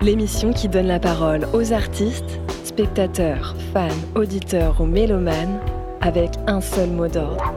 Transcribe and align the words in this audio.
l'émission 0.00 0.52
qui 0.52 0.68
donne 0.68 0.86
la 0.86 1.00
parole 1.00 1.46
aux 1.52 1.72
artistes, 1.72 2.40
spectateurs, 2.64 3.54
fans, 3.72 3.88
auditeurs 4.14 4.80
ou 4.80 4.86
mélomanes 4.86 5.60
avec 6.00 6.30
un 6.46 6.60
seul 6.60 6.90
mot 6.90 7.08
d'ordre. 7.08 7.52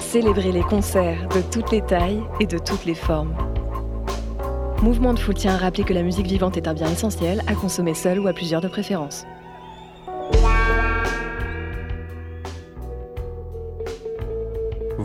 Célébrer 0.00 0.52
les 0.52 0.62
concerts 0.62 1.28
de 1.28 1.40
toutes 1.52 1.70
les 1.70 1.82
tailles 1.82 2.22
et 2.40 2.46
de 2.46 2.58
toutes 2.58 2.84
les 2.84 2.94
formes. 2.94 3.34
Mouvement 4.82 5.14
de 5.14 5.18
Foule 5.18 5.34
tient 5.34 5.54
à 5.54 5.58
rappeler 5.58 5.84
que 5.84 5.94
la 5.94 6.02
musique 6.02 6.26
vivante 6.26 6.56
est 6.56 6.68
un 6.68 6.74
bien 6.74 6.90
essentiel 6.90 7.42
à 7.46 7.54
consommer 7.54 7.94
seul 7.94 8.18
ou 8.18 8.28
à 8.28 8.32
plusieurs 8.32 8.60
de 8.60 8.68
préférence. 8.68 9.24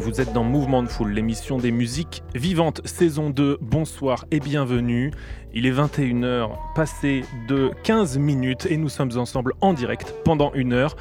Vous 0.10 0.20
êtes 0.20 0.34
dans 0.34 0.44
Mouvement 0.44 0.82
de 0.82 0.88
Foule, 0.88 1.12
l'émission 1.12 1.60
des 1.60 1.70
musiques 1.70 2.24
vivantes, 2.34 2.82
saison 2.84 3.30
2. 3.30 3.60
Bonsoir 3.62 4.26
et 4.32 4.40
bienvenue. 4.40 5.12
Il 5.54 5.68
est 5.68 5.72
21h, 5.72 6.50
passé 6.74 7.24
de 7.48 7.70
15 7.84 8.18
minutes 8.18 8.66
et 8.66 8.78
nous 8.78 8.90
sommes 8.90 9.16
ensemble 9.20 9.54
en 9.62 9.72
direct 9.74 10.16
pendant 10.26 10.52
une 10.56 10.74
heure. 10.74 10.96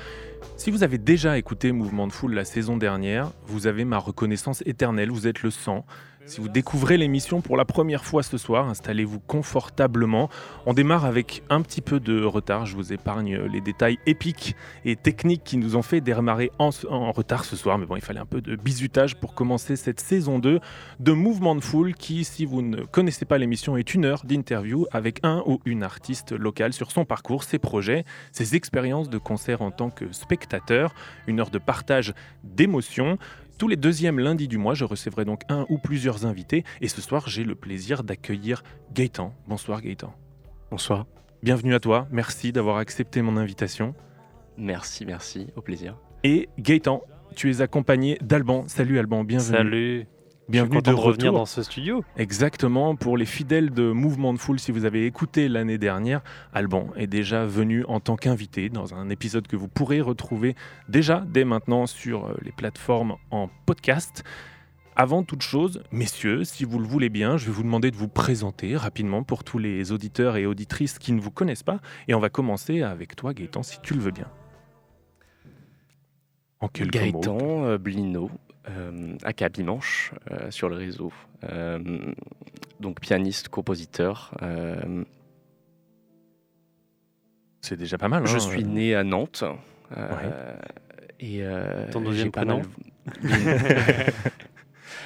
Si 0.58 0.70
vous 0.70 0.82
avez 0.82 0.98
déjà 0.98 1.38
écouté 1.38 1.72
Mouvement 1.72 2.06
de 2.06 2.12
Foule 2.12 2.34
la 2.34 2.44
saison 2.44 2.76
dernière, 2.76 3.30
vous 3.46 3.66
avez 3.66 3.86
ma 3.86 3.96
reconnaissance 3.96 4.62
éternelle, 4.66 5.10
vous 5.10 5.26
êtes 5.26 5.42
le 5.42 5.50
sang. 5.50 5.86
Si 6.28 6.42
vous 6.42 6.50
découvrez 6.50 6.98
l'émission 6.98 7.40
pour 7.40 7.56
la 7.56 7.64
première 7.64 8.04
fois 8.04 8.22
ce 8.22 8.36
soir, 8.36 8.68
installez-vous 8.68 9.18
confortablement. 9.18 10.28
On 10.66 10.74
démarre 10.74 11.06
avec 11.06 11.42
un 11.48 11.62
petit 11.62 11.80
peu 11.80 12.00
de 12.00 12.22
retard, 12.22 12.66
je 12.66 12.76
vous 12.76 12.92
épargne 12.92 13.38
les 13.50 13.62
détails 13.62 13.98
épiques 14.04 14.54
et 14.84 14.94
techniques 14.94 15.42
qui 15.42 15.56
nous 15.56 15.74
ont 15.74 15.82
fait 15.82 16.02
démarrer 16.02 16.50
en, 16.58 16.68
en 16.90 17.12
retard 17.12 17.46
ce 17.46 17.56
soir, 17.56 17.78
mais 17.78 17.86
bon, 17.86 17.96
il 17.96 18.02
fallait 18.02 18.20
un 18.20 18.26
peu 18.26 18.42
de 18.42 18.56
bizutage 18.56 19.16
pour 19.16 19.32
commencer 19.32 19.74
cette 19.74 20.00
saison 20.00 20.38
2 20.38 20.60
de 21.00 21.12
Mouvement 21.12 21.54
de 21.54 21.62
Foule 21.62 21.94
qui, 21.94 22.24
si 22.24 22.44
vous 22.44 22.60
ne 22.60 22.82
connaissez 22.82 23.24
pas 23.24 23.38
l'émission, 23.38 23.78
est 23.78 23.94
une 23.94 24.04
heure 24.04 24.26
d'interview 24.26 24.86
avec 24.92 25.20
un 25.22 25.42
ou 25.46 25.60
une 25.64 25.82
artiste 25.82 26.32
locale 26.32 26.74
sur 26.74 26.92
son 26.92 27.06
parcours, 27.06 27.42
ses 27.42 27.58
projets, 27.58 28.04
ses 28.32 28.54
expériences 28.54 29.08
de 29.08 29.16
concert 29.16 29.62
en 29.62 29.70
tant 29.70 29.88
que 29.88 30.12
spectateur, 30.12 30.92
une 31.26 31.40
heure 31.40 31.50
de 31.50 31.58
partage 31.58 32.12
d'émotions. 32.44 33.16
Tous 33.58 33.66
les 33.66 33.76
deuxièmes 33.76 34.20
lundis 34.20 34.46
du 34.46 34.56
mois, 34.56 34.74
je 34.74 34.84
recevrai 34.84 35.24
donc 35.24 35.42
un 35.48 35.66
ou 35.68 35.78
plusieurs 35.78 36.24
invités. 36.24 36.62
Et 36.80 36.86
ce 36.86 37.00
soir, 37.00 37.28
j'ai 37.28 37.42
le 37.42 37.56
plaisir 37.56 38.04
d'accueillir 38.04 38.62
Gaëtan. 38.94 39.34
Bonsoir 39.48 39.82
Gaëtan. 39.82 40.14
Bonsoir. 40.70 41.06
Bienvenue 41.42 41.74
à 41.74 41.80
toi. 41.80 42.06
Merci 42.12 42.52
d'avoir 42.52 42.76
accepté 42.76 43.20
mon 43.20 43.36
invitation. 43.36 43.96
Merci, 44.56 45.04
merci. 45.04 45.48
Au 45.56 45.60
plaisir. 45.60 45.96
Et 46.22 46.48
Gaëtan, 46.60 47.02
tu 47.34 47.50
es 47.50 47.60
accompagné 47.60 48.16
d'Alban. 48.20 48.68
Salut 48.68 49.00
Alban, 49.00 49.24
bienvenue. 49.24 49.56
Salut. 49.56 50.06
Bienvenue 50.48 50.78
de 50.78 50.82
de 50.82 50.92
revenir 50.92 51.26
retour. 51.26 51.40
dans 51.40 51.46
ce 51.46 51.62
studio. 51.62 52.02
Exactement, 52.16 52.96
pour 52.96 53.18
les 53.18 53.26
fidèles 53.26 53.70
de 53.70 53.92
Mouvement 53.92 54.32
de 54.32 54.38
Foule, 54.38 54.58
si 54.58 54.72
vous 54.72 54.86
avez 54.86 55.04
écouté 55.04 55.46
l'année 55.46 55.76
dernière, 55.76 56.22
Alban 56.54 56.88
est 56.96 57.06
déjà 57.06 57.44
venu 57.44 57.84
en 57.86 58.00
tant 58.00 58.16
qu'invité 58.16 58.70
dans 58.70 58.94
un 58.94 59.10
épisode 59.10 59.46
que 59.46 59.56
vous 59.56 59.68
pourrez 59.68 60.00
retrouver 60.00 60.56
déjà 60.88 61.22
dès 61.28 61.44
maintenant 61.44 61.86
sur 61.86 62.26
euh, 62.26 62.34
les 62.40 62.52
plateformes 62.52 63.16
en 63.30 63.50
podcast. 63.66 64.24
Avant 64.96 65.22
toute 65.22 65.42
chose, 65.42 65.82
messieurs, 65.92 66.44
si 66.44 66.64
vous 66.64 66.78
le 66.78 66.86
voulez 66.86 67.10
bien, 67.10 67.36
je 67.36 67.44
vais 67.44 67.52
vous 67.52 67.62
demander 67.62 67.90
de 67.90 67.96
vous 67.96 68.08
présenter 68.08 68.74
rapidement 68.74 69.22
pour 69.24 69.44
tous 69.44 69.58
les 69.58 69.92
auditeurs 69.92 70.38
et 70.38 70.46
auditrices 70.46 70.98
qui 70.98 71.12
ne 71.12 71.20
vous 71.20 71.30
connaissent 71.30 71.62
pas. 71.62 71.80
Et 72.08 72.14
on 72.14 72.20
va 72.20 72.30
commencer 72.30 72.80
avec 72.80 73.16
toi, 73.16 73.34
Gaëtan, 73.34 73.62
si 73.62 73.80
tu 73.82 73.92
le 73.92 74.00
veux 74.00 74.12
bien. 74.12 74.28
En 76.60 76.68
quelques 76.68 76.96
mots. 76.96 77.20
Gaëtan 77.20 77.64
euh, 77.66 77.76
Blino, 77.78 78.30
euh, 78.68 79.16
aka 79.24 79.48
Bimanche, 79.48 80.12
euh, 80.30 80.50
sur 80.50 80.68
le 80.68 80.76
réseau. 80.76 81.12
Euh, 81.44 81.78
donc 82.80 83.00
pianiste, 83.00 83.48
compositeur. 83.48 84.34
Euh, 84.42 85.04
C'est 87.60 87.76
déjà 87.76 87.98
pas 87.98 88.08
mal. 88.08 88.26
je 88.26 88.36
hein, 88.36 88.40
suis 88.40 88.62
euh, 88.62 88.66
né 88.66 88.94
à 88.94 89.04
Nantes. 89.04 89.44
euh, 89.96 90.56
Et 91.20 91.42
euh, 91.42 91.90
Ton 91.90 92.00
deuxième 92.00 92.30
prénom 92.30 92.62
mal- 92.62 93.24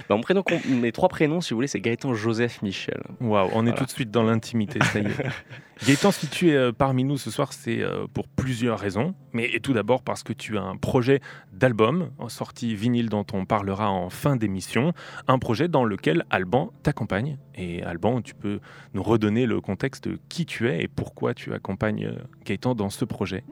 Bah, 0.09 0.17
mon 0.17 0.21
prénom, 0.23 0.43
mes 0.69 0.93
trois 0.93 1.09
prénoms, 1.09 1.41
si 1.41 1.51
vous 1.51 1.59
voulez, 1.59 1.67
c'est 1.69 1.81
Gaëtan 1.81 2.15
Joseph 2.15 2.63
Michel. 2.63 3.03
Waouh, 3.21 3.49
on 3.53 3.61
est 3.61 3.71
Voilà. 3.71 3.73
tout 3.73 3.85
de 3.85 3.91
suite 3.91 4.11
dans 4.11 4.23
l'intimité, 4.23 4.79
ça 4.83 5.01
y 5.01 5.07
est. 5.07 5.27
Gaëtan, 5.87 6.13
si 6.13 6.29
tu 6.29 6.51
es 6.51 6.55
euh, 6.55 6.73
parmi 6.73 7.03
nous 7.05 7.17
ce 7.19 7.31
soir, 7.31 7.53
c'est 7.53 7.81
euh, 7.81 8.07
pour 8.13 8.29
plusieurs 8.29 8.79
raisons. 8.79 9.15
Mais 9.33 9.51
et 9.53 9.61
tout 9.61 9.73
d'abord 9.73 10.03
parce 10.03 10.23
que 10.23 10.33
tu 10.33 10.57
as 10.59 10.63
un 10.63 10.77
projet 10.77 11.21
d'album 11.53 12.11
en 12.19 12.29
sortie 12.29 12.75
vinyle 12.77 13.09
dont 13.09 13.27
on 13.33 13.45
parlera 13.47 13.91
en 13.91 14.09
fin 14.11 14.37
d'émission. 14.37 14.93
Un 15.27 15.39
projet 15.39 15.67
dans 15.69 15.85
lequel 15.85 16.25
Alban 16.31 16.73
t'accompagne. 16.83 17.37
Et 17.57 17.83
Alban, 17.83 18.23
tu 18.23 18.35
peux 18.35 18.61
nous 18.95 19.03
redonner 19.03 19.47
le 19.47 19.61
contexte 19.61 20.09
de 20.09 20.19
qui 20.29 20.47
tu 20.47 20.69
es 20.69 20.83
et 20.85 20.89
pourquoi 20.89 21.35
tu 21.35 21.53
accompagnes 21.53 22.07
euh, 22.07 22.19
Gaëtan 22.45 22.75
dans 22.75 22.91
ce 22.91 23.05
projet. 23.05 23.43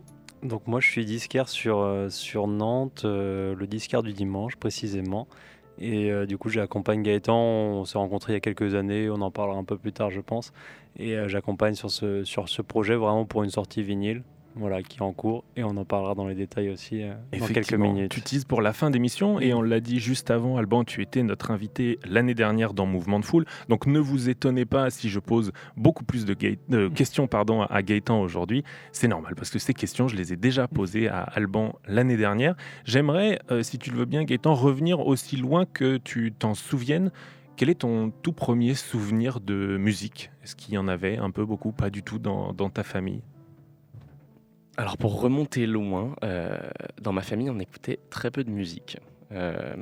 Donc 0.42 0.66
moi 0.66 0.80
je 0.80 0.88
suis 0.88 1.04
disquaire 1.04 1.48
sur, 1.50 1.80
euh, 1.80 2.08
sur 2.08 2.46
Nantes, 2.46 3.02
euh, 3.04 3.54
le 3.54 3.66
disquaire 3.66 4.02
du 4.02 4.12
dimanche 4.14 4.56
précisément. 4.56 5.28
Et 5.80 6.10
euh, 6.10 6.26
du 6.26 6.36
coup 6.36 6.50
j'accompagne 6.50 7.02
Gaëtan, 7.02 7.38
on 7.38 7.84
s'est 7.84 7.96
rencontrés 7.98 8.32
il 8.32 8.36
y 8.36 8.36
a 8.36 8.40
quelques 8.40 8.74
années, 8.74 9.08
on 9.08 9.22
en 9.22 9.30
parlera 9.30 9.58
un 9.58 9.64
peu 9.64 9.78
plus 9.78 9.92
tard 9.92 10.10
je 10.10 10.20
pense. 10.20 10.52
Et 10.98 11.16
euh, 11.16 11.28
j'accompagne 11.28 11.74
sur 11.74 11.90
ce, 11.90 12.22
sur 12.24 12.48
ce 12.48 12.60
projet 12.62 12.96
vraiment 12.96 13.24
pour 13.24 13.42
une 13.44 13.50
sortie 13.50 13.82
vinyle, 13.82 14.22
voilà, 14.56 14.82
qui 14.82 14.98
est 14.98 15.02
en 15.02 15.12
cours. 15.12 15.44
Et 15.56 15.64
on 15.64 15.76
en 15.76 15.84
parlera 15.84 16.14
dans 16.14 16.26
les 16.26 16.34
détails 16.34 16.70
aussi 16.70 17.02
euh, 17.02 17.14
dans 17.38 17.46
quelques 17.46 17.72
minutes. 17.74 18.10
Tu 18.12 18.20
teases 18.20 18.44
pour 18.44 18.62
la 18.62 18.72
fin 18.72 18.90
d'émission 18.90 19.40
et 19.40 19.54
on 19.54 19.62
l'a 19.62 19.80
dit 19.80 20.00
juste 20.00 20.30
avant, 20.30 20.56
Alban, 20.56 20.84
tu 20.84 21.02
étais 21.02 21.22
notre 21.22 21.50
invité 21.50 21.98
l'année 22.04 22.34
dernière 22.34 22.74
dans 22.74 22.86
Mouvement 22.86 23.20
de 23.20 23.24
Foule. 23.24 23.44
Donc 23.68 23.86
ne 23.86 23.98
vous 23.98 24.28
étonnez 24.28 24.64
pas 24.64 24.90
si 24.90 25.08
je 25.08 25.20
pose 25.20 25.52
beaucoup 25.76 26.04
plus 26.04 26.24
de, 26.24 26.34
Gaë- 26.34 26.58
de 26.68 26.88
questions 26.88 27.26
pardon, 27.26 27.62
à 27.62 27.82
Gaëtan 27.82 28.20
aujourd'hui. 28.20 28.64
C'est 28.92 29.08
normal 29.08 29.34
parce 29.34 29.50
que 29.50 29.58
ces 29.58 29.74
questions, 29.74 30.08
je 30.08 30.16
les 30.16 30.32
ai 30.32 30.36
déjà 30.36 30.66
posées 30.68 31.08
à 31.08 31.20
Alban 31.22 31.76
l'année 31.86 32.16
dernière. 32.16 32.54
J'aimerais, 32.84 33.38
euh, 33.50 33.62
si 33.62 33.78
tu 33.78 33.90
le 33.90 33.98
veux 33.98 34.04
bien, 34.04 34.24
Gaëtan, 34.24 34.54
revenir 34.54 35.00
aussi 35.06 35.36
loin 35.36 35.64
que 35.64 35.96
tu 35.96 36.32
t'en 36.32 36.54
souviennes. 36.54 37.10
Quel 37.56 37.68
est 37.68 37.80
ton 37.80 38.10
tout 38.22 38.32
premier 38.32 38.74
souvenir 38.74 39.38
de 39.38 39.76
musique? 39.76 40.30
Est-ce 40.42 40.56
qu'il 40.56 40.72
y 40.74 40.78
en 40.78 40.88
avait 40.88 41.18
un 41.18 41.30
peu, 41.30 41.44
beaucoup, 41.44 41.72
pas 41.72 41.90
du 41.90 42.02
tout 42.02 42.18
dans, 42.18 42.54
dans 42.54 42.70
ta 42.70 42.82
famille? 42.82 43.20
Alors 44.80 44.96
pour 44.96 45.20
remonter 45.20 45.66
loin, 45.66 46.16
euh, 46.24 46.58
dans 47.02 47.12
ma 47.12 47.20
famille, 47.20 47.50
on 47.50 47.58
écoutait 47.58 48.00
très 48.08 48.30
peu 48.30 48.44
de 48.44 48.50
musique. 48.50 48.96
Euh, 49.30 49.74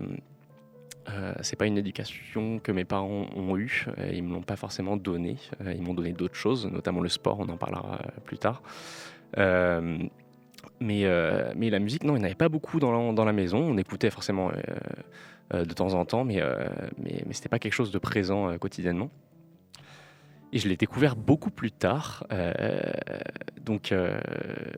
euh, 1.08 1.34
c'est 1.40 1.54
pas 1.54 1.66
une 1.66 1.78
éducation 1.78 2.58
que 2.58 2.72
mes 2.72 2.84
parents 2.84 3.26
ont 3.36 3.56
eue, 3.56 3.86
euh, 3.96 4.10
ils 4.12 4.24
me 4.24 4.32
l'ont 4.32 4.42
pas 4.42 4.56
forcément 4.56 4.96
donnée. 4.96 5.36
Euh, 5.60 5.72
ils 5.72 5.82
m'ont 5.82 5.94
donné 5.94 6.10
d'autres 6.10 6.34
choses, 6.34 6.66
notamment 6.66 7.00
le 7.00 7.08
sport, 7.08 7.38
on 7.38 7.48
en 7.48 7.56
parlera 7.56 8.00
plus 8.24 8.38
tard. 8.38 8.60
Mais, 9.36 11.04
mais 11.54 11.70
la 11.70 11.78
musique, 11.78 12.02
non, 12.02 12.16
il 12.16 12.18
n'y 12.18 12.24
en 12.24 12.26
avait 12.26 12.34
pas 12.34 12.48
beaucoup 12.48 12.80
dans 12.80 13.24
la, 13.24 13.32
maison. 13.32 13.58
On 13.58 13.78
écoutait 13.78 14.10
forcément 14.10 14.50
de 15.54 15.74
temps 15.74 15.94
en 15.94 16.04
temps, 16.06 16.24
mais, 16.24 16.42
mais, 16.98 17.22
mais 17.24 17.34
c'était 17.34 17.48
pas 17.48 17.60
quelque 17.60 17.72
chose 17.72 17.92
de 17.92 17.98
présent 17.98 18.58
quotidiennement. 18.58 19.10
Et 20.52 20.58
je 20.58 20.68
l'ai 20.68 20.76
découvert 20.76 21.14
beaucoup 21.14 21.50
plus 21.50 21.70
tard. 21.70 22.26
euh, 22.32 22.56
donc, 23.62 23.92
euh, 23.92 24.18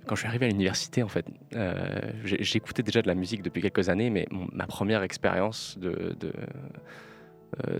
quand 0.06 0.16
je 0.16 0.20
suis 0.20 0.28
arrivé 0.28 0.46
à 0.46 0.48
l'université, 0.48 1.02
en 1.04 1.08
fait, 1.08 1.24
euh, 1.54 2.00
j'écoutais 2.24 2.82
déjà 2.82 3.02
de 3.02 3.06
la 3.06 3.14
musique 3.14 3.42
depuis 3.42 3.62
quelques 3.62 3.88
années, 3.88 4.10
mais 4.10 4.26
mon- 4.32 4.48
ma 4.52 4.66
première 4.66 5.02
expérience 5.04 5.78
de, 5.78 6.16
de, 6.18 6.32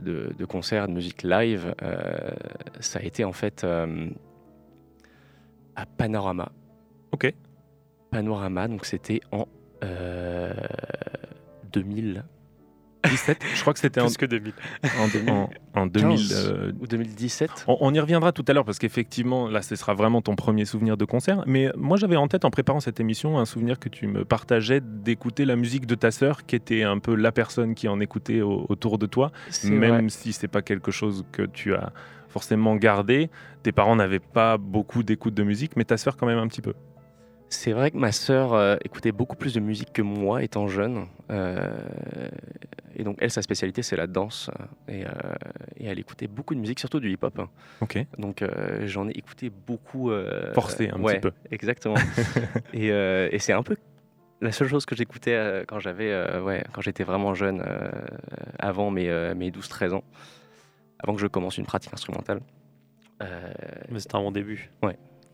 de, 0.00 0.32
de 0.38 0.44
concert, 0.44 0.86
de 0.86 0.92
musique 0.92 1.24
live, 1.24 1.74
ça 2.78 3.00
a 3.00 3.02
été 3.02 3.24
en 3.24 3.32
fait 3.32 3.64
à 5.74 5.86
Panorama. 5.86 6.52
Ok. 7.12 7.34
Panorama, 8.12 8.68
donc 8.68 8.84
c'était 8.86 9.20
en 9.32 9.46
euh, 9.82 10.52
2000 11.72 12.24
17 13.08 13.42
Je 13.54 13.60
crois 13.62 13.72
que 13.72 13.78
c'était 13.78 14.00
en, 14.00 14.08
que 14.08 14.26
2000. 14.26 14.52
en, 15.28 15.32
en- 15.32 15.50
en 15.74 15.86
2000. 15.86 16.28
euh, 16.32 16.72
ou 16.80 16.86
2017. 16.86 17.64
On, 17.68 17.76
on 17.80 17.94
y 17.94 18.00
reviendra 18.00 18.32
tout 18.32 18.44
à 18.48 18.52
l'heure 18.52 18.64
parce 18.64 18.78
qu'effectivement, 18.78 19.48
là, 19.48 19.62
ce 19.62 19.74
sera 19.76 19.94
vraiment 19.94 20.20
ton 20.22 20.36
premier 20.36 20.64
souvenir 20.64 20.96
de 20.96 21.04
concert. 21.04 21.42
Mais 21.46 21.70
moi, 21.76 21.96
j'avais 21.96 22.16
en 22.16 22.28
tête, 22.28 22.44
en 22.44 22.50
préparant 22.50 22.80
cette 22.80 23.00
émission, 23.00 23.38
un 23.38 23.44
souvenir 23.46 23.78
que 23.78 23.88
tu 23.88 24.06
me 24.06 24.24
partageais 24.24 24.80
d'écouter 24.82 25.44
la 25.44 25.56
musique 25.56 25.86
de 25.86 25.94
ta 25.94 26.10
sœur, 26.10 26.44
qui 26.44 26.56
était 26.56 26.82
un 26.82 26.98
peu 26.98 27.14
la 27.14 27.32
personne 27.32 27.74
qui 27.74 27.88
en 27.88 28.00
écoutait 28.00 28.42
au- 28.42 28.66
autour 28.68 28.98
de 28.98 29.06
toi, 29.06 29.32
C'est 29.50 29.70
même 29.70 29.90
vrai. 29.90 30.08
si 30.08 30.32
c'est 30.32 30.48
pas 30.48 30.62
quelque 30.62 30.90
chose 30.90 31.24
que 31.32 31.42
tu 31.42 31.74
as 31.74 31.92
forcément 32.28 32.76
gardé. 32.76 33.28
Tes 33.62 33.72
parents 33.72 33.96
n'avaient 33.96 34.20
pas 34.20 34.56
beaucoup 34.56 35.02
d'écoute 35.02 35.34
de 35.34 35.42
musique, 35.42 35.72
mais 35.76 35.84
ta 35.84 35.96
sœur 35.96 36.16
quand 36.16 36.26
même 36.26 36.38
un 36.38 36.46
petit 36.46 36.62
peu. 36.62 36.74
C'est 37.52 37.72
vrai 37.72 37.90
que 37.90 37.96
ma 37.96 38.12
sœur 38.12 38.54
euh, 38.54 38.76
écoutait 38.84 39.10
beaucoup 39.10 39.36
plus 39.36 39.52
de 39.52 39.60
musique 39.60 39.92
que 39.92 40.02
moi 40.02 40.42
étant 40.44 40.68
jeune. 40.68 41.06
Euh, 41.30 41.68
et 42.94 43.02
donc, 43.02 43.16
elle, 43.20 43.30
sa 43.30 43.42
spécialité, 43.42 43.82
c'est 43.82 43.96
la 43.96 44.06
danse. 44.06 44.50
Et, 44.88 45.04
euh, 45.04 45.10
et 45.76 45.86
elle 45.86 45.98
écoutait 45.98 46.28
beaucoup 46.28 46.54
de 46.54 46.60
musique, 46.60 46.78
surtout 46.78 47.00
du 47.00 47.10
hip-hop. 47.10 47.40
Ok. 47.80 47.98
Donc, 48.18 48.42
euh, 48.42 48.86
j'en 48.86 49.08
ai 49.08 49.12
écouté 49.12 49.50
beaucoup. 49.50 50.12
euh, 50.12 50.52
Forcé 50.54 50.90
un 50.90 51.00
ouais, 51.00 51.14
petit 51.14 51.20
peu. 51.22 51.32
Exactement. 51.50 51.96
et 52.72 52.92
euh, 52.92 53.28
et 53.32 53.40
c'est 53.40 53.52
un 53.52 53.64
peu 53.64 53.76
la 54.40 54.52
seule 54.52 54.68
chose 54.68 54.86
que 54.86 54.94
j'écoutais 54.94 55.34
euh, 55.34 55.64
quand 55.66 55.80
j'avais, 55.80 56.10
euh, 56.12 56.40
ouais, 56.42 56.64
quand 56.72 56.80
j'étais 56.80 57.04
vraiment 57.04 57.34
jeune, 57.34 57.62
euh, 57.66 57.90
avant 58.58 58.90
mes, 58.90 59.08
euh, 59.10 59.34
mes 59.34 59.50
12-13 59.50 59.92
ans, 59.92 60.04
avant 60.98 61.14
que 61.14 61.20
je 61.20 61.26
commence 61.26 61.58
une 61.58 61.66
pratique 61.66 61.92
instrumentale. 61.92 62.40
Euh, 63.22 63.52
Mais 63.90 63.98
c'était 64.00 64.14
un 64.16 64.20
bon 64.22 64.30
début. 64.30 64.70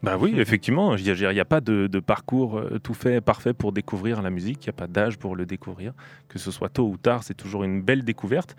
Bah 0.03 0.17
oui, 0.21 0.35
effectivement, 0.39 0.97
il 0.97 1.05
n'y 1.13 1.41
a, 1.41 1.45
pas 1.45 1.61
de, 1.61 1.87
de 1.87 2.01
parcours 2.01 2.59
euh, 2.59 2.79
tout 2.79 2.95
fait 2.95 3.21
parfait 3.21 3.55
pour 3.55 3.73
découvrir 3.73 4.23
la 4.23 4.31
musique, 4.31 4.65
il 4.65 4.69
n'y 4.69 4.71
a 4.71 4.75
pas 4.75 4.87
d'âge 4.87 5.19
pour 5.19 5.37
le 5.37 5.47
découvrir, 5.47 5.93
que 6.29 6.39
ce 6.39 6.51
soit 6.51 6.69
tôt 6.69 6.89
ou 6.89 6.97
tard, 6.97 7.23
c'est 7.23 7.35
toujours 7.35 7.65
une 7.65 7.83
belle 7.83 8.05
découverte. 8.05 8.57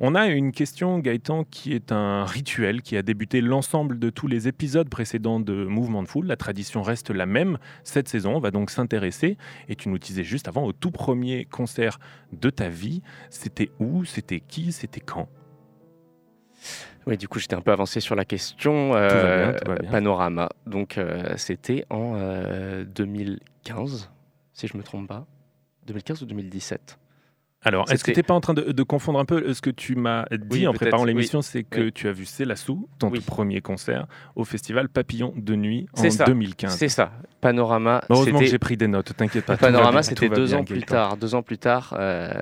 On 0.00 0.16
a 0.16 0.26
une 0.26 0.50
question, 0.50 0.98
Gaëtan, 0.98 1.44
qui 1.44 1.72
est 1.72 1.92
un 1.92 2.24
rituel 2.24 2.82
qui 2.82 2.96
a 2.96 3.02
débuté 3.02 3.40
l'ensemble 3.40 4.00
de 4.00 4.10
tous 4.10 4.26
les 4.26 4.48
épisodes 4.48 4.88
précédents 4.88 5.38
de 5.38 5.64
Mouvement 5.64 6.02
de 6.02 6.08
Foule. 6.08 6.26
La 6.26 6.36
tradition 6.36 6.82
reste 6.82 7.10
la 7.10 7.26
même. 7.26 7.58
Cette 7.84 8.08
saison, 8.08 8.34
on 8.34 8.40
va 8.40 8.50
donc 8.50 8.70
s'intéresser, 8.70 9.38
et 9.68 9.76
tu 9.76 9.88
nous 9.88 9.98
disais 9.98 10.24
juste 10.24 10.48
avant, 10.48 10.64
au 10.64 10.72
tout 10.72 10.90
premier 10.90 11.44
concert 11.44 12.00
de 12.32 12.50
ta 12.50 12.68
vie, 12.68 13.02
c'était 13.30 13.70
où, 13.78 14.04
c'était 14.04 14.40
qui, 14.40 14.72
c'était 14.72 15.00
quand? 15.00 15.28
Oui, 17.06 17.16
du 17.16 17.28
coup, 17.28 17.38
j'étais 17.38 17.54
un 17.54 17.60
peu 17.60 17.72
avancé 17.72 18.00
sur 18.00 18.14
la 18.14 18.24
question. 18.24 18.94
euh, 18.94 19.52
bien, 19.52 19.58
tout 19.58 19.70
va 19.70 19.76
bien. 19.78 19.90
Panorama. 19.90 20.48
Donc, 20.66 20.96
euh, 20.98 21.34
c'était 21.36 21.84
en 21.90 22.14
euh, 22.16 22.84
2015, 22.84 24.10
si 24.52 24.66
je 24.66 24.76
me 24.76 24.82
trompe 24.82 25.08
pas. 25.08 25.26
2015 25.86 26.22
ou 26.22 26.26
2017 26.26 26.98
Alors, 27.64 27.90
est-ce 27.90 28.04
que 28.04 28.10
tu 28.10 28.18
n'es 28.18 28.22
pas 28.22 28.34
en 28.34 28.40
train 28.40 28.52
de, 28.54 28.72
de 28.72 28.82
confondre 28.82 29.18
un 29.18 29.24
peu 29.24 29.52
ce 29.54 29.60
que 29.62 29.70
tu 29.70 29.96
m'as 29.96 30.24
dit 30.30 30.38
Oui, 30.50 30.66
en 30.66 30.72
préparant 30.74 31.04
oui. 31.04 31.08
l'émission 31.08 31.40
C'est 31.42 31.64
que 31.64 31.80
Oui. 31.84 31.92
tu 31.92 32.08
as 32.08 32.12
vu 32.12 32.26
Célassou, 32.26 32.88
ton 32.98 33.10
premier 33.10 33.60
concert, 33.62 34.06
au 34.36 34.44
festival 34.44 34.88
Papillon 34.88 35.32
de 35.36 35.54
Nuit 35.56 35.86
en 35.96 36.02
C'est 36.02 36.10
ça. 36.10 36.24
2015. 36.24 36.76
C'est 36.76 36.88
ça. 36.88 37.12
Panorama. 37.40 38.02
Heureusement 38.10 38.38
que 38.40 38.46
j'ai 38.46 38.58
pris 38.58 38.76
des 38.76 38.86
notes, 38.88 39.14
t'inquiète 39.16 39.44
pas. 39.46 39.56
Panorama, 39.56 40.02
c'était 40.02 40.28
deux 40.28 40.54
ans 40.54 40.64
plus 40.64 40.82
tard. 40.82 41.16
Deux 41.16 41.34
ans 41.34 41.42
plus 41.42 41.58
tard, 41.58 41.94
euh, 41.98 42.32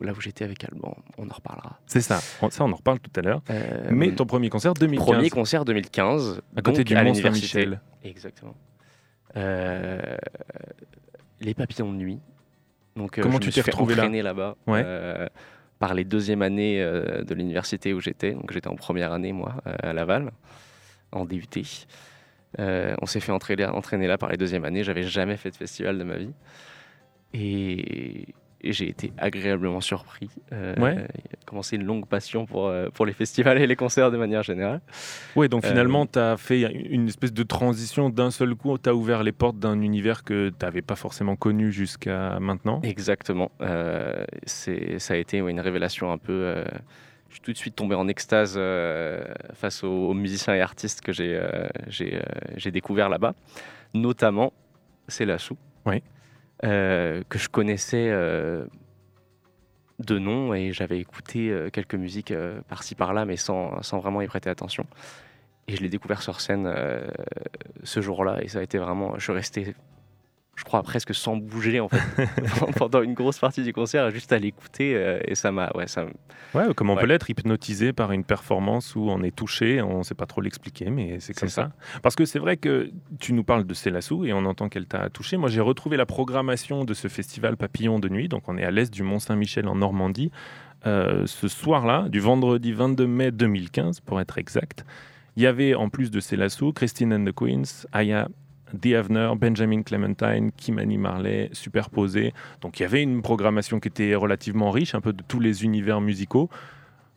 là 0.00 0.12
où 0.16 0.20
j'étais 0.20 0.44
avec 0.44 0.64
Alban. 0.64 0.96
On 1.18 1.28
en 1.28 1.34
reparlera. 1.34 1.78
C'est 1.86 2.00
ça, 2.00 2.20
On- 2.42 2.50
ça 2.50 2.64
on 2.64 2.72
en 2.72 2.76
reparle 2.76 3.00
tout 3.00 3.10
à 3.16 3.22
l'heure. 3.22 3.42
Euh, 3.50 3.88
Mais 3.90 4.12
ton 4.14 4.26
premier 4.26 4.48
concert, 4.50 4.74
2015, 4.74 5.06
premier 5.06 5.30
concert 5.30 5.64
2015, 5.64 6.40
à 6.56 6.62
côté 6.62 6.78
donc 6.84 6.86
du 6.86 6.94
Mont. 6.94 7.14
Saint-Michel. 7.14 7.80
Exactement. 8.04 8.54
Euh, 9.36 10.00
les 11.40 11.54
papillons 11.54 11.92
de 11.92 11.96
nuit. 11.98 12.20
Donc, 12.96 13.18
euh, 13.18 13.22
Comment 13.22 13.36
je 13.40 13.50
tu 13.50 13.52
t'es 13.52 13.60
retrouvé 13.62 13.94
là 13.94 14.08
là-bas 14.08 14.56
Ouais. 14.66 14.82
euh, 14.84 15.26
par 15.78 15.94
les 15.94 16.04
deuxièmes 16.04 16.42
années 16.42 16.82
euh, 16.82 17.22
de 17.22 17.34
l'université 17.34 17.94
où 17.94 18.00
j'étais. 18.00 18.32
Donc 18.32 18.52
j'étais 18.52 18.68
en 18.68 18.76
première 18.76 19.12
année, 19.12 19.32
moi, 19.32 19.54
à 19.64 19.92
Laval, 19.92 20.30
en 21.12 21.24
DUT. 21.24 21.46
Euh, 22.58 22.94
on 23.00 23.06
s'est 23.06 23.20
fait 23.20 23.32
entraîner, 23.32 23.66
entraîner 23.66 24.06
là 24.06 24.18
par 24.18 24.28
les 24.30 24.36
deuxièmes 24.36 24.64
années. 24.64 24.82
J'avais 24.84 25.04
jamais 25.04 25.36
fait 25.36 25.50
de 25.50 25.56
festival 25.56 25.98
de 25.98 26.04
ma 26.04 26.16
vie. 26.16 26.32
Et, 27.32 28.26
et 28.62 28.72
j'ai 28.72 28.88
été 28.88 29.12
agréablement 29.18 29.80
surpris. 29.80 30.28
Euh, 30.52 30.74
Ouais. 30.78 30.94
Il 31.14 31.32
a 31.32 31.44
commencé 31.46 31.76
une 31.76 31.84
longue 31.84 32.06
passion 32.06 32.46
pour, 32.46 32.68
euh, 32.68 32.88
pour 32.90 33.06
les 33.06 33.12
festivals 33.12 33.58
et 33.60 33.66
les 33.66 33.76
concerts 33.76 34.10
de 34.10 34.16
manière 34.16 34.42
générale. 34.42 34.80
Ouais, 35.36 35.48
donc 35.48 35.64
Euh, 35.64 35.68
finalement, 35.68 36.06
tu 36.06 36.18
as 36.18 36.36
fait 36.36 36.60
une 36.72 37.08
espèce 37.08 37.32
de 37.32 37.42
transition 37.42 38.10
d'un 38.10 38.30
seul 38.30 38.54
coup, 38.54 38.76
tu 38.78 38.88
as 38.88 38.94
ouvert 38.94 39.22
les 39.22 39.32
portes 39.32 39.58
d'un 39.58 39.80
univers 39.80 40.24
que 40.24 40.50
tu 40.50 40.64
n'avais 40.64 40.82
pas 40.82 40.96
forcément 40.96 41.36
connu 41.36 41.72
jusqu'à 41.72 42.38
maintenant. 42.40 42.80
Exactement. 42.82 43.50
Euh, 43.60 44.24
c'est, 44.44 44.98
ça 44.98 45.14
a 45.14 45.16
été 45.16 45.40
ouais, 45.42 45.50
une 45.50 45.60
révélation 45.60 46.12
un 46.12 46.18
peu. 46.18 46.32
euh, 46.32 46.64
je 47.28 47.34
suis 47.34 47.42
tout 47.42 47.52
de 47.52 47.56
suite 47.58 47.76
tombé 47.76 47.94
en 47.94 48.08
extase 48.08 48.54
euh, 48.56 49.22
face 49.54 49.84
aux, 49.84 50.08
aux 50.08 50.14
musiciens 50.14 50.54
et 50.54 50.60
artistes 50.60 51.00
que 51.00 51.12
j'ai, 51.12 51.36
euh, 51.36 51.68
j'ai, 51.88 52.16
euh, 52.16 52.20
j'ai 52.56 52.72
découvert 52.72 53.08
là-bas. 53.08 53.34
Notamment, 53.94 54.52
c'est 55.08 55.24
Lassou. 55.24 55.56
Oui. 55.86 56.02
Euh, 56.64 57.22
que 57.30 57.38
je 57.38 57.48
connaissais 57.48 58.08
euh, 58.10 58.66
de 59.98 60.18
nom 60.18 60.52
et 60.52 60.74
j'avais 60.74 60.98
écouté 60.98 61.50
euh, 61.50 61.70
quelques 61.70 61.94
musiques 61.94 62.34
par-ci 62.68 62.94
par-là, 62.94 63.24
mais 63.24 63.36
sans, 63.36 63.82
sans 63.82 63.98
vraiment 63.98 64.20
y 64.20 64.26
prêter 64.26 64.50
attention. 64.50 64.86
Et 65.68 65.76
je 65.76 65.82
l'ai 65.82 65.88
découvert 65.88 66.20
sur 66.20 66.40
scène 66.40 66.68
ce 67.84 68.00
jour-là 68.00 68.42
et 68.42 68.48
ça 68.48 68.58
a 68.58 68.62
été 68.62 68.76
vraiment. 68.78 69.14
Je 69.18 69.22
suis 69.22 69.32
resté, 69.32 69.74
je 70.60 70.64
crois, 70.64 70.82
presque 70.82 71.14
sans 71.14 71.36
bouger 71.38 71.80
en 71.80 71.88
fait 71.88 71.98
pendant 72.76 73.00
une 73.00 73.14
grosse 73.14 73.38
partie 73.38 73.62
du 73.62 73.72
concert, 73.72 74.10
juste 74.10 74.30
à 74.32 74.38
l'écouter 74.38 74.94
euh, 74.94 75.18
et 75.26 75.34
ça 75.34 75.50
m'a, 75.50 75.70
ouais, 75.74 75.86
ça, 75.86 76.04
Ouais, 76.54 76.74
comme 76.74 76.90
on 76.90 76.94
Ouais. 76.94 77.00
peut 77.00 77.06
l'être 77.06 77.30
hypnotisé 77.30 77.92
par 77.94 78.12
une 78.12 78.24
performance 78.24 78.94
où 78.94 79.08
on 79.08 79.22
est 79.22 79.34
touché, 79.34 79.80
on 79.80 79.98
ne 79.98 80.02
sait 80.02 80.14
pas 80.14 80.26
trop 80.26 80.40
l'expliquer, 80.42 80.90
mais 80.90 81.18
c'est 81.20 81.32
comme 81.32 81.48
C'est 81.48 81.54
ça. 81.54 81.70
Parce 82.02 82.14
que 82.14 82.24
c'est 82.26 82.38
vrai 82.38 82.56
que 82.58 82.90
tu 83.20 83.32
nous 83.32 83.44
parles 83.44 83.64
de 83.64 83.72
Célassou 83.74 84.24
et 84.26 84.32
on 84.34 84.44
entend 84.44 84.68
qu'elle 84.68 84.86
t'a 84.86 85.08
touché. 85.10 85.36
Moi, 85.38 85.48
j'ai 85.48 85.60
retrouvé 85.60 85.96
la 85.96 86.06
programmation 86.06 86.84
de 86.84 86.92
ce 86.92 87.08
festival 87.08 87.56
Papillon 87.56 87.98
de 87.98 88.08
Nuit, 88.08 88.28
donc 88.28 88.42
on 88.48 88.58
est 88.58 88.64
à 88.64 88.70
l'est 88.70 88.92
du 88.92 89.02
Mont-Saint-Michel 89.02 89.66
en 89.68 89.76
Normandie, 89.76 90.30
euh, 90.86 91.24
ce 91.26 91.48
soir-là, 91.48 92.06
du 92.08 92.20
vendredi 92.20 92.72
22 92.72 93.06
mai 93.06 93.30
2015, 93.30 94.00
pour 94.00 94.20
être 94.20 94.36
exact. 94.38 94.84
Il 95.36 95.42
y 95.42 95.46
avait 95.46 95.74
en 95.74 95.88
plus 95.88 96.10
de 96.10 96.18
Célassou, 96.20 96.72
Christine 96.72 97.14
and 97.14 97.24
the 97.24 97.32
Queens, 97.32 97.86
Aya, 97.92 98.28
The 98.80 98.94
Avener, 98.94 99.32
Benjamin 99.36 99.82
Clementine, 99.82 100.50
Kimani 100.56 100.98
Marley, 100.98 101.48
superposés. 101.52 102.32
Donc 102.60 102.78
il 102.78 102.82
y 102.82 102.86
avait 102.86 103.02
une 103.02 103.22
programmation 103.22 103.80
qui 103.80 103.88
était 103.88 104.14
relativement 104.14 104.70
riche, 104.70 104.94
un 104.94 105.00
peu 105.00 105.12
de 105.12 105.22
tous 105.26 105.40
les 105.40 105.64
univers 105.64 106.00
musicaux. 106.00 106.48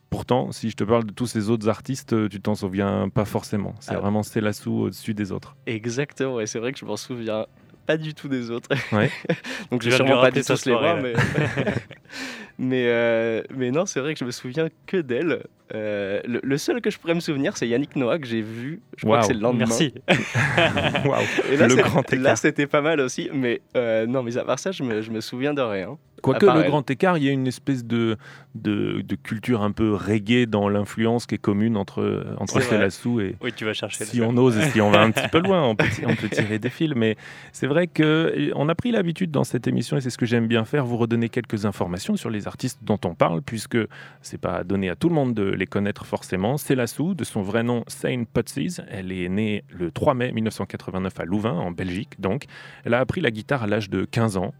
Pourtant, 0.09 0.51
si 0.51 0.69
je 0.69 0.75
te 0.75 0.83
parle 0.83 1.05
de 1.05 1.11
tous 1.11 1.25
ces 1.25 1.49
autres 1.49 1.67
artistes, 1.69 2.29
tu 2.29 2.39
t'en 2.39 2.53
souviens 2.55 3.09
pas 3.09 3.25
forcément. 3.25 3.73
C'est 3.79 3.95
Ah. 3.95 3.99
vraiment 3.99 4.21
Célassou 4.21 4.71
au-dessus 4.83 5.13
des 5.15 5.31
autres. 5.31 5.55
exactement. 5.65 6.39
Et 6.39 6.45
c'est 6.45 6.59
vrai 6.59 6.71
que 6.71 6.77
je 6.79 6.85
m'en 6.85 6.97
souviens 6.97 7.47
pas 7.87 7.97
du 7.97 8.13
tout 8.13 8.27
des 8.29 8.49
autres. 8.51 8.69
Ouais. 8.91 9.09
Donc 9.71 9.81
je 9.81 9.89
vais 9.89 9.95
sûrement 9.95 10.21
pas 10.21 10.31
sa 10.43 10.53
les 10.69 10.71
voir, 10.77 11.01
mais 11.01 11.13
mais, 12.59 12.85
euh, 12.87 13.41
mais 13.55 13.71
non, 13.71 13.85
c'est 13.85 13.99
vrai 13.99 14.13
que 14.13 14.19
je 14.19 14.25
me 14.25 14.31
souviens 14.31 14.69
que 14.85 14.97
d'elle. 14.97 15.43
Euh, 15.73 16.21
le, 16.25 16.39
le 16.43 16.57
seul 16.57 16.81
que 16.81 16.91
je 16.91 16.99
pourrais 16.99 17.15
me 17.15 17.19
souvenir, 17.19 17.57
c'est 17.57 17.67
Yannick 17.67 17.95
Noah 17.95 18.19
que 18.19 18.27
j'ai 18.27 18.41
vu. 18.41 18.81
Je 18.97 19.05
crois 19.05 19.19
que 19.21 19.25
c'est 19.25 19.33
le 19.33 19.39
lendemain. 19.39 19.65
Merci. 19.67 19.93
Waouh 21.05 21.23
Et 21.51 21.57
là, 21.57 21.67
Le 21.67 21.75
grand 21.75 22.01
écart. 22.01 22.23
Là, 22.23 22.35
c'était 22.35 22.67
pas 22.67 22.81
mal 22.81 22.99
aussi, 22.99 23.29
mais 23.33 23.61
euh, 23.75 24.05
non, 24.05 24.21
mais 24.21 24.37
à 24.37 24.43
part 24.43 24.59
ça, 24.59 24.71
je 24.71 24.83
me, 24.83 25.01
je 25.01 25.09
me 25.09 25.19
souviens 25.21 25.53
de 25.53 25.61
rien. 25.61 25.97
Quoique 26.21 26.45
le 26.45 26.63
grand 26.63 26.89
écart, 26.89 27.17
il 27.17 27.25
y 27.25 27.27
a 27.27 27.33
une 27.33 27.47
espèce 27.47 27.83
de, 27.83 28.15
de, 28.55 29.01
de 29.01 29.15
culture 29.15 29.61
un 29.61 29.71
peu 29.71 29.93
reggae 29.93 30.45
dans 30.45 30.69
l'influence 30.69 31.25
qui 31.25 31.35
est 31.35 31.39
commune 31.39 31.75
entre, 31.75 32.25
entre. 32.37 32.61
Célassou 32.61 33.19
et, 33.19 33.35
Oui, 33.41 33.51
tu 33.53 33.65
vas 33.65 33.73
chercher. 33.73 34.05
si 34.05 34.21
on 34.21 34.37
ose 34.37 34.57
et 34.57 34.69
si 34.69 34.79
on 34.79 34.89
va 34.89 35.01
un 35.01 35.11
petit 35.11 35.27
peu 35.27 35.39
loin, 35.39 35.61
on 35.67 35.75
peut, 35.75 35.85
on 36.07 36.15
peut 36.15 36.29
tirer 36.29 36.59
des 36.59 36.69
fils. 36.69 36.93
Mais 36.95 37.17
c'est 37.51 37.67
vrai 37.67 37.87
qu'on 37.87 38.69
a 38.69 38.75
pris 38.75 38.91
l'habitude 38.91 39.31
dans 39.31 39.43
cette 39.43 39.67
émission, 39.67 39.97
et 39.97 40.01
c'est 40.01 40.11
ce 40.11 40.17
que 40.17 40.25
j'aime 40.25 40.47
bien 40.47 40.63
faire, 40.63 40.85
vous 40.85 40.95
redonner 40.95 41.27
quelques 41.27 41.65
informations 41.65 42.15
sur 42.15 42.29
les 42.29 42.42
artistes 42.47 42.79
dont 42.83 42.99
on 43.05 43.15
parle, 43.15 43.41
puisque 43.41 43.77
c'est 44.21 44.37
pas 44.37 44.63
donné 44.63 44.89
à 44.89 44.95
tout 44.95 45.09
le 45.09 45.15
monde 45.15 45.33
de 45.33 45.43
les 45.43 45.67
connaître 45.67 46.05
forcément. 46.05 46.57
C'est 46.57 46.75
Lassou, 46.75 47.13
de 47.13 47.23
son 47.23 47.41
vrai 47.41 47.63
nom 47.63 47.83
Sane 47.87 48.25
Putsies. 48.25 48.77
Elle 48.89 49.11
est 49.11 49.29
née 49.29 49.63
le 49.69 49.91
3 49.91 50.13
mai 50.13 50.31
1989 50.31 51.19
à 51.19 51.25
Louvain, 51.25 51.53
en 51.53 51.71
Belgique. 51.71 52.19
Donc, 52.19 52.45
elle 52.85 52.93
a 52.93 52.99
appris 52.99 53.21
la 53.21 53.31
guitare 53.31 53.63
à 53.63 53.67
l'âge 53.67 53.89
de 53.89 54.05
15 54.05 54.37
ans. 54.37 54.53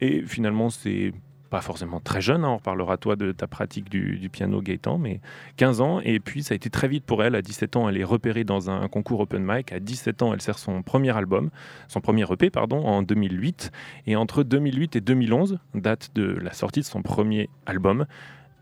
Et 0.00 0.22
finalement, 0.22 0.70
c'est 0.70 1.12
pas 1.50 1.60
forcément 1.60 2.00
très 2.00 2.20
jeune, 2.20 2.44
hein, 2.44 2.50
on 2.50 2.56
reparlera 2.56 2.96
toi 2.96 3.16
de 3.16 3.32
ta 3.32 3.46
pratique 3.46 3.88
du, 3.88 4.28
piano 4.30 4.60
Gaëtan, 4.60 4.98
mais 4.98 5.20
15 5.56 5.80
ans, 5.80 6.00
et 6.00 6.20
puis 6.20 6.42
ça 6.42 6.52
a 6.52 6.56
été 6.56 6.70
très 6.70 6.88
vite 6.88 7.04
pour 7.04 7.22
elle, 7.22 7.34
à 7.34 7.42
17 7.42 7.76
ans 7.76 7.88
elle 7.88 7.96
est 7.96 8.04
repérée 8.04 8.44
dans 8.44 8.70
un 8.70 8.86
concours 8.88 9.20
open 9.20 9.42
mic, 9.44 9.72
à 9.72 9.80
17 9.80 10.22
ans 10.22 10.32
elle 10.34 10.42
sert 10.42 10.58
son 10.58 10.82
premier 10.82 11.16
album, 11.16 11.50
son 11.88 12.00
premier 12.00 12.24
EP 12.30 12.50
pardon, 12.50 12.84
en 12.84 13.02
2008, 13.02 13.70
et 14.06 14.16
entre 14.16 14.42
2008 14.42 14.96
et 14.96 15.00
2011, 15.00 15.58
date 15.74 16.10
de 16.14 16.24
la 16.24 16.52
sortie 16.52 16.80
de 16.80 16.84
son 16.84 17.02
premier 17.02 17.48
album, 17.66 18.06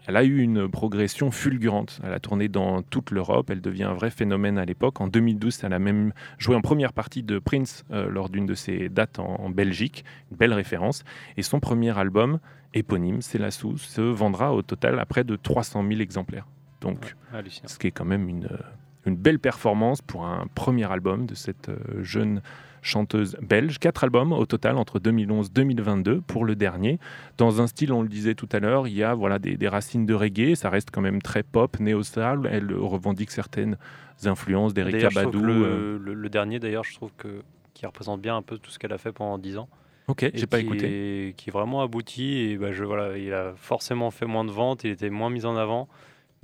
elle 0.06 0.16
a 0.16 0.24
eu 0.24 0.38
une 0.40 0.68
progression 0.68 1.30
fulgurante. 1.30 2.00
Elle 2.04 2.12
a 2.12 2.20
tourné 2.20 2.48
dans 2.48 2.82
toute 2.82 3.10
l'Europe. 3.10 3.50
Elle 3.50 3.60
devient 3.60 3.84
un 3.84 3.94
vrai 3.94 4.10
phénomène 4.10 4.58
à 4.58 4.64
l'époque. 4.64 5.00
En 5.00 5.08
2012, 5.08 5.64
elle 5.64 5.72
a 5.72 5.78
même 5.78 6.12
joué 6.38 6.54
en 6.54 6.60
première 6.60 6.92
partie 6.92 7.22
de 7.22 7.38
Prince 7.38 7.84
euh, 7.90 8.08
lors 8.08 8.28
d'une 8.28 8.46
de 8.46 8.54
ses 8.54 8.88
dates 8.88 9.18
en, 9.18 9.40
en 9.40 9.50
Belgique. 9.50 10.04
Une 10.30 10.36
belle 10.36 10.52
référence. 10.52 11.04
Et 11.36 11.42
son 11.42 11.58
premier 11.60 11.96
album, 11.98 12.38
éponyme, 12.74 13.20
C'est 13.20 13.38
la 13.38 13.50
sous, 13.50 13.78
se 13.78 14.00
vendra 14.00 14.54
au 14.54 14.62
total 14.62 14.98
à 14.98 15.06
près 15.06 15.24
de 15.24 15.36
300 15.36 15.84
000 15.88 16.00
exemplaires. 16.00 16.46
Donc, 16.80 17.16
ce 17.64 17.78
qui 17.78 17.86
est 17.88 17.92
quand 17.92 18.04
même 18.04 18.28
une, 18.28 18.44
euh, 18.44 18.58
une 19.06 19.16
belle 19.16 19.38
performance 19.38 20.02
pour 20.02 20.26
un 20.26 20.46
premier 20.54 20.90
album 20.90 21.26
de 21.26 21.34
cette 21.34 21.68
euh, 21.68 21.78
jeune 22.02 22.42
chanteuse 22.86 23.36
belge. 23.42 23.78
Quatre 23.78 24.04
albums 24.04 24.32
au 24.32 24.46
total 24.46 24.76
entre 24.78 24.98
2011-2022 24.98 26.20
pour 26.22 26.44
le 26.44 26.54
dernier. 26.54 26.98
Dans 27.38 27.60
un 27.60 27.66
style, 27.66 27.92
on 27.92 28.02
le 28.02 28.08
disait 28.08 28.34
tout 28.34 28.48
à 28.52 28.58
l'heure, 28.60 28.88
il 28.88 28.94
y 28.94 29.02
a 29.02 29.14
voilà, 29.14 29.38
des, 29.38 29.56
des 29.56 29.68
racines 29.68 30.06
de 30.06 30.14
reggae, 30.14 30.54
ça 30.54 30.70
reste 30.70 30.90
quand 30.92 31.00
même 31.00 31.20
très 31.22 31.42
pop, 31.42 31.78
néo-soul. 31.80 32.48
Elle 32.50 32.72
revendique 32.74 33.30
certaines 33.30 33.76
influences 34.24 34.72
d'Erika 34.74 34.96
D'ailleurs, 34.96 35.10
je 35.10 35.20
trouve 35.20 35.32
Badou. 35.32 35.46
que 35.46 35.50
euh, 35.50 35.98
le, 35.98 35.98
le- 35.98 36.14
le 36.14 36.28
dernier, 36.28 36.58
d'ailleurs, 36.58 36.84
je 36.84 36.94
trouve 36.94 37.10
que 37.16 37.42
qui 37.74 37.84
représente 37.84 38.22
bien 38.22 38.36
un 38.36 38.42
peu 38.42 38.56
tout 38.58 38.70
ce 38.70 38.78
qu'elle 38.78 38.92
a 38.94 38.98
fait 38.98 39.12
pendant 39.12 39.36
10 39.36 39.58
ans. 39.58 39.68
Ok, 40.08 40.30
j'ai 40.32 40.46
pas 40.46 40.60
écouté. 40.60 41.28
est- 41.28 41.32
qui 41.36 41.50
est 41.50 41.52
vraiment 41.52 41.82
abouti. 41.82 42.38
Et 42.38 42.56
bah, 42.56 42.72
je, 42.72 42.84
voilà, 42.84 43.18
il 43.18 43.32
a 43.34 43.52
forcément 43.56 44.10
fait 44.10 44.24
moins 44.24 44.44
de 44.44 44.50
ventes, 44.50 44.84
il 44.84 44.90
était 44.90 45.10
moins 45.10 45.28
mis 45.30 45.44
en 45.44 45.56
avant. 45.56 45.88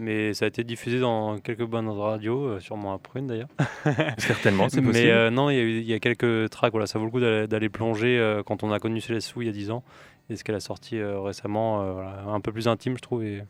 Mais 0.02 0.35
ça 0.35 0.44
a 0.47 0.49
été 0.49 0.64
diffusé 0.64 0.99
dans 1.00 1.38
quelques 1.38 1.64
bonnes 1.64 1.88
radios, 1.88 2.44
euh, 2.44 2.61
sûrement 2.61 2.92
à 2.92 2.99
Prune 2.99 3.26
d'ailleurs. 3.28 3.49
Certainement, 4.18 4.68
c'est 4.68 4.80
Mais 4.82 4.88
possible. 4.88 5.09
euh, 5.11 5.30
non, 5.30 5.49
il 5.50 5.56
y, 5.56 5.59
a 5.59 5.62
eu- 5.62 5.78
il 5.80 5.87
y 5.87 5.94
a 5.94 5.99
quelques 6.00 6.50
tracks, 6.50 6.73
voilà, 6.73 6.87
ça 6.87 6.99
vaut 6.99 7.04
le 7.04 7.11
coup 7.11 7.21
d'aller 7.21 7.68
plonger 7.68 8.18
euh, 8.18 8.42
quand 8.42 8.62
on 8.62 8.73
a 8.73 8.78
connu 8.78 9.00
Célestou 9.00 9.42
il 9.42 9.47
y 9.47 9.50
a 9.50 9.52
10 9.52 9.71
ans. 9.71 9.82
Et 10.30 10.37
ce 10.37 10.44
qu'elle 10.44 10.54
a 10.54 10.61
sorti 10.61 10.99
euh, 10.99 11.21
récemment, 11.21 11.92
voilà, 11.92 12.25
un 12.28 12.40
peu 12.40 12.52
plus 12.52 12.68
intime, 12.68 12.97
je 12.97 13.02
trouve, 13.02 13.25
et 13.25 13.42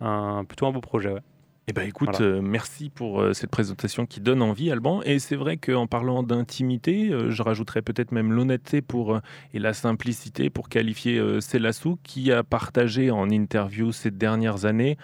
un, 0.00 0.44
plutôt 0.44 0.66
un 0.66 0.72
beau 0.72 0.80
projet. 0.80 1.12
ouais. 1.12 1.20
Eh 1.68 1.72
ben 1.72 1.82
écoute, 1.82 2.10
Voilà. 2.12 2.24
euh, 2.36 2.40
merci 2.42 2.90
pour 2.90 3.20
euh, 3.20 3.32
cette 3.32 3.50
présentation 3.50 4.06
qui 4.06 4.20
donne 4.20 4.40
envie, 4.40 4.70
Alban. 4.70 5.02
Et 5.02 5.18
c'est 5.18 5.34
vrai 5.34 5.56
qu'en 5.56 5.88
parlant 5.88 6.22
d'intimité, 6.22 7.10
euh, 7.10 7.30
je 7.32 7.42
rajouterais 7.42 7.82
peut-être 7.82 8.12
même 8.12 8.30
l'honnêteté 8.32 8.82
pour 8.82 9.18
et 9.52 9.58
la 9.58 9.72
simplicité 9.72 10.48
pour 10.48 10.68
qualifier 10.68 11.20
Selassou, 11.40 11.98
qui 12.04 12.30
a 12.30 12.44
partagé 12.44 13.10
en 13.10 13.28
interview 13.30 13.90
ces 13.90 14.12
dernières 14.12 14.64
années 14.64 14.96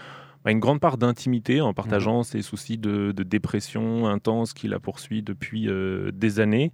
une 0.50 0.58
grande 0.60 0.80
part 0.80 0.98
d'intimité 0.98 1.60
en 1.60 1.72
partageant 1.72 2.22
ses 2.24 2.42
soucis 2.42 2.76
de, 2.78 3.12
de 3.12 3.22
dépression 3.22 4.08
intense 4.08 4.52
qu'il 4.52 4.74
a 4.74 4.80
poursuivi 4.80 5.22
depuis 5.22 5.68
euh, 5.68 6.10
des 6.12 6.40
années. 6.40 6.72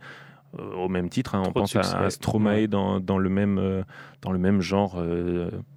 Euh, 0.59 0.73
au 0.77 0.89
même 0.89 1.11
titre, 1.11 1.35
hein, 1.35 1.43
on 1.45 1.49
de 1.49 1.53
pense 1.53 1.77
à, 1.77 1.83
succès. 1.83 1.97
à 1.99 2.09
Stromae 2.09 2.67
dans, 2.69 3.01
dans 3.01 3.19
le 3.19 3.29
même, 3.29 3.59
euh, 3.59 3.83
dans 4.23 4.33
le 4.33 4.39
même 4.39 4.63
genre 4.63 4.97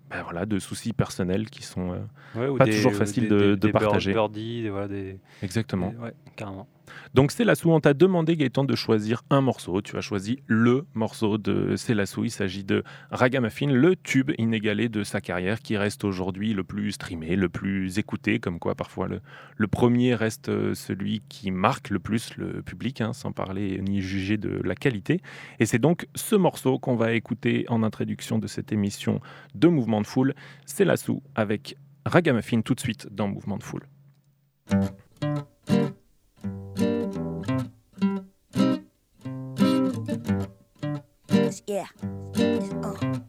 bah, 0.10 0.24
voilà, 0.24 0.46
de 0.46 0.60
soucis 0.60 0.94
personnels 0.94 1.50
qui 1.50 1.64
sont... 1.64 1.90
Ouais, 2.36 2.48
Pas 2.58 2.66
toujours 2.66 2.94
facile 2.94 3.28
de- 3.28 3.38
de 3.38 3.56
des 3.56 3.72
bird- 3.74 3.84
partager. 3.84 4.14
des, 4.32 4.70
voilà, 4.70 4.88
des, 4.88 5.20
exactement. 5.44 5.90
des- 5.90 5.98
ouais, 5.98 6.14
carrément. 6.38 6.68
Donc 7.14 7.32
Célassou, 7.32 7.72
on 7.72 7.80
t'a 7.80 7.94
demandé 7.94 8.38
Gaëtan 8.38 8.64
de 8.64 8.76
choisir 8.76 9.24
un 9.30 9.42
morceau. 9.42 9.82
Tu 9.82 9.98
as 9.98 10.02
choisi 10.02 10.40
le 10.48 10.86
morceau 10.94 11.38
de 11.38 11.76
Célassou. 11.76 12.24
Il 12.24 12.32
s'agit 12.32 12.64
de 12.64 12.84
Ragamuffin, 13.12 13.68
le 13.68 13.96
tube 13.96 14.32
inégalé 14.38 14.90
de 14.90 15.04
sa 15.04 15.22
carrière 15.22 15.60
qui 15.60 15.78
reste 15.78 16.04
aujourd'hui 16.04 16.54
le 16.54 16.64
plus 16.64 16.94
streamé, 16.94 17.36
le 17.36 17.50
plus 17.50 18.00
écouté. 18.00 18.40
Comme 18.40 18.60
quoi, 18.60 18.76
parfois, 18.76 19.08
le, 19.08 19.68
premier 19.68 20.16
reste 20.16 20.50
euh, 20.50 20.74
celui 20.74 21.22
qui 21.30 21.50
marque 21.52 21.90
le 21.90 22.00
plus 22.00 22.36
le 22.38 22.62
public, 22.62 23.02
hein, 23.02 23.14
sans 23.14 23.32
parler 23.32 23.82
ni 23.82 24.02
juger 24.02 24.38
de 24.38 24.62
la 24.64 24.76
qualité. 24.76 25.22
Et 25.60 25.66
c'est 25.66 25.80
donc 25.80 26.08
ce 26.16 26.36
morceau 26.36 26.80
qu'on 26.80 26.96
va 26.96 27.14
écouter 27.14 27.66
en 27.70 27.84
introduction 27.84 28.40
de 28.40 28.48
cette 28.48 28.72
émission 28.72 29.22
de 29.56 29.68
Mouvement 29.68 30.02
de 30.02 30.08
Foule. 30.08 30.36
Célassou 30.66 31.24
avec 31.36 31.76
Ragamuffin 32.06 32.62
tout 32.62 32.76
de 32.76 32.80
suite 32.80 33.08
dans 33.12 33.28
Mouvement 33.28 33.58
de 33.58 33.64
Foule. 33.64 33.88
Yeah. 41.68 41.88
Uh. 42.38 43.20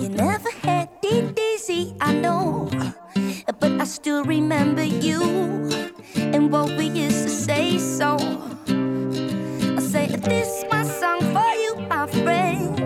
You 0.00 0.08
never 0.08 0.50
had 0.62 0.88
it 1.02 1.38
easy, 1.38 1.94
I 2.00 2.12
know. 2.12 2.70
But 3.58 3.80
I 3.80 3.84
still 3.84 4.24
remember 4.24 4.82
you 4.84 5.22
and 6.16 6.52
what 6.52 6.70
we 6.76 6.86
used 6.86 7.24
to 7.24 7.30
say. 7.30 7.78
So 7.78 8.16
I 9.76 9.80
say, 9.80 10.06
This 10.06 10.48
is 10.48 10.64
my 10.70 10.84
song 10.84 11.20
for 11.32 11.52
you, 11.54 11.76
my 11.88 12.06
friend. 12.06 12.78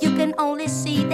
You 0.00 0.16
can 0.16 0.34
only 0.38 0.68
see 0.68 1.04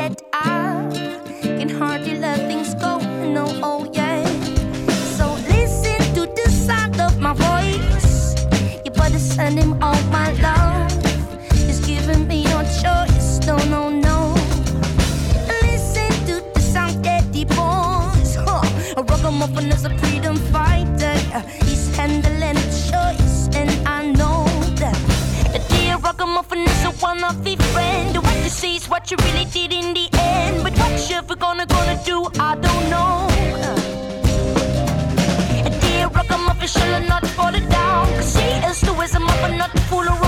a 26.89 26.93
one 27.01 27.23
of 27.25 27.45
the 27.45 27.57
friend. 27.73 28.17
What 28.17 28.37
you 28.45 28.51
see 28.51 28.77
is 28.77 28.89
what 28.89 29.11
you 29.11 29.17
really 29.27 29.47
did 29.47 29.73
in 29.73 29.95
the 29.95 30.09
end. 30.13 30.63
But 30.63 30.73
what 30.79 31.11
you 31.11 31.17
ever 31.17 31.37
gonna 31.37 31.67
gonna 31.67 31.99
do, 32.05 32.17
I 32.39 32.55
don't 32.67 32.85
know. 32.93 33.29
A 35.69 35.71
dear 35.83 36.09
ragamuffin 36.09 36.69
shall 36.69 37.03
not 37.03 37.27
fall 37.37 37.55
it 37.55 37.69
down. 37.69 38.07
Cause 38.17 38.37
he 38.37 38.49
is 38.71 38.81
the 38.81 38.95
wisdom 38.95 39.25
of 39.29 39.43
a 39.45 39.57
not 39.57 39.73
fool 39.89 40.07
around. 40.07 40.28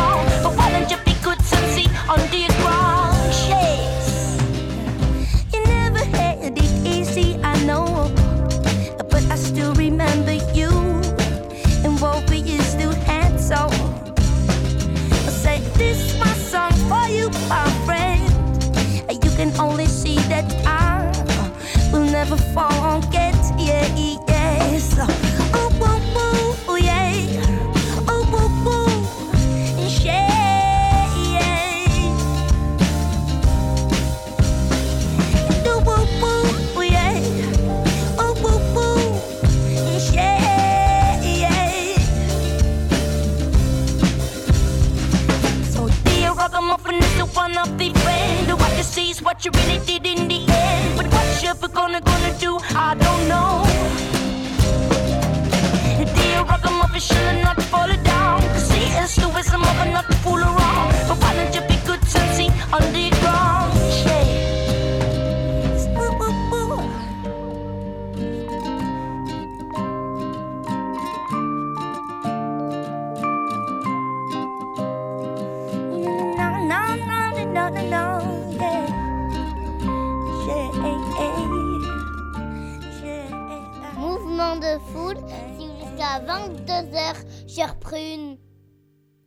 What 49.40 49.54
you 49.54 49.62
really 49.62 49.86
did 49.86 50.06
in 50.06 50.28
the 50.28 50.44
end. 50.52 50.96
But 50.96 51.06
what 51.06 51.42
you 51.42 51.48
ever 51.48 51.68
gonna 51.68 52.00
gonna 52.00 52.34
do, 52.38 52.58
I 52.76 52.94
don't 52.94 53.28
know. 53.28 53.64
Dear 56.14 56.44
ragamuffin 56.44 57.00
should 57.00 57.42
not 57.42 57.59
22h 87.60 87.66
sur 87.66 87.76
Prune. 87.76 88.36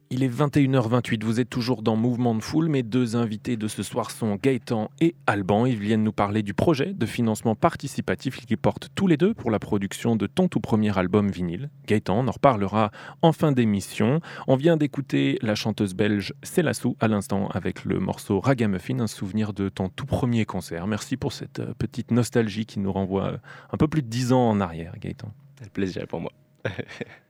Il 0.09 0.23
est 0.23 0.29
21h28, 0.29 1.23
vous 1.23 1.39
êtes 1.39 1.49
toujours 1.49 1.81
dans 1.81 1.95
Mouvement 1.95 2.35
de 2.35 2.41
Foule. 2.41 2.67
Mes 2.67 2.83
deux 2.83 3.15
invités 3.15 3.57
de 3.57 3.67
ce 3.67 3.81
soir 3.81 4.11
sont 4.11 4.35
Gaëtan 4.35 4.89
et 5.01 5.15
Alban. 5.25 5.65
Ils 5.65 5.79
viennent 5.79 6.03
nous 6.03 6.13
parler 6.13 6.43
du 6.43 6.53
projet 6.53 6.93
de 6.93 7.05
financement 7.07 7.55
participatif 7.55 8.45
qu'ils 8.45 8.57
portent 8.57 8.89
tous 8.93 9.07
les 9.07 9.17
deux 9.17 9.33
pour 9.33 9.49
la 9.49 9.57
production 9.57 10.15
de 10.15 10.27
ton 10.27 10.47
tout 10.47 10.59
premier 10.59 10.95
album 10.97 11.31
vinyle. 11.31 11.69
Gaëtan, 11.87 12.19
on 12.19 12.27
en 12.27 12.31
reparlera 12.31 12.91
en 13.23 13.33
fin 13.33 13.51
d'émission. 13.51 14.19
On 14.47 14.55
vient 14.55 14.77
d'écouter 14.77 15.39
la 15.41 15.55
chanteuse 15.55 15.95
belge 15.95 16.33
Célassou 16.43 16.95
à 16.99 17.07
l'instant 17.07 17.47
avec 17.49 17.85
le 17.85 17.99
morceau 17.99 18.39
Ragamuffin, 18.39 18.99
un 18.99 19.07
souvenir 19.07 19.53
de 19.53 19.69
ton 19.69 19.89
tout 19.89 20.05
premier 20.05 20.45
concert. 20.45 20.85
Merci 20.85 21.17
pour 21.17 21.33
cette 21.33 21.59
euh, 21.59 21.73
petite 21.77 22.11
nostalgie 22.11 22.65
qui 22.65 22.79
nous 22.79 22.91
renvoie 22.91 23.25
euh, 23.25 23.37
un 23.71 23.77
peu 23.77 23.87
plus 23.87 24.03
de 24.03 24.07
10 24.07 24.33
ans 24.33 24.49
en 24.49 24.59
arrière, 24.59 24.93
Gaëtan. 24.99 25.31
C'est 25.57 25.65
le 25.65 25.71
plaisir 25.71 26.07
pour 26.07 26.21
moi. 26.21 26.31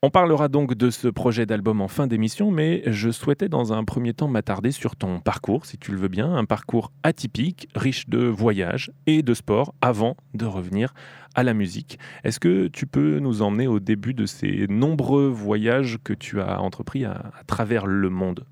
On 0.00 0.10
parlera 0.10 0.46
donc 0.46 0.74
de 0.74 0.90
ce 0.90 1.08
projet 1.08 1.44
d'album 1.44 1.80
en 1.80 1.88
fin 1.88 2.06
d'émission, 2.06 2.52
mais 2.52 2.84
je 2.86 3.10
souhaitais 3.10 3.48
dans 3.48 3.72
un 3.72 3.82
premier 3.82 4.14
temps 4.14 4.28
m'attarder 4.28 4.70
sur 4.70 4.94
ton 4.94 5.18
parcours, 5.18 5.66
si 5.66 5.76
tu 5.76 5.90
le 5.90 5.98
veux 5.98 6.06
bien, 6.06 6.32
un 6.32 6.44
parcours 6.44 6.92
atypique, 7.02 7.68
riche 7.74 8.08
de 8.08 8.20
voyages 8.20 8.92
et 9.08 9.24
de 9.24 9.34
sport, 9.34 9.74
avant 9.80 10.16
de 10.34 10.46
revenir 10.46 10.94
à 11.34 11.42
la 11.42 11.52
musique. 11.52 11.98
Est-ce 12.22 12.38
que 12.38 12.68
tu 12.68 12.86
peux 12.86 13.18
nous 13.18 13.42
emmener 13.42 13.66
au 13.66 13.80
début 13.80 14.14
de 14.14 14.24
ces 14.24 14.68
nombreux 14.68 15.26
voyages 15.26 15.98
que 16.04 16.12
tu 16.12 16.40
as 16.40 16.60
entrepris 16.60 17.04
à, 17.04 17.32
travers 17.48 17.84
le 17.84 18.08
monde? 18.08 18.46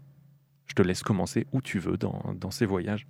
Je 0.66 0.74
te 0.74 0.82
laisse 0.82 1.04
commencer 1.04 1.46
où 1.52 1.62
tu 1.62 1.78
veux 1.78 1.96
dans, 1.96 2.34
dans 2.34 2.50
ces 2.50 2.66
voyages. 2.66 3.06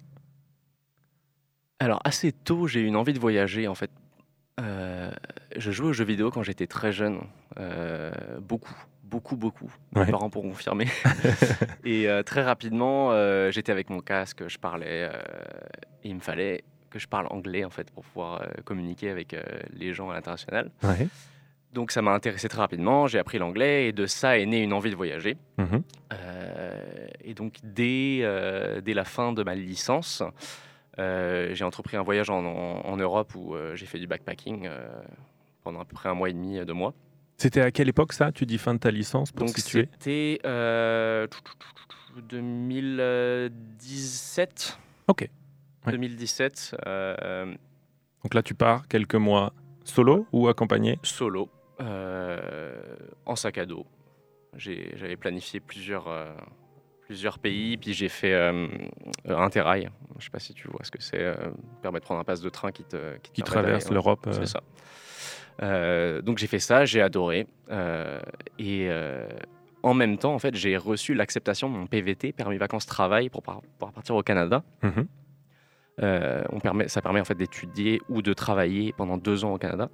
Alors 1.79 2.01
assez 2.05 2.33
tôt, 2.33 2.67
j'ai 2.67 2.83
eu 2.83 2.87
une 2.87 2.97
envie 2.97 3.15
de 3.15 3.19
voyager 3.19 3.67
en 3.67 3.75
fait. 3.75 3.91
Euh, 4.61 5.11
je 5.57 5.71
jouais 5.71 5.89
aux 5.89 5.93
jeux 5.95 6.05
vidéo 6.05 6.31
quand 6.31 6.43
j'étais 6.43 6.67
très 6.67 6.93
jeune, 6.93 7.21
euh, 7.59 8.11
beaucoup, 8.41 8.75
beaucoup, 9.05 9.37
beaucoup. 9.37 9.73
Ouais. 9.95 10.05
Mes 10.07 10.11
parents 10.13 10.31
pourront 10.31 10.51
confirmer. 10.51 10.87
et 11.85 12.09
euh, 12.09 12.23
très 12.23 12.43
rapidement, 12.43 13.13
euh, 13.13 13.51
j'étais 13.51 13.73
avec 13.73 13.91
mon 13.91 14.01
casque, 14.01 14.47
je 14.49 14.59
parlais. 14.59 15.09
il 16.05 16.15
me 16.15 16.21
fallait 16.21 16.65
que 16.91 16.99
je 16.99 17.09
parle 17.09 17.27
anglais 17.31 17.65
en 17.65 17.71
fait 17.71 17.91
pour 17.91 18.05
pouvoir 18.05 18.47
communiquer 18.65 19.11
avec 19.11 19.37
les 19.73 19.93
gens 19.93 20.11
à 20.11 20.15
l'international. 20.15 20.71
Ouais. 20.83 21.09
Donc 21.73 21.91
ça 21.91 22.01
m'a 22.01 22.13
intéressé 22.13 22.49
très 22.49 22.61
rapidement. 22.61 23.07
J'ai 23.07 23.19
appris 23.19 23.39
l'anglais 23.39 23.89
et 23.89 23.93
de 23.93 24.07
ça 24.07 24.39
est 24.39 24.47
née 24.47 24.63
une 24.63 24.73
envie 24.73 24.91
de 24.91 24.97
voyager. 24.97 25.37
Euh, 26.13 27.07
et 27.23 27.35
donc, 27.35 27.55
dès, 27.63 28.21
euh, 28.23 28.81
dès 28.81 28.95
la 28.95 29.05
fin 29.05 29.33
de 29.33 29.43
ma 29.43 29.55
licence, 29.55 30.23
euh, 30.99 31.51
j'ai 31.55 31.65
entrepris 31.65 31.97
un 31.97 32.03
voyage 32.03 32.31
en, 32.31 32.45
en- 32.45 32.81
en 32.87 32.97
Europe 32.97 33.35
où 33.35 33.55
j'ai 33.75 33.87
fait 33.87 33.99
du 33.99 34.07
backpacking 34.07 34.69
pendant 35.65 35.81
à 35.81 35.85
peu 35.85 35.95
près 35.95 36.09
un 36.09 36.15
mois 36.15 36.31
et 36.31 36.33
demi, 36.33 36.65
deux 36.65 36.73
mois. 36.73 36.95
C'était 37.39 37.61
à 37.61 37.71
quelle 37.71 37.89
époque 37.89 38.13
ça 38.15 38.33
Tu 38.33 38.47
dis 38.47 38.57
fin 38.59 38.73
de 38.75 38.79
ta 38.79 38.91
licence 38.91 39.31
pour 39.33 39.47
donc, 39.47 39.55
situer? 39.57 39.89
c'était 39.99 40.41
euh, 40.47 41.27
2017. 42.17 44.79
Ok. 45.09 45.29
Ouais. 45.87 45.93
2017, 45.93 46.77
euh, 46.87 47.55
Donc 48.25 48.35
là, 48.35 48.43
tu 48.43 48.55
pars 48.55 48.89
quelques 48.89 49.15
mois 49.15 49.53
solo 49.85 50.27
ou 50.33 50.49
accompagné? 50.49 50.99
solo, 51.05 51.49
euh, 51.81 52.97
en 53.25 53.37
sac 53.37 53.59
à 53.59 53.67
dos. 53.67 53.87
J'avais 54.57 55.17
planifié 55.17 55.61
plusieurs, 55.61 56.09
euh, 56.09 56.35
plusieurs 57.03 57.39
pays, 57.39 57.77
puis 57.77 57.93
j'ai 57.93 58.09
fait 58.09 58.33
euh, 58.33 58.67
euh, 59.29 59.37
Interrail. 59.39 59.89
Je 60.13 60.17
ne 60.17 60.21
sais 60.23 60.31
pas 60.31 60.41
si 60.41 60.55
tu 60.55 60.67
vois 60.69 60.81
ce 60.83 60.91
que 60.91 61.01
c'est. 61.03 61.23
euh, 61.23 61.35
permet 61.83 62.01
de 62.01 62.05
prendre 62.05 62.21
un 62.21 62.25
passe 62.25 62.41
de 62.41 62.49
train 62.49 62.73
qui 62.73 62.83
te 62.83 63.17
qui, 63.19 63.31
te 63.31 63.35
qui 63.37 63.43
traversent 63.43 63.91
l'Europe. 63.91 64.27
euh, 64.27 64.33
C'est 64.33 64.47
ça. 64.47 64.63
Euh, 65.63 66.21
donc 66.23 66.39
j'ai 66.39 66.47
fait 66.47 66.59
ça, 66.59 66.85
j'ai 66.85 67.01
adoré. 67.01 67.47
euh, 67.71 68.19
et 68.59 68.89
euh, 68.91 69.29
en 69.83 69.95
même 69.95 70.19
temps, 70.19 70.35
en 70.35 70.39
fait, 70.41 70.55
j'ai 70.57 70.77
reçu 70.77 71.15
l'acceptation 71.15 71.71
de 71.71 71.77
mon 71.77 71.87
PVT, 71.87 72.33
permis 72.33 72.57
vacances 72.57 72.87
travail, 72.87 73.29
pour 73.29 73.43
pouvoir 73.43 73.63
partir 73.95 74.17
au 74.17 74.23
Canada. 74.23 74.65
Mhm. 74.83 75.07
Euh, 76.03 76.43
on 76.51 76.59
permet, 76.61 76.89
ça 76.89 77.01
permet 77.01 77.21
en 77.21 77.25
fait 77.25 77.37
d'étudier 77.37 78.03
ou 78.09 78.21
de 78.21 78.33
travailler 78.35 78.93
pendant 78.93 79.17
deux 79.17 79.45
ans 79.45 79.55
au 79.55 79.59
Canada. 79.59 79.89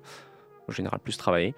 En 0.68 0.72
général, 0.72 0.98
plus 1.00 1.16
travailler. 1.16 1.54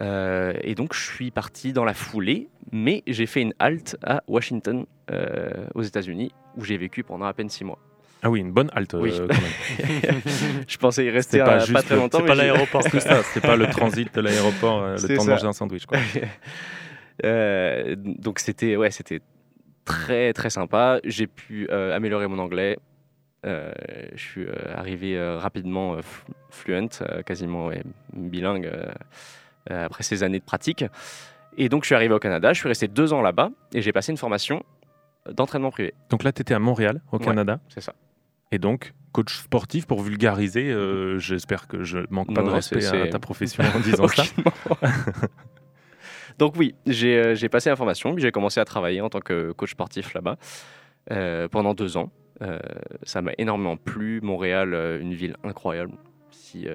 Euh, 0.00 0.54
et 0.62 0.74
donc, 0.74 0.94
je 0.94 1.04
suis 1.04 1.30
parti 1.30 1.72
dans 1.72 1.84
la 1.84 1.94
foulée, 1.94 2.48
mais 2.72 3.02
j'ai 3.06 3.26
fait 3.26 3.42
une 3.42 3.54
halte 3.58 3.96
à 4.02 4.22
Washington, 4.28 4.86
euh, 5.10 5.66
aux 5.74 5.82
États-Unis, 5.82 6.32
où 6.56 6.64
j'ai 6.64 6.76
vécu 6.76 7.04
pendant 7.04 7.26
à 7.26 7.34
peine 7.34 7.48
six 7.48 7.64
mois. 7.64 7.78
Ah 8.26 8.30
oui, 8.30 8.40
une 8.40 8.52
bonne 8.52 8.70
halte 8.74 8.94
Oui. 8.94 9.12
euh, 9.12 9.28
quand 9.28 9.34
même. 9.36 10.20
je 10.66 10.76
pensais 10.78 11.04
y 11.04 11.10
rester 11.10 11.38
C'est 11.38 11.44
pas 11.44 11.58
pas 11.72 11.82
très 11.82 11.94
longtemps. 11.96 12.18
c'est 12.20 12.26
pas 12.26 12.34
l'aéroport, 12.34 12.82
tout 12.82 12.98
ça. 12.98 13.22
C'est 13.22 13.40
pas 13.42 13.54
le 13.54 13.66
transit 13.70 14.12
de 14.14 14.20
l'aéroport, 14.22 14.82
euh, 14.82 14.92
le 14.92 14.98
C'est 14.98 15.08
temps 15.16 15.24
de 15.24 15.28
ça. 15.28 15.30
manger 15.34 15.46
un 15.46 15.52
sandwich. 15.52 15.86
Quoi. 15.86 15.98
Euh, 17.24 17.94
donc 17.96 18.40
c'était 18.40 18.74
ouais, 18.74 18.90
c'était 18.90 19.20
très 19.84 20.32
très 20.32 20.50
sympa. 20.50 20.98
J'ai 21.04 21.28
pu 21.28 21.68
améliorer 21.70 22.26
mon 22.26 22.38
anglais. 22.40 22.76
Je 23.44 24.16
suis 24.16 24.46
arrivé 24.74 25.16
rapidement 25.36 25.96
fl- 25.98 26.02
fluent, 26.50 26.88
quasiment 27.24 27.66
ouais, 27.66 27.82
bilingue 28.14 28.68
après 29.70 30.02
ces 30.02 30.24
années 30.24 30.40
de 30.40 30.44
pratique. 30.44 30.84
Et 31.56 31.68
donc 31.68 31.84
je 31.84 31.86
suis 31.86 31.94
arrivé 31.94 32.12
au 32.14 32.18
Canada. 32.18 32.52
Je 32.52 32.58
suis 32.58 32.68
resté 32.68 32.88
deux 32.88 33.12
ans 33.12 33.22
là-bas 33.22 33.50
et 33.72 33.80
j'ai 33.80 33.92
passé 33.92 34.10
une 34.10 34.18
formation 34.18 34.64
d'entraînement 35.30 35.70
privé. 35.70 35.94
Donc 36.10 36.24
là, 36.24 36.32
tu 36.32 36.42
étais 36.42 36.52
à 36.54 36.58
Montréal, 36.58 37.00
au 37.12 37.18
Ouais. 37.18 37.24
Canada. 37.24 37.60
C'est 37.68 37.80
ça. 37.80 37.94
Et 38.52 38.58
donc, 38.58 38.94
coach 39.12 39.38
sportif, 39.38 39.86
pour 39.86 40.02
vulgariser, 40.02 40.70
euh, 40.70 41.18
j'espère 41.18 41.66
que 41.66 41.82
je 41.82 41.98
manque 42.10 42.34
pas 42.34 42.42
Non, 42.42 42.48
de 42.48 42.52
respect 42.54 42.86
à 42.86 43.08
ta 43.08 43.18
profession 43.18 43.64
en 43.74 43.80
disant 43.80 44.08
ça. 44.08 44.24
Donc 46.38 46.54
oui, 46.56 46.74
j'ai 46.86 47.16
euh, 47.16 47.48
passé 47.48 47.70
la 47.70 47.76
formation, 47.76 48.12
puis 48.14 48.22
j'ai 48.22 48.32
commencé 48.32 48.60
à 48.60 48.64
travailler 48.64 49.00
en 49.00 49.08
tant 49.08 49.20
que 49.20 49.52
coach 49.52 49.70
sportif 49.72 50.14
là-bas 50.14 50.36
euh, 51.10 51.48
pendant 51.48 51.74
deux 51.74 51.96
ans. 51.96 52.10
Euh, 52.42 52.58
ça 53.04 53.22
m'a 53.22 53.32
énormément 53.38 53.76
plu. 53.76 54.20
Montréal, 54.20 54.74
une 55.00 55.14
ville 55.14 55.36
incroyable. 55.44 55.92
Si, 56.30 56.66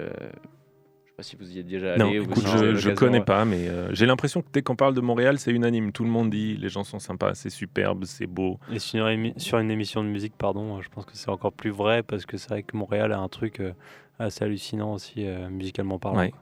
pas 1.20 1.22
si 1.22 1.36
vous 1.36 1.54
y 1.54 1.58
êtes 1.58 1.66
déjà 1.66 1.94
allé. 1.94 1.98
Non, 1.98 2.10
ou 2.10 2.22
écoute, 2.32 2.46
je, 2.46 2.74
je 2.76 2.90
connais 2.90 3.20
euh, 3.20 3.24
pas, 3.24 3.44
mais 3.44 3.68
euh, 3.68 3.92
j'ai 3.92 4.06
l'impression 4.06 4.40
que 4.40 4.46
dès 4.50 4.62
qu'on 4.62 4.74
parle 4.76 4.94
de 4.94 5.02
Montréal, 5.02 5.38
c'est 5.38 5.50
unanime. 5.50 5.92
Tout 5.92 6.04
le 6.04 6.08
monde 6.10 6.30
dit 6.30 6.56
les 6.56 6.70
gens 6.70 6.82
sont 6.82 6.98
sympas, 6.98 7.34
c'est 7.34 7.50
superbe, 7.50 8.04
c'est 8.06 8.26
beau. 8.26 8.58
Et 8.72 8.78
sur 8.78 9.06
une, 9.06 9.26
émi- 9.26 9.38
sur 9.38 9.58
une 9.58 9.70
émission 9.70 10.02
de 10.02 10.08
musique, 10.08 10.32
pardon, 10.38 10.78
euh, 10.78 10.80
je 10.80 10.88
pense 10.88 11.04
que 11.04 11.12
c'est 11.14 11.28
encore 11.28 11.52
plus 11.52 11.70
vrai 11.70 12.02
parce 12.02 12.24
que 12.24 12.38
c'est 12.38 12.48
vrai 12.48 12.62
que 12.62 12.74
Montréal 12.74 13.12
a 13.12 13.18
un 13.18 13.28
truc 13.28 13.60
euh, 13.60 13.72
assez 14.18 14.44
hallucinant 14.44 14.94
aussi, 14.94 15.26
euh, 15.26 15.50
musicalement 15.50 15.98
parlant. 15.98 16.20
Ouais. 16.20 16.32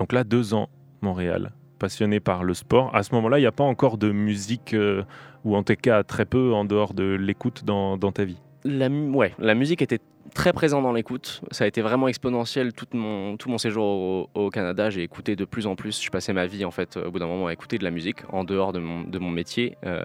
Donc 0.00 0.12
là, 0.12 0.24
deux 0.24 0.54
ans, 0.54 0.68
Montréal, 1.00 1.52
passionné 1.78 2.18
par 2.18 2.42
le 2.42 2.54
sport. 2.54 2.92
À 2.96 3.04
ce 3.04 3.14
moment-là, 3.14 3.38
il 3.38 3.42
n'y 3.42 3.46
a 3.46 3.52
pas 3.52 3.62
encore 3.62 3.96
de 3.96 4.10
musique, 4.10 4.74
euh, 4.74 5.04
ou 5.44 5.54
en 5.54 5.62
tout 5.62 5.76
cas 5.80 6.02
très 6.02 6.24
peu 6.24 6.52
en 6.52 6.64
dehors 6.64 6.94
de 6.94 7.04
l'écoute 7.04 7.64
dans, 7.64 7.96
dans 7.96 8.10
ta 8.10 8.24
vie. 8.24 8.40
La, 8.64 8.88
ouais, 8.88 9.34
la 9.38 9.54
musique 9.54 9.82
était 9.82 10.00
très 10.32 10.52
présente 10.52 10.82
dans 10.82 10.92
l'écoute. 10.92 11.42
Ça 11.50 11.64
a 11.64 11.66
été 11.66 11.82
vraiment 11.82 12.08
exponentiel 12.08 12.72
tout 12.72 12.86
mon, 12.94 13.58
séjour 13.58 14.30
au, 14.34 14.50
Canada. 14.50 14.90
J'ai 14.90 15.02
écouté 15.02 15.36
de 15.36 15.44
plus 15.44 15.66
en 15.66 15.76
plus. 15.76 16.02
Je 16.02 16.10
passais 16.10 16.32
ma 16.32 16.46
vie, 16.46 16.64
en 16.64 16.70
fait, 16.70 16.96
au 16.96 17.10
bout 17.10 17.18
d'un 17.18 17.26
moment, 17.26 17.48
à 17.48 17.52
écouter 17.52 17.78
de 17.78 17.84
la 17.84 17.90
musique 17.90 18.18
en 18.30 18.44
dehors 18.44 18.72
de 18.72 18.78
mon, 18.78 19.02
de 19.02 19.18
mon 19.18 19.30
métier 19.30 19.76
euh, 19.84 20.04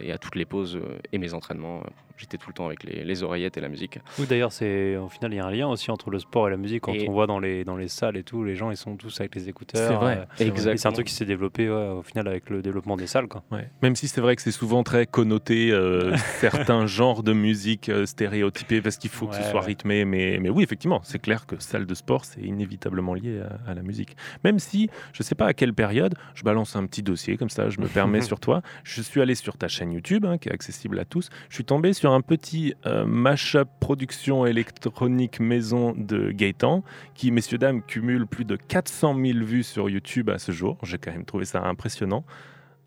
et 0.00 0.12
à 0.12 0.18
toutes 0.18 0.36
les 0.36 0.44
pauses 0.44 0.76
euh, 0.76 0.98
et 1.12 1.18
mes 1.18 1.34
entraînements. 1.34 1.82
J'étais 2.16 2.38
tout 2.38 2.48
le 2.48 2.54
temps 2.54 2.66
avec 2.66 2.84
les, 2.84 3.04
les 3.04 3.22
oreillettes 3.22 3.56
et 3.56 3.60
la 3.60 3.68
musique. 3.68 3.98
Ou 4.20 4.24
d'ailleurs, 4.26 4.52
c'est 4.52 4.96
au 4.96 5.08
final, 5.08 5.32
il 5.32 5.36
y 5.36 5.40
a 5.40 5.46
un 5.46 5.50
lien 5.50 5.68
aussi 5.68 5.90
entre 5.90 6.10
le 6.10 6.18
sport 6.18 6.48
et 6.48 6.50
la 6.50 6.56
musique. 6.56 6.82
Quand 6.82 6.92
Et- 6.94 7.08
on 7.08 7.12
voit 7.12 7.26
dans 7.26 7.38
les, 7.38 7.64
dans 7.64 7.76
les 7.76 7.88
salles 7.88 8.16
et 8.16 8.22
tout, 8.22 8.44
les 8.44 8.54
gens 8.54 8.70
ils 8.70 8.76
sont 8.76 8.96
tous 8.96 9.20
avec 9.20 9.34
les 9.34 9.48
écouteurs. 9.48 9.88
C'est 9.88 9.94
vrai. 9.94 10.26
euh, 10.40 10.76
C'est 10.76 10.86
un 10.86 10.92
truc 10.92 11.06
qui 11.06 11.14
s'est 11.14 11.24
développé 11.24 11.68
ouais, 11.68 11.88
au 11.88 12.02
final 12.02 12.28
avec 12.28 12.50
le 12.50 12.62
développement 12.62 12.96
des 12.96 13.06
salles. 13.06 13.28
Quoi. 13.28 13.42
Ouais. 13.50 13.68
Même 13.82 13.96
si 13.96 14.08
c'est 14.08 14.20
vrai 14.20 14.36
que 14.36 14.42
c'est 14.42 14.50
souvent 14.52 14.82
très 14.82 15.06
connoté, 15.06 15.70
euh, 15.72 16.14
certains 16.40 16.86
genres 16.86 17.22
de 17.22 17.32
musique 17.32 17.88
euh, 17.88 18.06
stéréotypés, 18.06 18.80
parce 18.82 18.96
qu'il 18.96 19.10
faut 19.10 19.26
que 19.26 19.34
ce 19.34 19.40
Ouais, 19.40 19.50
soit 19.50 19.60
ouais. 19.60 19.66
rythmé. 19.66 20.04
Mais, 20.04 20.38
mais 20.40 20.50
oui, 20.50 20.62
effectivement, 20.62 21.00
c'est 21.04 21.18
clair 21.20 21.46
que 21.46 21.56
salle 21.60 21.86
de 21.86 21.94
sport, 21.94 22.24
c'est 22.24 22.40
inévitablement 22.40 23.14
lié 23.14 23.40
à, 23.66 23.70
à 23.70 23.74
la 23.74 23.82
musique. 23.82 24.16
Même 24.44 24.58
si, 24.58 24.88
je 25.12 25.20
ne 25.20 25.24
sais 25.24 25.34
pas 25.34 25.46
à 25.46 25.54
quelle 25.54 25.74
période, 25.74 26.14
je 26.34 26.42
balance 26.42 26.76
un 26.76 26.86
petit 26.86 27.02
dossier 27.02 27.36
comme 27.36 27.50
ça, 27.50 27.68
je 27.70 27.80
me 27.80 27.86
permets 27.86 28.20
sur 28.22 28.40
toi. 28.40 28.62
Je 28.84 29.02
suis 29.02 29.20
allé 29.20 29.34
sur 29.34 29.56
ta 29.56 29.68
chaîne 29.68 29.92
YouTube, 29.92 30.24
hein, 30.26 30.38
qui 30.38 30.48
est 30.48 30.52
accessible 30.52 30.98
à 30.98 31.04
tous. 31.04 31.30
Je 31.48 31.54
suis 31.54 31.64
tombé 31.64 31.92
sur 31.92 32.01
un 32.10 32.20
petit 32.20 32.74
euh, 32.86 33.04
mash-up 33.06 33.68
production 33.80 34.46
électronique 34.46 35.38
maison 35.38 35.94
de 35.96 36.30
Gaëtan, 36.30 36.82
qui, 37.14 37.30
messieurs, 37.30 37.58
dames, 37.58 37.82
cumule 37.82 38.26
plus 38.26 38.44
de 38.44 38.56
400 38.56 39.14
000 39.14 39.38
vues 39.44 39.62
sur 39.62 39.88
YouTube 39.88 40.30
à 40.30 40.38
ce 40.38 40.50
jour. 40.52 40.78
J'ai 40.82 40.98
quand 40.98 41.12
même 41.12 41.24
trouvé 41.24 41.44
ça 41.44 41.62
impressionnant 41.62 42.24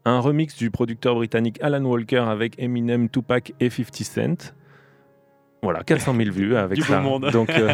un 0.05 0.19
remix 0.19 0.55
du 0.55 0.69
producteur 0.69 1.15
britannique 1.15 1.57
Alan 1.61 1.83
Walker 1.83 2.23
avec 2.27 2.53
Eminem, 2.59 3.09
Tupac 3.09 3.53
et 3.59 3.69
50 3.69 3.95
Cent. 4.03 4.53
Voilà, 5.65 5.83
400 5.83 6.13
000 6.15 6.29
vues 6.31 6.55
avec 6.55 6.75
Du 6.77 6.81
beau 6.81 6.93
ça. 6.93 6.99
monde. 6.99 7.29
Donc, 7.31 7.49
euh, 7.49 7.73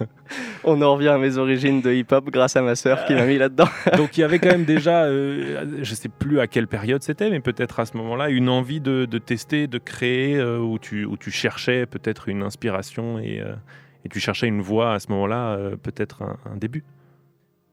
On 0.64 0.80
en 0.80 0.94
revient 0.94 1.08
à 1.08 1.18
mes 1.18 1.36
origines 1.36 1.82
de 1.82 1.92
hip-hop 1.92 2.30
grâce 2.30 2.56
à 2.56 2.62
ma 2.62 2.74
sœur 2.74 3.04
qui 3.04 3.14
m'a 3.14 3.26
mis 3.26 3.36
là-dedans. 3.36 3.68
donc 3.96 4.16
il 4.16 4.22
y 4.22 4.24
avait 4.24 4.38
quand 4.38 4.48
même 4.48 4.64
déjà, 4.64 5.04
euh, 5.04 5.66
je 5.82 5.94
sais 5.94 6.08
plus 6.08 6.40
à 6.40 6.46
quelle 6.46 6.66
période 6.66 7.02
c'était, 7.02 7.28
mais 7.28 7.40
peut-être 7.40 7.78
à 7.78 7.84
ce 7.86 7.96
moment-là, 7.98 8.30
une 8.30 8.48
envie 8.48 8.80
de, 8.80 9.04
de 9.04 9.18
tester, 9.18 9.66
de 9.66 9.78
créer, 9.78 10.36
euh, 10.36 10.58
où, 10.58 10.78
tu, 10.78 11.04
où 11.04 11.16
tu 11.18 11.30
cherchais 11.30 11.84
peut-être 11.86 12.28
une 12.28 12.42
inspiration 12.42 13.18
et, 13.18 13.40
euh, 13.40 13.54
et 14.04 14.08
tu 14.08 14.18
cherchais 14.18 14.46
une 14.48 14.62
voix 14.62 14.94
à 14.94 14.98
ce 14.98 15.12
moment-là, 15.12 15.56
euh, 15.56 15.76
peut-être 15.76 16.22
un, 16.22 16.38
un 16.50 16.56
début. 16.56 16.84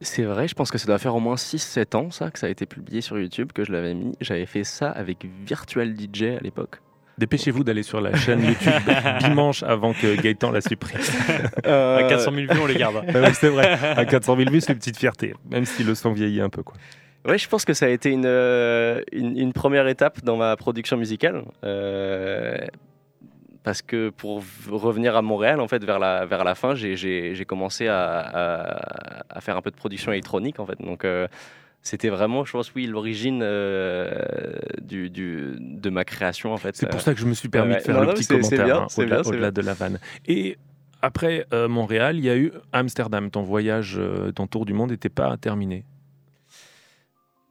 C'est 0.02 0.24
vrai, 0.24 0.50
je 0.50 0.54
pense 0.56 0.70
que 0.70 0.78
ça 0.78 0.88
doit 0.88 0.98
faire 0.98 1.16
au 1.16 1.22
moins 1.22 1.36
6-7 1.36 1.96
ans 1.96 2.12
ça 2.12 2.30
que 2.30 2.38
ça 2.38 2.48
a 2.48 2.50
été 2.50 2.66
publié 2.66 3.00
sur 3.00 3.18
YouTube, 3.18 3.52
que 3.54 3.64
je 3.64 3.72
l'avais 3.72 3.94
mis. 3.94 4.18
J'avais 4.20 4.46
fait 4.46 4.66
ça 4.66 4.90
avec 4.90 5.26
Virtual 5.46 5.96
DJ 5.98 6.24
à 6.24 6.40
l'époque. 6.42 6.82
Dépêchez-vous 7.18 7.64
d'aller 7.64 7.84
sur 7.84 8.02
la 8.02 8.16
chaîne 8.16 8.44
YouTube 8.46 8.74
dimanche 9.20 9.62
avant 9.64 9.94
que 9.94 10.20
Gaëtan 10.20 10.52
la 10.52 10.62
supprime. 10.62 11.00
Euh, 11.66 11.98
À 12.00 12.04
400 12.04 12.32
000 12.34 12.54
vues, 12.54 12.60
on 12.62 12.66
les 12.66 12.76
garde. 12.76 13.04
C'est 13.34 13.50
vrai, 13.50 13.78
à 13.96 14.06
400 14.06 14.36
000 14.38 14.50
vues, 14.50 14.62
c'est 14.62 14.74
une 14.74 14.80
petite 14.80 14.98
fierté, 14.98 15.34
même 15.50 15.66
si 15.66 15.84
le 15.84 15.96
son 15.96 16.12
vieillit 16.12 16.42
un 16.42 16.50
peu. 16.50 16.64
Quoi. 16.64 16.76
Ouais, 17.26 17.38
je 17.38 17.48
pense 17.48 17.64
que 17.66 17.74
ça 17.74 17.86
a 17.86 17.90
été 17.90 18.10
une, 18.10 18.26
euh, 18.26 19.02
une, 19.14 19.38
une 19.38 19.54
première 19.54 19.88
étape 19.88 20.24
dans 20.24 20.36
ma 20.36 20.56
production 20.58 20.98
musicale. 20.98 21.44
Euh, 21.64 22.58
parce 23.64 23.82
que 23.82 24.10
pour 24.10 24.44
revenir 24.70 25.16
à 25.16 25.22
Montréal, 25.22 25.62
en 25.62 25.68
fait, 25.70 25.84
vers 25.86 26.00
la, 26.00 26.26
vers 26.26 26.44
la 26.44 26.54
fin, 26.56 26.76
j'ai- 26.76 27.46
commencé 27.48 27.88
à, 27.88 28.20
à- 28.20 29.24
à 29.38 29.42
faire 29.42 29.56
un 29.56 29.62
peu 29.62 29.72
de 29.72 29.76
production 29.78 30.12
électronique, 30.12 30.60
en 30.60 30.66
fait. 30.66 30.78
Donc, 30.82 31.06
euh, 31.06 31.28
c'était 31.84 32.10
vraiment, 32.10 32.46
je 32.46 32.52
pense, 32.54 32.74
oui, 32.74 32.88
l'origine 32.88 33.42
euh, 33.44 34.12
du, 34.82 35.10
du- 35.10 35.56
de 35.60 35.90
ma 35.90 36.06
création, 36.06 36.54
en 36.54 36.58
fait. 36.58 36.76
C'est 36.78 36.88
pour 36.88 37.00
Euh, 37.00 37.04
ça 37.04 37.14
que 37.14 37.20
je 37.20 37.26
me 37.26 37.34
suis 37.34 37.50
permis 37.50 37.74
ouais, 37.74 37.80
de 37.80 37.84
faire 37.84 37.96
non, 37.96 38.02
le 38.02 38.08
non, 38.08 38.14
petit 38.14 38.26
commentaire 38.26 38.84
hein, 38.84 38.88
au-delà 39.26 39.52
de 39.52 39.62
la 39.62 39.74
vanne. 39.74 40.00
Et 40.26 40.58
après 41.02 41.46
euh, 41.54 41.68
Montréal, 41.68 42.18
il 42.18 42.24
y 42.24 42.30
a 42.30 42.38
eu 42.38 42.54
Amsterdam. 42.72 43.30
Ton 43.30 43.44
voyage, 43.44 43.96
euh, 44.00 44.32
ton 44.32 44.48
tour 44.48 44.66
du 44.66 44.72
monde 44.74 44.92
n'était 44.92 45.10
pas 45.10 45.36
terminé. 45.36 45.84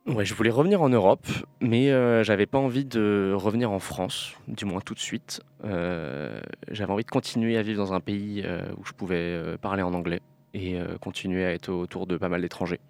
Ouais, 0.06 0.24
je 0.24 0.34
voulais 0.34 0.50
revenir 0.50 0.82
en 0.82 0.88
Europe, 0.88 1.26
mais 1.60 1.92
euh, 1.92 2.24
j'avais 2.24 2.46
pas 2.46 2.58
envie 2.58 2.84
de 2.84 3.32
revenir 3.36 3.70
en 3.70 3.78
France, 3.78 4.32
du 4.48 4.64
moins 4.64 4.80
tout 4.80 4.94
de 4.94 4.98
suite. 4.98 5.42
J'avais 5.62 6.90
envie 6.92 7.04
de 7.04 7.10
continuer 7.10 7.56
à 7.56 7.62
vivre 7.62 7.84
dans 7.84 7.92
un 7.92 8.00
pays 8.00 8.44
où 8.78 8.84
je 8.84 8.92
pouvais 8.92 9.40
parler 9.60 9.82
en 9.82 9.94
anglais 9.94 10.20
et 10.54 10.76
continuer 11.00 11.44
à 11.44 11.52
être 11.52 11.68
autour 11.68 12.08
de 12.08 12.16
pas 12.16 12.28
mal 12.28 12.40
d'étrangers. 12.42 12.80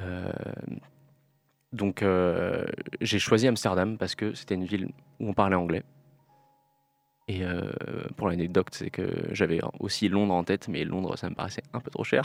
Euh, 0.00 0.30
donc 1.72 2.02
euh, 2.02 2.64
j'ai 3.00 3.18
choisi 3.18 3.46
Amsterdam 3.46 3.98
parce 3.98 4.14
que 4.14 4.32
c'était 4.34 4.54
une 4.54 4.64
ville 4.64 4.88
où 5.20 5.28
on 5.28 5.34
parlait 5.34 5.56
anglais. 5.56 5.82
Et 7.30 7.44
euh, 7.44 7.60
pour 8.16 8.28
l'anecdote, 8.28 8.68
c'est 8.72 8.88
que 8.88 9.06
j'avais 9.32 9.60
aussi 9.80 10.08
Londres 10.08 10.32
en 10.32 10.44
tête, 10.44 10.66
mais 10.66 10.84
Londres, 10.84 11.18
ça 11.18 11.28
me 11.28 11.34
paraissait 11.34 11.62
un 11.74 11.80
peu 11.80 11.90
trop 11.90 12.02
cher. 12.02 12.22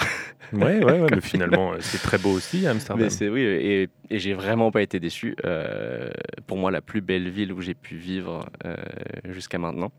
Ouais, 0.53 0.81
ouais, 0.81 1.01
ouais, 1.01 1.07
mais 1.11 1.19
finalement, 1.21 1.73
c'est 1.81 1.97
très 1.97 2.17
beau 2.17 2.29
aussi, 2.29 2.65
Amsterdam. 2.65 3.09
Mais 3.19 3.29
oui, 3.29 3.41
et, 3.41 3.89
et 4.09 4.19
j'ai 4.19 4.33
vraiment 4.33 4.71
pas 4.71 4.81
été 4.81 5.01
déçu. 5.01 5.35
Euh, 5.43 6.09
pour 6.47 6.57
moi, 6.57 6.71
la 6.71 6.79
plus 6.79 7.01
belle 7.01 7.29
ville 7.29 7.51
où 7.51 7.59
j'ai 7.59 7.73
pu 7.73 7.97
vivre 7.97 8.45
euh, 8.65 8.77
jusqu'à 9.25 9.57
maintenant. 9.57 9.91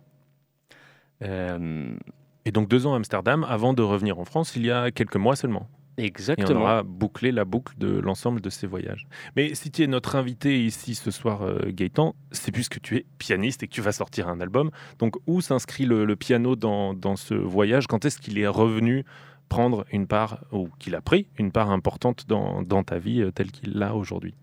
Et 1.20 2.50
donc 2.50 2.68
deux 2.68 2.86
ans 2.86 2.92
à 2.92 2.96
Amsterdam 2.96 3.46
avant 3.48 3.72
de 3.72 3.82
revenir 3.82 4.18
en 4.18 4.24
France 4.26 4.56
il 4.56 4.66
y 4.66 4.70
a 4.70 4.90
quelques 4.90 5.16
mois 5.16 5.36
seulement. 5.36 5.66
Et 5.96 6.02
on 6.02 6.06
exactement. 6.06 6.60
aura 6.60 6.82
bouclé 6.82 7.30
la 7.30 7.44
boucle 7.44 7.74
de 7.78 7.98
l'ensemble 8.00 8.40
de 8.40 8.50
ces 8.50 8.66
voyages. 8.66 9.06
Mais 9.36 9.54
si 9.54 9.70
tu 9.70 9.82
es 9.82 9.86
notre 9.86 10.16
invité 10.16 10.64
ici 10.64 10.94
ce 10.94 11.10
soir, 11.10 11.42
euh, 11.42 11.60
Gaëtan, 11.68 12.16
c'est 12.32 12.50
puisque 12.50 12.80
tu 12.80 12.96
es 12.96 13.06
pianiste 13.18 13.62
et 13.62 13.68
que 13.68 13.72
tu 13.72 13.80
vas 13.80 13.92
sortir 13.92 14.28
un 14.28 14.40
album. 14.40 14.70
Donc 14.98 15.14
où 15.26 15.40
s'inscrit 15.40 15.86
le, 15.86 16.04
le 16.04 16.16
piano 16.16 16.56
dans, 16.56 16.94
dans 16.94 17.16
ce 17.16 17.34
voyage? 17.34 17.86
Quand 17.86 18.04
est-ce 18.04 18.18
qu'il 18.18 18.38
est 18.38 18.46
revenu 18.48 19.04
prendre 19.48 19.84
une 19.92 20.06
part, 20.06 20.40
ou 20.52 20.68
qu'il 20.78 20.94
a 20.94 21.00
pris 21.00 21.28
une 21.38 21.52
part 21.52 21.70
importante 21.70 22.26
dans, 22.26 22.62
dans 22.62 22.82
ta 22.82 22.98
vie 22.98 23.20
euh, 23.20 23.30
telle 23.30 23.52
qu'il 23.52 23.74
l'a 23.74 23.94
aujourd'hui? 23.94 24.34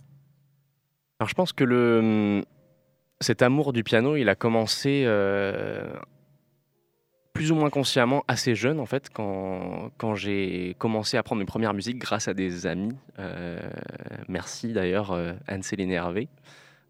Alors 1.20 1.28
je 1.28 1.34
pense 1.34 1.54
que 1.54 1.64
le, 1.64 2.44
cet 3.20 3.42
amour 3.42 3.74
du 3.74 3.84
piano, 3.84 4.16
il 4.16 4.30
a 4.30 4.36
commencé 4.36 5.04
euh, 5.06 5.94
plus 7.34 7.52
ou 7.52 7.56
moins 7.56 7.70
consciemment 7.70 8.24
assez 8.28 8.56
jeune 8.56 8.80
en 8.80 8.86
fait, 8.86 9.10
quand, 9.12 9.91
quand 9.98 10.15
j'ai 10.15 10.76
commencé 10.80 11.17
à 11.17 11.24
prendre 11.24 11.39
mes 11.39 11.46
premières 11.46 11.74
musiques 11.74 11.98
grâce 11.98 12.28
à 12.28 12.34
des 12.34 12.67
amis. 12.67 12.96
Euh, 13.20 13.60
merci 14.28 14.74
d'ailleurs 14.74 15.12
euh, 15.12 15.34
Anne-Céline 15.48 15.91
Hervé. 15.91 16.28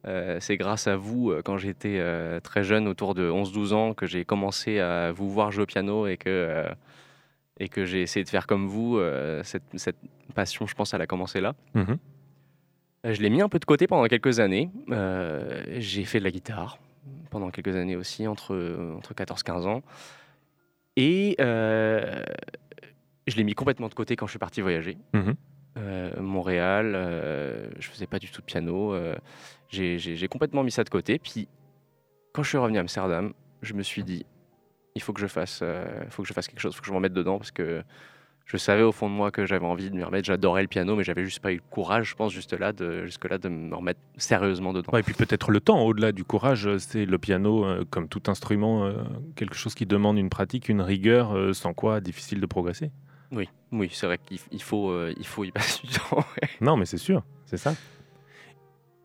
Euh, 0.07 0.37
c'est 0.39 0.57
grâce 0.57 0.87
à 0.87 0.95
vous, 0.95 1.31
quand 1.45 1.57
j'étais 1.57 2.01
très 2.41 2.63
jeune, 2.63 2.87
autour 2.87 3.13
de 3.13 3.29
11-12 3.29 3.73
ans, 3.73 3.93
que 3.93 4.07
j'ai 4.07 4.25
commencé 4.25 4.79
à 4.79 5.11
vous 5.11 5.29
voir 5.29 5.51
jouer 5.51 5.63
au 5.63 5.67
piano 5.67 6.07
et 6.07 6.17
que, 6.17 6.65
et 7.59 7.69
que 7.69 7.85
j'ai 7.85 8.01
essayé 8.01 8.23
de 8.23 8.29
faire 8.29 8.47
comme 8.47 8.67
vous. 8.67 8.99
Cette, 9.43 9.63
cette 9.75 9.97
passion, 10.33 10.65
je 10.65 10.73
pense, 10.73 10.95
elle 10.95 11.01
a 11.01 11.07
commencé 11.07 11.39
là. 11.39 11.53
Mhm. 11.75 11.97
Euh, 13.05 13.13
Je 13.13 13.21
l'ai 13.21 13.29
mis 13.29 13.41
un 13.41 13.49
peu 13.49 13.59
de 13.59 13.65
côté 13.65 13.87
pendant 13.87 14.07
quelques 14.07 14.39
années. 14.39 14.71
J'ai 15.77 16.05
fait 16.05 16.19
de 16.19 16.23
la 16.23 16.31
guitare 16.31 16.79
pendant 17.29 17.49
quelques 17.49 17.75
années 17.75 17.95
aussi, 17.95 18.27
entre, 18.27 18.55
entre 18.97 19.13
14-15 19.13 19.67
ans. 19.67 19.83
Et 20.97 21.35
euh, 21.39 22.21
je 23.27 23.35
l'ai 23.37 23.43
mis 23.43 23.53
complètement 23.53 23.87
de 23.87 23.93
côté 23.93 24.15
quand 24.15 24.25
je 24.27 24.31
suis 24.31 24.39
parti 24.39 24.61
voyager. 24.61 24.97
Mhm. 25.13 25.35
Euh, 25.77 26.21
Montréal, 26.21 26.93
euh, 26.95 27.69
je 27.79 27.89
faisais 27.89 28.07
pas 28.07 28.19
du 28.19 28.29
tout 28.29 28.41
de 28.41 28.45
piano. 28.45 28.93
euh, 28.93 29.15
j'ai- 29.69 30.27
complètement 30.27 30.63
mis 30.63 30.71
ça 30.71 30.83
de 30.83 30.89
côté. 30.89 31.17
Puis 31.17 31.47
quand 32.33 32.43
je 32.43 32.49
suis 32.49 32.57
revenu 32.57 32.77
à 32.77 32.81
Amsterdam, 32.81 33.33
je 33.61 33.73
me 33.73 33.83
suis 33.83 34.03
dit, 34.03 34.25
il 34.95 35.01
faut 35.01 35.13
que 35.13 35.21
je 35.21 35.27
fasse, 35.27 35.63
faut 36.09 36.23
que 36.23 36.27
je 36.27 36.33
fasse 36.33 36.47
quelque 36.47 36.59
chose, 36.59 36.73
il 36.73 36.75
faut 36.75 36.81
que 36.81 36.87
je 36.87 36.91
m'en 36.93 36.99
mette 36.99 37.13
dedans 37.13 37.37
parce 37.37 37.51
que 37.51 37.83
je 38.51 38.57
savais 38.57 38.83
au 38.83 38.91
fond 38.91 39.09
de 39.09 39.15
moi 39.15 39.31
que 39.31 39.45
j'avais 39.45 39.65
envie 39.65 39.89
de 39.89 39.95
m'y 39.95 40.03
remettre. 40.03 40.25
J'adorais 40.25 40.61
le 40.61 40.67
piano, 40.67 40.97
mais 40.97 41.05
j'avais 41.05 41.23
juste 41.23 41.39
pas 41.39 41.53
eu 41.53 41.55
le 41.55 41.61
courage, 41.69 42.09
je 42.09 42.15
pense, 42.15 42.33
juste 42.33 42.51
là, 42.51 42.73
de, 42.73 43.05
jusque 43.05 43.29
là, 43.29 43.37
de 43.37 43.47
me 43.47 43.73
remettre 43.73 44.01
sérieusement 44.17 44.73
dedans. 44.73 44.91
Ouais, 44.91 44.99
et 44.99 45.03
puis 45.03 45.13
peut-être 45.13 45.51
le 45.51 45.61
temps, 45.61 45.81
au-delà 45.83 46.11
du 46.11 46.25
courage, 46.25 46.67
euh, 46.67 46.77
c'est 46.77 47.05
le 47.05 47.17
piano, 47.17 47.63
euh, 47.63 47.85
comme 47.89 48.09
tout 48.09 48.23
instrument, 48.27 48.83
euh, 48.83 49.03
quelque 49.37 49.55
chose 49.55 49.73
qui 49.73 49.85
demande 49.85 50.17
une 50.17 50.29
pratique, 50.29 50.67
une 50.67 50.81
rigueur, 50.81 51.33
euh, 51.33 51.53
sans 51.53 51.73
quoi 51.73 52.01
difficile 52.01 52.41
de 52.41 52.45
progresser. 52.45 52.91
Oui, 53.31 53.47
oui, 53.71 53.89
c'est 53.93 54.05
vrai 54.05 54.17
qu'il 54.17 54.37
il 54.51 54.61
faut, 54.61 55.07
il 55.07 55.25
faut 55.25 55.45
y 55.45 55.51
passer 55.51 55.87
du 55.87 55.93
temps. 56.09 56.17
ouais. 56.17 56.49
Non, 56.59 56.75
mais 56.75 56.85
c'est 56.85 56.97
sûr, 56.97 57.23
c'est 57.45 57.55
ça. 57.55 57.73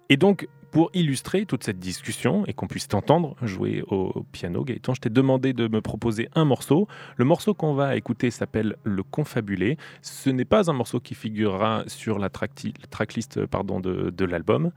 Et 0.09 0.17
donc, 0.17 0.49
pour 0.70 0.90
illustrer 0.94 1.46
toute 1.46 1.64
cette 1.64 1.79
discussion 1.79 2.44
et 2.46 2.52
qu'on 2.52 2.66
puisse 2.66 2.88
t'entendre 2.88 3.37
jouer 3.42 3.83
au 3.88 4.24
piano, 4.33 4.64
Gaëtan, 4.64 4.94
je 4.94 5.00
t'ai 5.00 5.11
demandé 5.11 5.52
de 5.52 5.68
me 5.68 5.81
proposer 5.81 6.29
un 6.35 6.44
morceau. 6.44 6.88
Le 7.16 7.24
morceau 7.24 7.55
qu'on 7.55 7.74
va 7.74 7.96
écouter 7.96 8.31
s'appelle 8.31 8.76
Le 8.85 9.02
Confabulé. 9.02 9.79
Ce 10.02 10.31
n'est 10.31 10.44
pas 10.44 10.70
un 10.70 10.74
morceau 10.74 11.00
qui 11.00 11.14
figurera 11.14 11.85
sur 11.87 12.18
la 12.18 12.29
tracklist 12.29 13.46
pardon, 13.46 13.81
de, 13.81 14.11
de 14.11 14.24
l'album. 14.24 14.72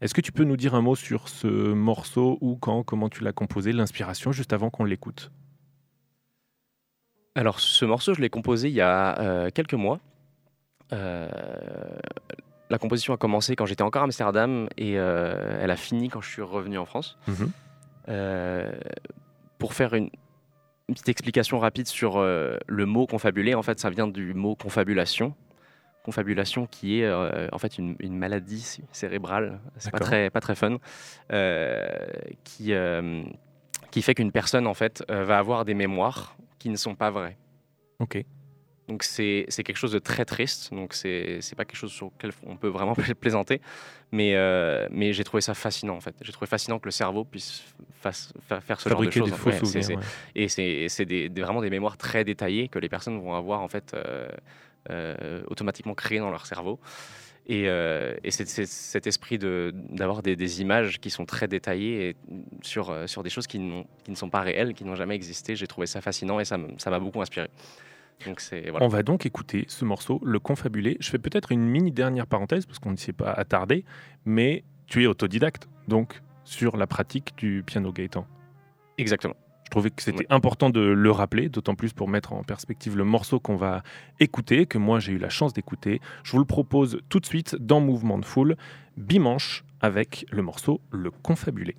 Est-ce 0.00 0.12
que 0.12 0.20
tu 0.20 0.32
peux 0.32 0.44
nous 0.44 0.56
dire 0.56 0.74
un 0.74 0.82
mot 0.82 0.96
sur 0.96 1.28
ce 1.28 1.46
morceau, 1.72 2.36
ou 2.40 2.56
quand, 2.56 2.82
comment 2.82 3.08
tu 3.08 3.24
l'as 3.24 3.32
composé, 3.32 3.72
l'inspiration, 3.72 4.32
juste 4.32 4.52
avant 4.52 4.68
qu'on 4.68 4.84
l'écoute? 4.84 5.30
Alors, 7.34 7.58
ce 7.58 7.84
morceau, 7.84 8.12
je 8.14 8.20
l'ai 8.20 8.30
composé 8.30 8.68
il 8.68 8.74
y 8.74 8.80
a 8.80 9.18
euh, 9.20 9.50
quelques 9.50 9.74
mois. 9.74 10.00
Euh, 10.92 11.28
la 12.70 12.78
composition 12.78 13.12
a 13.14 13.16
commencé 13.16 13.56
quand 13.56 13.66
j'étais 13.66 13.82
encore 13.82 14.02
à 14.02 14.04
Amsterdam 14.06 14.68
et 14.76 14.98
euh, 14.98 15.58
elle 15.60 15.70
a 15.70 15.76
fini 15.76 16.08
quand 16.08 16.20
je 16.20 16.30
suis 16.30 16.42
revenu 16.42 16.78
en 16.78 16.86
France. 16.86 17.18
Mhm. 17.28 17.50
Euh, 18.08 18.72
pour 19.58 19.74
faire 19.74 19.94
une, 19.94 20.10
une 20.88 20.94
petite 20.94 21.08
explication 21.08 21.58
rapide 21.58 21.86
sur 21.86 22.16
euh, 22.18 22.58
le 22.66 22.86
mot 22.86 23.06
confabulé, 23.06 23.54
en 23.54 23.62
fait, 23.62 23.78
ça 23.80 23.90
vient 23.90 24.08
du 24.08 24.34
mot 24.34 24.54
confabulation. 24.56 25.34
Confabulation 26.04 26.66
qui 26.66 27.00
est 27.00 27.10
en 27.10 27.58
fait 27.58 27.78
une, 27.78 27.96
une 27.98 28.18
maladie 28.18 28.60
cé- 28.60 28.84
cérébrale, 28.92 29.58
c'est 29.78 29.90
pas 29.90 29.98
très, 30.00 30.28
pas 30.28 30.40
très 30.40 30.54
fun, 30.54 30.76
qui, 32.44 32.72
qui 33.90 34.02
fait 34.02 34.14
qu'une 34.14 34.30
personne 34.30 34.66
en 34.66 34.74
fait 34.74 35.02
va 35.08 35.38
avoir 35.38 35.64
des 35.64 35.72
mémoires 35.72 36.36
qui 36.58 36.68
ne 36.68 36.76
sont 36.76 36.94
pas 36.94 37.10
vraies. 37.10 37.38
Ok. 38.00 38.22
Donc 38.88 39.02
c'est 39.02 39.46
quelque 39.64 39.76
chose 39.76 39.92
de 39.92 39.98
très 39.98 40.24
triste, 40.26 40.72
donc 40.74 40.92
c'est 40.92 41.40
pas 41.56 41.64
quelque 41.64 41.78
chose 41.78 41.92
sur 41.92 42.10
lequel 42.14 42.32
on 42.46 42.56
peut 42.56 42.68
vraiment 42.68 42.94
pla- 42.94 43.14
plaisanter, 43.14 43.60
mais, 44.12 44.34
euh, 44.34 44.86
mais 44.90 45.14
j'ai 45.14 45.24
trouvé 45.24 45.40
ça 45.40 45.54
fascinant 45.54 45.96
en 45.96 46.00
fait. 46.00 46.14
J'ai 46.20 46.32
trouvé 46.32 46.46
fascinant 46.46 46.78
que 46.78 46.84
le 46.84 46.90
cerveau 46.90 47.24
puisse 47.24 47.64
fasse- 48.02 48.32
fa- 48.46 48.60
faire 48.60 48.78
ce 48.80 48.88
Fabriquer 48.90 49.20
genre 49.20 49.26
des 49.28 49.32
de 49.32 49.36
choses. 49.36 49.42
faux 49.42 49.50
Ouais, 49.50 49.58
souvenirs. 49.82 49.98
ouais. 49.98 50.04
et 50.34 50.88
c'est 50.88 51.06
des, 51.06 51.28
des- 51.30 51.40
vraiment 51.40 51.62
des 51.62 51.70
mémoires 51.70 51.96
très 51.96 52.24
détaillées 52.24 52.68
que 52.68 52.78
les 52.78 52.90
personnes 52.90 53.18
vont 53.18 53.34
avoir 53.34 53.62
en 53.62 53.68
fait 53.68 53.94
euh, 53.94 54.28
euh, 54.90 55.42
automatiquement 55.46 55.94
créées 55.94 56.18
dans 56.18 56.30
leur 56.30 56.44
cerveau. 56.44 56.78
Et, 57.46 57.64
euh, 57.68 58.14
et 58.24 58.30
c'est 58.30 58.46
cet 58.46 59.06
esprit 59.06 59.38
de- 59.38 59.70
d'avoir 59.74 60.22
des, 60.22 60.34
des 60.36 60.60
images 60.60 60.98
qui 61.00 61.08
sont 61.10 61.24
très 61.26 61.48
détaillées 61.48 62.08
et 62.10 62.16
sur, 62.62 62.94
sur 63.06 63.22
des 63.22 63.28
choses 63.30 63.46
qui, 63.46 63.58
qui 64.04 64.10
ne 64.10 64.16
sont 64.16 64.30
pas 64.30 64.40
réelles, 64.40 64.72
qui 64.74 64.84
n'ont 64.84 64.94
jamais 64.94 65.14
existé. 65.14 65.54
J'ai 65.56 65.66
trouvé 65.66 65.86
ça 65.86 66.00
fascinant 66.02 66.38
et 66.40 66.44
ça 66.44 66.56
m'a 66.58 66.98
beaucoup 66.98 67.20
inspiré. 67.22 67.48
Donc 68.26 68.40
c'est 68.40 68.70
voilà. 68.70 68.84
On 68.84 68.88
va 68.88 69.02
donc 69.02 69.26
écouter 69.26 69.64
ce 69.68 69.84
morceau, 69.84 70.20
Le 70.24 70.38
Confabulé. 70.38 70.96
Je 71.00 71.10
fais 71.10 71.18
peut-être 71.18 71.52
une 71.52 71.64
mini 71.64 71.92
dernière 71.92 72.26
parenthèse 72.26 72.66
parce 72.66 72.78
qu'on 72.78 72.92
ne 72.92 72.96
s'y 72.96 73.10
est 73.10 73.14
pas 73.14 73.32
attardé, 73.32 73.84
mais 74.24 74.64
tu 74.86 75.02
es 75.02 75.06
autodidacte, 75.06 75.68
donc 75.88 76.22
sur 76.44 76.76
la 76.76 76.86
pratique 76.86 77.34
du 77.36 77.62
piano 77.64 77.92
Gaëtan. 77.92 78.26
Exactement. 78.98 79.34
Je 79.64 79.70
trouvais 79.70 79.90
que 79.90 80.02
c'était 80.02 80.26
important 80.30 80.70
de 80.70 80.80
le 80.80 81.10
rappeler, 81.10 81.48
d'autant 81.48 81.74
plus 81.74 81.92
pour 81.92 82.08
mettre 82.08 82.32
en 82.32 82.44
perspective 82.44 82.96
le 82.96 83.04
morceau 83.04 83.40
qu'on 83.40 83.56
va 83.56 83.82
écouter, 84.20 84.66
que 84.66 84.78
moi 84.78 85.00
j'ai 85.00 85.12
eu 85.12 85.18
la 85.18 85.30
chance 85.30 85.52
d'écouter. 85.52 86.00
Je 86.22 86.32
vous 86.32 86.38
le 86.38 86.44
propose 86.44 87.00
tout 87.08 87.18
de 87.18 87.26
suite 87.26 87.56
dans 87.56 87.80
Mouvement 87.80 88.18
de 88.18 88.24
Foule, 88.24 88.56
Bimanche, 88.96 89.64
avec 89.80 90.26
le 90.30 90.42
morceau 90.42 90.80
Le 90.90 91.10
Confabulé. 91.10 91.76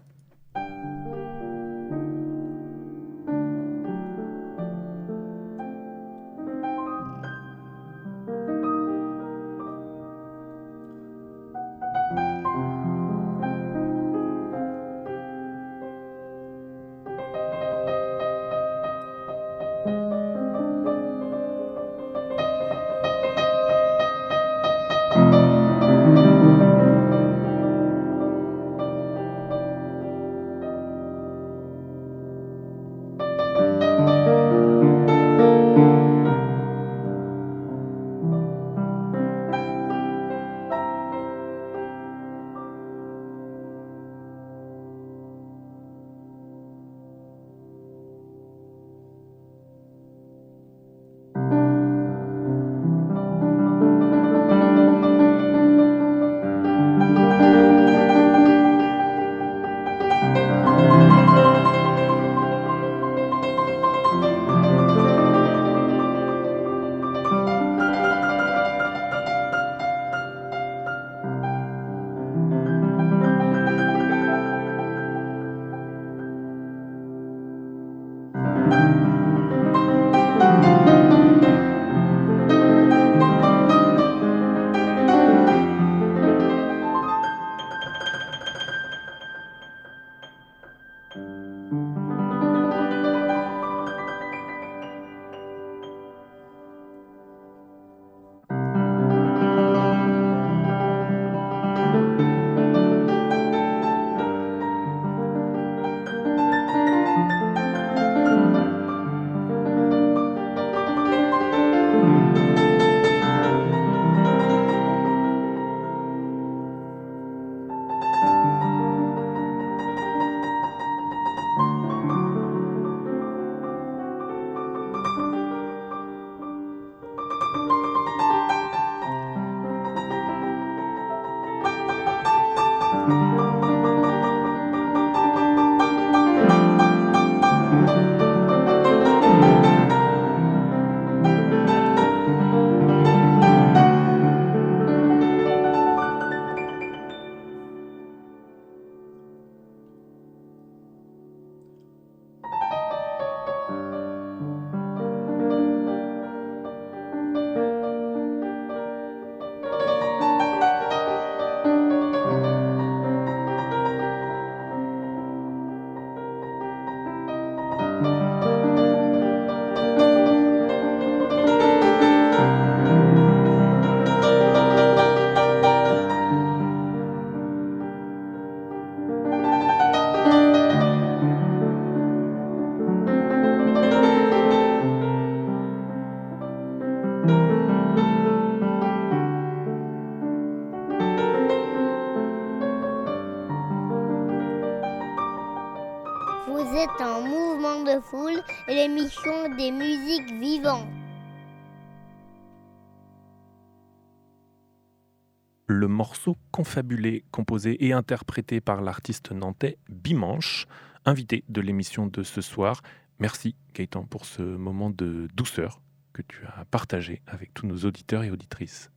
Le 205.67 205.87
morceau 205.87 206.37
confabulé, 206.51 207.23
composé 207.31 207.85
et 207.85 207.91
interprété 207.91 208.61
par 208.61 208.81
l'artiste 208.81 209.31
nantais 209.31 209.77
Bimanche, 209.89 210.67
invité 211.05 211.43
de 211.49 211.59
l'émission 211.59 212.05
de 212.05 212.21
ce 212.21 212.41
soir. 212.41 212.83
Merci 213.17 213.55
Gaëtan 213.73 214.03
pour 214.03 214.25
ce 214.25 214.43
moment 214.43 214.91
de 214.91 215.27
douceur 215.33 215.81
que 216.13 216.21
tu 216.21 216.45
as 216.45 216.65
partagé 216.65 217.23
avec 217.25 217.51
tous 217.55 217.65
nos 217.65 217.77
auditeurs 217.77 218.23
et 218.23 218.29
auditrices. 218.29 218.91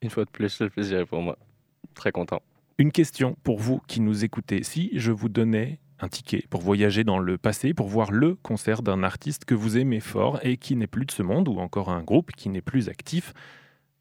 Une 0.00 0.08
fois 0.08 0.24
de 0.24 0.30
plus, 0.30 0.60
le 0.60 0.70
plaisir 0.70 1.00
est 1.00 1.06
pour 1.06 1.20
moi. 1.20 1.36
Très 1.94 2.10
content. 2.10 2.40
Une 2.78 2.90
question 2.90 3.36
pour 3.44 3.58
vous 3.58 3.82
qui 3.86 4.00
nous 4.00 4.24
écoutez. 4.24 4.62
Si 4.62 4.90
je 4.94 5.12
vous 5.12 5.28
donnais 5.28 5.78
un 6.00 6.08
ticket 6.08 6.46
pour 6.48 6.62
voyager 6.62 7.04
dans 7.04 7.18
le 7.18 7.36
passé, 7.36 7.74
pour 7.74 7.88
voir 7.88 8.12
le 8.12 8.34
concert 8.36 8.82
d'un 8.82 9.02
artiste 9.02 9.44
que 9.44 9.54
vous 9.54 9.76
aimez 9.76 10.00
fort 10.00 10.40
et 10.42 10.56
qui 10.56 10.74
n'est 10.74 10.86
plus 10.86 11.04
de 11.04 11.12
ce 11.12 11.22
monde, 11.22 11.48
ou 11.48 11.58
encore 11.58 11.90
un 11.90 12.02
groupe 12.02 12.32
qui 12.32 12.48
n'est 12.48 12.62
plus 12.62 12.88
actif, 12.88 13.34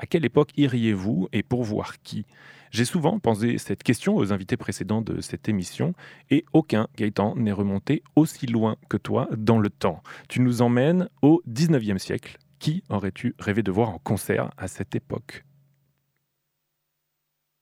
à 0.02 0.08
quelle 0.08 0.26
époque 0.26 0.50
iriez-vous 0.58 1.30
et 1.32 1.44
pour 1.44 1.64
voir 1.64 2.02
qui? 2.02 2.26
J'ai 2.72 2.86
souvent 2.86 3.20
posé 3.20 3.60
cette 3.60 3.84
question 3.84 4.16
aux 4.16 4.34
invités 4.34 4.58
précédents 4.58 5.02
de 5.02 5.22
cette 5.22 5.48
émission 5.48 5.94
et 6.32 6.44
aucun, 6.54 6.88
Gaëtan, 6.98 7.36
n'est 7.36 7.52
remonté 7.52 8.02
aussi 8.16 8.48
loin 8.48 8.78
que 8.90 8.98
toi 8.98 9.28
dans 9.38 9.60
le 9.60 9.70
temps. 9.70 10.02
Tu 10.28 10.42
nous 10.42 10.64
emmènes 10.64 11.08
au 11.22 11.44
19e 11.48 12.00
siècle. 12.00 12.38
Qui 12.58 12.84
aurais-tu 12.90 13.36
rêvé 13.38 13.62
de 13.62 13.72
voir 13.72 13.90
en 13.90 14.00
concert 14.00 14.50
à 14.58 14.68
cette 14.68 14.96
époque? 14.96 15.46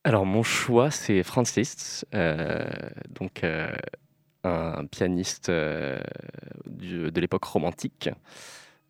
Alors 0.06 0.26
mon 0.26 0.44
choix, 0.44 0.92
c'est 0.92 1.24
Francis, 1.24 2.06
euh, 2.16 2.70
donc 3.10 3.44
euh, 3.44 3.70
un 4.46 4.86
pianiste 4.86 5.50
euh, 5.50 6.00
de 6.66 7.20
l'époque 7.20 7.44
romantique 7.44 8.10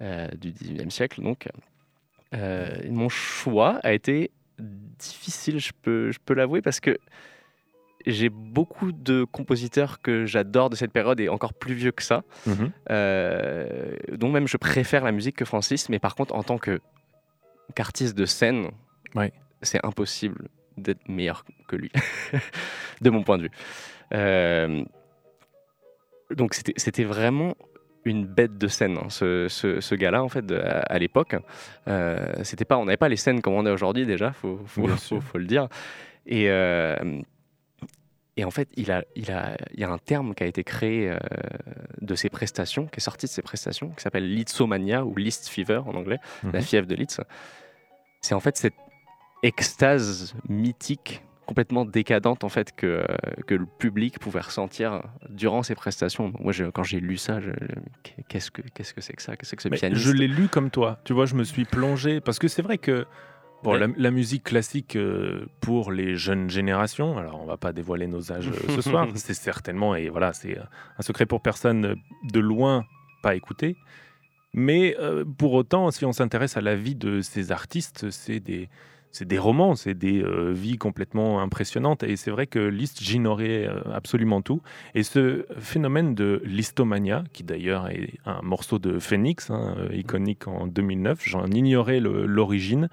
euh, 0.02 0.28
du 0.36 0.52
19e 0.52 0.92
siècle. 0.92 1.22
Mon 2.34 3.10
choix 3.10 3.80
a 3.84 3.94
été 3.94 4.32
difficile, 4.60 5.60
je 5.60 5.72
peux, 5.82 6.12
je 6.12 6.20
peux 6.24 6.34
l'avouer, 6.34 6.62
parce 6.62 6.80
que 6.80 6.98
j'ai 8.06 8.30
beaucoup 8.30 8.92
de 8.92 9.24
compositeurs 9.26 10.02
que 10.02 10.26
j'adore 10.26 10.70
de 10.70 10.76
cette 10.76 10.92
période 10.92 11.20
et 11.20 11.28
encore 11.30 11.54
plus 11.54 11.74
vieux 11.74 11.92
que 11.92 12.02
ça. 12.04 12.24
Euh, 12.90 13.96
donc 14.14 14.34
même 14.34 14.48
je 14.48 14.58
préfère 14.58 15.04
la 15.04 15.12
musique 15.12 15.36
que 15.36 15.46
Francis, 15.46 15.90
mais 15.90 16.00
par 16.00 16.16
contre 16.16 16.34
en 16.36 16.44
tant 16.44 16.58
que 16.58 16.80
qu'artiste 17.76 18.16
de 18.18 18.26
scène, 18.26 18.70
Ouais. 19.16 19.32
c'est 19.64 19.84
impossible 19.86 20.48
d'être 20.78 21.08
meilleur 21.10 21.44
que 21.68 21.76
lui, 21.76 21.92
de 23.02 23.10
mon 23.10 23.24
point 23.24 23.38
de 23.38 23.44
vue. 23.44 23.52
Euh, 24.14 24.84
donc 26.32 26.54
c'était 26.54 27.04
vraiment 27.04 27.56
une 28.06 28.26
bête 28.26 28.58
de 28.58 28.68
scène, 28.68 28.98
hein, 28.98 29.10
ce, 29.10 29.48
ce- 29.50 29.82
ce 29.82 29.96
gars-là 29.96 30.24
en 30.24 30.30
fait 30.30 30.46
de- 30.46 30.56
à, 30.58 30.80
à 30.82 31.00
l'époque. 31.00 31.36
Euh, 31.88 32.34
c'était 32.44 32.66
pas, 32.66 32.78
on 32.78 32.86
n'avait 32.86 32.98
pas 32.98 33.10
les 33.10 33.18
scènes 33.18 33.42
comme 33.42 33.54
on 33.54 33.66
a 33.66 33.72
aujourd'hui 33.72 34.06
déjà, 34.06 34.32
faut, 34.32 34.60
faut, 34.68 35.38
le 35.38 35.46
dire. 35.46 35.68
Et 36.26 36.50
euh, 36.50 36.96
et 38.38 38.46
en 38.46 38.52
fait, 38.52 38.70
il, 38.78 38.90
a, 38.90 39.04
il, 39.18 39.32
a, 39.32 39.58
il 39.74 39.82
y 39.82 39.84
a 39.84 39.90
un 39.90 39.98
terme 39.98 40.34
qui 40.34 40.44
a 40.44 40.48
été 40.48 40.64
créé 40.64 41.10
euh, 41.12 41.18
de 42.00 42.16
ses 42.16 42.30
prestations, 42.30 42.86
qui 42.86 42.98
est 42.98 43.02
sorti 43.02 43.26
de 43.26 43.32
ses 43.32 43.42
prestations, 43.42 43.90
qui 43.90 44.02
s'appelle 44.02 44.34
lithomania 44.34 45.04
ou 45.04 45.14
list 45.18 45.50
fever 45.50 45.82
en 45.86 45.94
anglais, 45.96 46.20
la 46.44 46.60
Mhm. 46.60 46.62
fièvre 46.62 46.88
de 46.88 46.96
Litz. 46.96 47.20
C'est 48.22 48.36
en 48.36 48.40
fait 48.40 48.56
cette 48.56 48.76
extase 49.44 50.34
mythique, 50.48 51.22
complètement 51.50 51.84
décadente 51.86 52.44
en 52.44 52.50
fait 52.50 52.76
que, 52.76 52.86
euh, 52.88 53.06
que 53.48 53.56
le 53.56 53.66
public 53.66 54.20
pouvait 54.20 54.40
ressentir 54.40 55.02
durant 55.30 55.64
ses 55.64 55.76
prestations. 55.76 56.32
Moi, 56.40 56.54
je- 56.54 56.66
quand 56.66 56.84
j'ai 56.84 57.00
lu 57.00 57.18
ça, 57.18 57.40
qu'est-ce 58.30 58.52
que 58.52 58.62
qu'est-ce 58.74 58.94
que 58.94 59.02
c'est 59.02 59.14
que 59.14 59.22
ça? 59.22 59.36
Qu'est-ce 59.36 59.56
que 59.56 59.62
ce 59.62 59.70
pianiste? 59.70 60.02
je 60.02 60.12
l'ai 60.12 60.28
lu 60.28 60.48
comme 60.48 60.70
toi. 60.70 61.00
Tu 61.06 61.14
vois, 61.14 61.26
je 61.26 61.36
me 61.36 61.44
suis 61.44 61.66
plongé 61.66 62.22
parce 62.22 62.40
que 62.40 62.48
c'est 62.48 62.62
vrai 62.62 62.78
que 62.78 63.06
bon, 63.64 63.74
la, 63.74 63.88
la 63.98 64.12
musique 64.12 64.44
classique 64.44 64.96
euh, 64.96 65.46
pour 65.60 65.92
les 65.92 66.16
jeunes 66.16 66.50
générations. 66.50 67.18
Alors, 67.18 67.42
on 67.42 67.46
va 67.46 67.58
pas 67.58 67.74
dévoiler 67.74 68.08
nos 68.08 68.32
âges 68.32 68.48
euh, 68.50 68.76
ce 68.76 68.82
soir. 68.82 69.08
C'est 69.16 69.34
certainement 69.34 69.96
et 69.96 70.10
voilà, 70.10 70.34
c'est 70.34 70.58
un 70.98 71.02
secret 71.02 71.26
pour 71.26 71.42
personne 71.42 71.96
de 72.24 72.40
loin 72.40 72.86
pas 73.24 73.36
écouter. 73.36 73.76
Mais 74.54 74.96
euh, 75.00 75.26
pour 75.38 75.54
autant, 75.54 75.92
si 75.92 76.06
on 76.06 76.12
s'intéresse 76.14 76.58
à 76.58 76.62
la 76.62 76.76
vie 76.76 76.96
de 76.96 77.22
ces 77.22 77.52
artistes, 77.52 78.10
c'est 78.10 78.40
des 78.40 78.70
c'est 79.12 79.28
des 79.28 79.40
romans, 79.40 79.76
c'est 79.76 79.96
des 79.96 80.22
euh, 80.22 80.52
vies 80.52 80.78
complètement 80.78 81.42
impressionnantes. 81.42 82.04
Et 82.04 82.16
c'est 82.16 82.32
vrai 82.32 82.48
que 82.48 82.60
Liszt, 82.60 83.02
j'ignorais 83.02 83.68
euh, 83.68 83.82
absolument 83.94 84.42
tout. 84.42 84.62
Et 84.94 85.04
ce 85.04 85.46
phénomène 85.58 86.14
de 86.14 86.42
listomania, 86.46 87.24
qui 87.34 87.44
d'ailleurs 87.44 87.90
est 87.90 88.14
un 88.26 88.42
morceau 88.44 88.78
de 88.78 89.00
Phoenix, 89.00 89.50
hein, 89.50 89.76
euh, 89.80 89.96
iconique 89.96 90.48
en 90.48 90.68
2009, 90.68 91.22
j'en 91.24 91.48
ignorais 91.48 92.00
l'origine. 92.00 92.90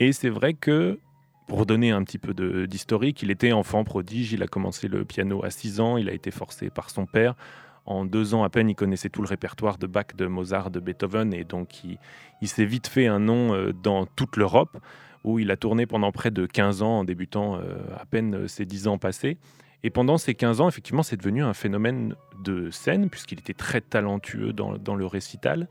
Et 0.00 0.12
c'est 0.12 0.28
vrai 0.28 0.52
que, 0.52 0.98
pour 1.46 1.64
donner 1.66 1.92
un 1.92 2.02
petit 2.04 2.18
peu 2.18 2.34
d'historique, 2.66 3.22
il 3.22 3.30
était 3.30 3.52
enfant 3.52 3.84
prodige, 3.84 4.32
il 4.32 4.42
a 4.42 4.46
commencé 4.46 4.88
le 4.88 5.04
piano 5.04 5.44
à 5.44 5.50
6 5.50 5.80
ans, 5.80 5.96
il 5.96 6.08
a 6.08 6.12
été 6.12 6.30
forcé 6.30 6.68
par 6.68 6.90
son 6.90 7.06
père. 7.06 7.34
En 7.86 8.06
deux 8.06 8.34
ans 8.34 8.44
à 8.44 8.48
peine, 8.48 8.70
il 8.70 8.74
connaissait 8.74 9.10
tout 9.10 9.20
le 9.20 9.28
répertoire 9.28 9.76
de 9.76 9.86
Bach, 9.86 10.06
de 10.16 10.26
Mozart, 10.26 10.70
de 10.70 10.80
Beethoven, 10.80 11.34
et 11.34 11.44
donc 11.44 11.84
il, 11.84 12.48
s'est 12.48 12.64
vite 12.64 12.86
fait 12.86 13.06
un 13.06 13.18
nom 13.18 13.72
dans 13.82 14.06
toute 14.06 14.38
l'Europe, 14.38 14.78
où 15.24 15.38
il 15.38 15.50
a 15.50 15.56
tourné 15.56 15.86
pendant 15.86 16.12
près 16.12 16.30
de 16.30 16.46
15 16.46 16.82
ans, 16.82 16.98
en 17.00 17.04
débutant 17.04 17.56
euh, 17.56 17.76
à 17.96 18.06
peine 18.06 18.34
euh, 18.34 18.48
ses 18.48 18.66
10 18.66 18.88
ans 18.88 18.98
passés. 18.98 19.38
Et 19.82 19.90
pendant 19.90 20.18
ces 20.18 20.34
15 20.34 20.60
ans, 20.60 20.68
effectivement, 20.68 21.02
c'est 21.02 21.16
devenu 21.16 21.42
un 21.42 21.54
phénomène 21.54 22.14
de 22.42 22.70
scène, 22.70 23.10
puisqu'il 23.10 23.38
était 23.38 23.54
très 23.54 23.80
talentueux 23.80 24.52
dans, 24.52 24.78
dans 24.78 24.94
le 24.94 25.06
récital. 25.06 25.68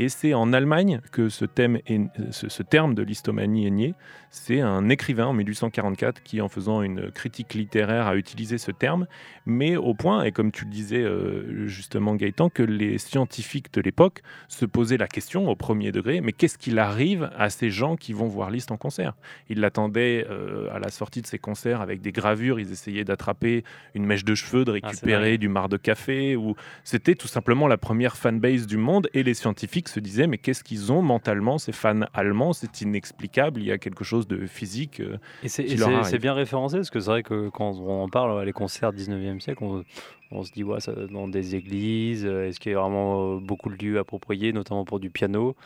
Et 0.00 0.08
c'est 0.08 0.32
en 0.32 0.52
Allemagne 0.52 1.00
que 1.10 1.28
ce, 1.28 1.44
thème 1.44 1.80
est- 1.88 2.08
ce, 2.30 2.48
ce 2.48 2.62
terme 2.62 2.94
de 2.94 3.02
l'histomanie 3.02 3.66
est 3.66 3.70
né. 3.70 3.94
C'est 4.30 4.60
un 4.60 4.88
écrivain 4.90 5.26
en 5.26 5.32
1844 5.32 6.22
qui, 6.22 6.40
en 6.40 6.48
faisant 6.48 6.82
une 6.82 7.10
critique 7.10 7.54
littéraire, 7.54 8.06
a 8.06 8.14
utilisé 8.14 8.58
ce 8.58 8.70
terme, 8.70 9.06
mais 9.44 9.74
au 9.76 9.94
point, 9.94 10.22
et 10.22 10.30
comme 10.30 10.52
tu 10.52 10.66
le 10.66 10.70
disais 10.70 11.02
euh, 11.02 11.66
justement 11.66 12.14
Gaëtan, 12.14 12.48
que 12.48 12.62
les 12.62 12.98
scientifiques 12.98 13.72
de 13.72 13.80
l'époque 13.80 14.22
se 14.46 14.66
posaient 14.66 14.98
la 14.98 15.08
question 15.08 15.48
au 15.48 15.56
premier 15.56 15.90
degré, 15.90 16.20
mais 16.20 16.32
qu'est-ce 16.32 16.58
qu'il 16.58 16.78
arrive 16.78 17.30
à 17.36 17.50
ces 17.50 17.70
gens 17.70 17.96
qui 17.96 18.12
vont 18.12 18.26
voir 18.28 18.50
Liszt 18.50 18.70
en 18.70 18.76
concert? 18.76 19.14
Ils 19.48 19.58
l'attendaient 19.58 20.26
euh, 20.30 20.68
à 20.72 20.78
la 20.78 20.90
sortie 20.90 21.22
de 21.22 21.26
ses 21.26 21.38
concerts 21.40 21.80
avec 21.80 22.02
des 22.02 22.12
gravures, 22.12 22.60
ils 22.60 22.70
essayaient 22.70 23.04
d'attraper 23.04 23.64
une 23.94 24.04
mèche 24.06 24.24
de 24.24 24.36
cheveux, 24.36 24.64
de 24.64 24.78
Ah, 24.80 24.86
récupérer 24.88 25.38
du 25.38 25.48
marc 25.48 25.70
de 25.70 25.76
café, 25.78 26.36
ou 26.36 26.54
c'était 26.84 27.16
tout 27.16 27.28
simplement 27.28 27.66
la 27.66 27.78
première 27.78 28.16
fanbase 28.16 28.66
du 28.68 28.76
monde, 28.76 29.08
et 29.14 29.24
les 29.24 29.34
scientifiques 29.34 29.87
se 29.88 29.98
disaient, 30.00 30.26
mais 30.26 30.38
qu'est-ce 30.38 30.62
qu'ils 30.62 30.92
ont 30.92 31.02
mentalement, 31.02 31.58
ces 31.58 31.72
fans 31.72 32.00
allemands? 32.14 32.52
C'est 32.52 32.80
inexplicable, 32.82 33.60
il 33.60 33.66
y 33.66 33.72
a 33.72 33.78
quelque 33.78 34.04
chose 34.04 34.28
de 34.28 34.46
physique. 34.46 35.00
euh, 35.00 35.18
Et 35.42 35.76
c'est 36.04 36.18
bien 36.18 36.34
référencé 36.34 36.76
parce 36.76 36.90
que 36.90 37.00
c'est 37.00 37.10
vrai 37.10 37.22
que 37.22 37.48
quand 37.48 37.70
on 37.80 38.02
en 38.04 38.08
parle, 38.08 38.44
les 38.44 38.52
concerts 38.52 38.92
19e 38.92 39.40
siècle, 39.40 39.62
on, 39.64 39.84
on 40.30 40.42
se 40.44 40.52
dit 40.52 40.62
ouais, 40.64 40.80
ça, 40.80 40.92
dans 40.92 41.26
des 41.28 41.56
églises, 41.56 42.24
euh, 42.26 42.46
est-ce 42.48 42.60
qu'il 42.60 42.72
y 42.72 42.74
a 42.74 42.80
vraiment 42.80 43.36
euh, 43.36 43.40
beaucoup 43.40 43.70
de 43.70 43.76
lieux 43.82 43.98
appropriés, 43.98 44.52
notamment 44.52 44.84
pour 44.84 45.00
du 45.00 45.10
piano? 45.10 45.56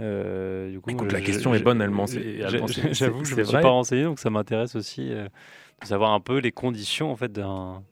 Euh, 0.00 0.70
du 0.70 0.80
coup, 0.80 0.90
Écoute, 0.90 1.08
je- 1.10 1.14
la 1.14 1.20
je- 1.20 1.24
question 1.26 1.54
est 1.54 1.60
bonne, 1.60 1.80
allemand, 1.80 2.06
J'avoue, 2.06 2.68
je 3.24 3.34
c'est 3.34 3.38
me 3.40 3.44
suis 3.44 3.52
pas 3.62 3.68
renseigné, 3.68 4.04
donc 4.04 4.18
ça 4.20 4.30
m'intéresse 4.30 4.76
aussi 4.76 5.12
euh, 5.12 5.24
de 5.82 5.86
savoir 5.86 6.12
un 6.12 6.20
peu 6.20 6.38
les 6.38 6.52
conditions 6.52 7.10
en 7.10 7.16
fait 7.16 7.32
d'un. 7.32 7.82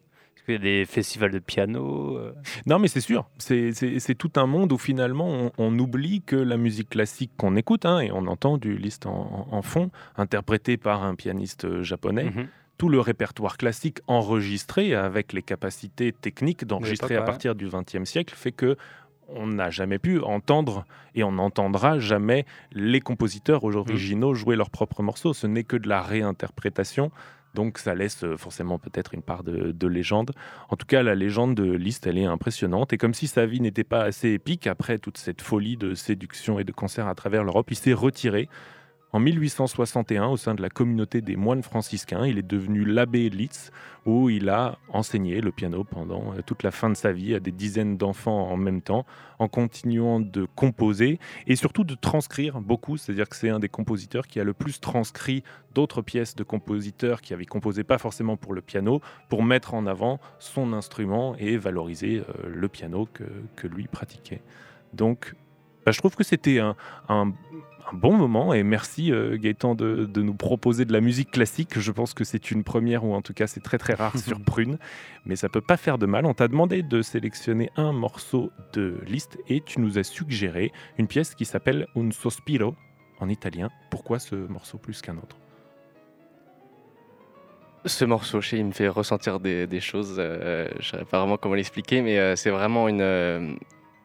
Qu'il 0.46 0.54
y 0.54 0.58
a 0.58 0.60
des 0.60 0.84
festivals 0.84 1.32
de 1.32 1.40
piano 1.40 2.16
euh, 2.16 2.32
Non, 2.66 2.78
mais 2.78 2.86
c'est 2.86 3.00
sûr, 3.00 3.28
c'est- 3.38 4.14
tout 4.16 4.30
un 4.36 4.46
monde 4.46 4.72
où 4.72 4.78
finalement 4.78 5.28
on, 5.28 5.52
on 5.58 5.78
oublie 5.78 6.22
que 6.22 6.36
la 6.36 6.56
musique 6.56 6.90
classique 6.90 7.32
qu'on 7.36 7.56
écoute, 7.56 7.84
hein, 7.84 7.98
et 7.98 8.12
on 8.12 8.26
entend 8.28 8.56
du 8.56 8.76
Liszt 8.78 9.06
en, 9.06 9.60
fond, 9.62 9.90
interprété 10.16 10.76
par 10.76 11.02
un 11.02 11.16
pianiste 11.16 11.64
euh, 11.64 11.82
japonais, 11.82 12.30
mhm. 12.30 12.46
tout 12.78 12.88
le 12.88 13.00
répertoire 13.00 13.56
classique 13.56 13.98
enregistré 14.06 14.94
avec 14.94 15.32
les 15.32 15.42
capacités 15.42 16.12
techniques 16.12 16.64
d'enregistrer 16.64 17.16
à 17.16 17.22
partir 17.22 17.56
du 17.56 17.68
XXe 17.68 18.08
siècle 18.08 18.34
fait 18.36 18.52
que 18.52 18.76
on 19.28 19.48
n'a 19.48 19.70
jamais 19.70 19.98
pu 19.98 20.20
entendre 20.20 20.84
et 21.16 21.24
on 21.24 21.32
n'entendra 21.32 21.98
jamais 21.98 22.46
les 22.72 23.00
compositeurs 23.00 23.64
originaux 23.64 24.34
jouer 24.34 24.54
leurs 24.54 24.70
propres 24.70 25.02
morceaux. 25.02 25.34
Ce 25.34 25.48
n'est 25.48 25.64
que 25.64 25.76
de 25.76 25.88
la 25.88 26.00
réinterprétation. 26.00 27.10
Donc 27.56 27.78
ça 27.78 27.94
laisse 27.94 28.22
euh, 28.22 28.36
forcément 28.36 28.78
peut-être 28.78 29.14
une 29.14 29.22
part 29.22 29.42
de, 29.42 29.72
de 29.72 29.86
légende. 29.88 30.32
En 30.68 30.76
tout 30.76 30.86
cas, 30.86 31.02
la 31.02 31.14
légende 31.14 31.54
de 31.54 31.72
Liszt, 31.72 32.06
elle 32.06 32.18
est 32.18 32.26
impressionnante. 32.26 32.92
Et 32.92 32.98
comme 32.98 33.14
si 33.14 33.26
sa 33.26 33.46
vie 33.46 33.60
n'était 33.60 33.82
pas 33.82 34.02
assez 34.02 34.28
épique, 34.28 34.66
après 34.66 34.98
toute 34.98 35.16
cette 35.16 35.40
folie 35.40 35.78
de 35.78 35.94
séduction 35.94 36.58
et 36.58 36.64
de 36.64 36.72
concert 36.72 37.08
à 37.08 37.14
travers 37.14 37.42
l'Europe, 37.42 37.70
il 37.70 37.76
s'est 37.76 37.94
retiré 37.94 38.48
En 39.16 39.18
1861, 39.18 40.26
au 40.26 40.36
sein 40.36 40.54
de 40.54 40.60
la 40.60 40.68
communauté 40.68 41.22
des 41.22 41.36
moines 41.36 41.62
franciscains, 41.62 42.26
il 42.26 42.36
est 42.36 42.46
devenu 42.46 42.84
l'abbé 42.84 43.30
Litz, 43.30 43.70
où 44.04 44.28
il 44.28 44.50
a 44.50 44.76
enseigné 44.90 45.40
le 45.40 45.52
piano 45.52 45.84
pendant 45.84 46.34
euh, 46.34 46.42
toute 46.44 46.62
la 46.62 46.70
fin 46.70 46.90
de 46.90 46.94
sa 46.96 47.12
vie 47.12 47.34
à 47.34 47.40
des 47.40 47.50
dizaines 47.50 47.96
d'enfants 47.96 48.50
en 48.50 48.58
même 48.58 48.82
temps, 48.82 49.06
en 49.38 49.48
continuant 49.48 50.20
de 50.20 50.46
composer 50.54 51.18
et 51.46 51.56
surtout 51.56 51.82
de 51.82 51.94
transcrire 51.94 52.60
beaucoup. 52.60 52.98
C'est-à-dire 52.98 53.26
que 53.26 53.36
c'est 53.36 53.48
un 53.48 53.58
des 53.58 53.70
compositeurs 53.70 54.26
qui 54.26 54.38
a 54.38 54.44
le 54.44 54.52
plus 54.52 54.80
transcrit 54.80 55.42
d'autres 55.74 56.02
pièces 56.02 56.36
de 56.36 56.44
compositeurs 56.44 57.22
qui 57.22 57.32
avaient 57.32 57.46
composé 57.46 57.84
pas 57.84 57.96
forcément 57.96 58.36
pour 58.36 58.52
le 58.52 58.60
piano, 58.60 59.00
pour 59.30 59.42
mettre 59.42 59.72
en 59.72 59.86
avant 59.86 60.20
son 60.40 60.74
instrument 60.74 61.36
et 61.38 61.56
valoriser 61.56 62.18
euh, 62.18 62.50
le 62.54 62.68
piano 62.68 63.08
que, 63.14 63.66
lui 63.66 63.86
pratiquait. 63.86 64.42
Donc, 64.92 65.34
bah, 65.86 65.92
je 65.92 65.98
trouve 66.00 66.14
que 66.16 66.24
c'était 66.24 66.60
un, 66.60 66.76
un 67.92 67.96
bon 67.96 68.14
moment 68.14 68.52
et 68.52 68.62
merci 68.62 69.12
euh, 69.12 69.36
Gaëtan 69.38 69.74
de, 69.74 70.06
de 70.06 70.22
nous 70.22 70.34
proposer 70.34 70.84
de 70.84 70.92
la 70.92 71.00
musique 71.00 71.30
classique. 71.30 71.78
Je 71.78 71.92
pense 71.92 72.14
que 72.14 72.24
c'est 72.24 72.50
une 72.50 72.64
première 72.64 73.04
ou 73.04 73.14
en 73.14 73.22
tout 73.22 73.32
cas 73.32 73.46
c'est 73.46 73.60
très 73.60 73.78
très 73.78 73.94
rare 73.94 74.18
sur 74.18 74.40
Prune, 74.44 74.78
mais 75.24 75.36
ça 75.36 75.48
peut 75.48 75.60
pas 75.60 75.76
faire 75.76 75.98
de 75.98 76.06
mal. 76.06 76.26
On 76.26 76.34
t'a 76.34 76.48
demandé 76.48 76.82
de 76.82 77.02
sélectionner 77.02 77.70
un 77.76 77.92
morceau 77.92 78.50
de 78.72 78.98
liste 79.06 79.38
et 79.48 79.60
tu 79.60 79.80
nous 79.80 79.98
as 79.98 80.04
suggéré 80.04 80.72
une 80.98 81.06
pièce 81.06 81.34
qui 81.34 81.44
s'appelle 81.44 81.86
Un 81.96 82.10
sospiro 82.10 82.74
en 83.20 83.28
italien. 83.28 83.70
Pourquoi 83.90 84.18
ce 84.18 84.34
morceau 84.34 84.78
plus 84.78 85.00
qu'un 85.00 85.16
autre? 85.18 85.36
Ce 87.84 88.04
morceau, 88.04 88.40
je 88.40 88.48
sais, 88.48 88.58
il 88.58 88.64
me 88.64 88.72
fait 88.72 88.88
ressentir 88.88 89.38
des, 89.38 89.68
des 89.68 89.80
choses. 89.80 90.16
euh, 90.18 90.68
je 90.72 90.78
ne 90.78 90.82
savais 90.82 91.04
pas 91.04 91.20
vraiment 91.20 91.36
comment 91.36 91.54
l'expliquer, 91.54 92.02
mais 92.02 92.18
euh, 92.18 92.34
c'est 92.34 92.50
vraiment 92.50 92.88
une, 92.88 93.00
euh, 93.00 93.54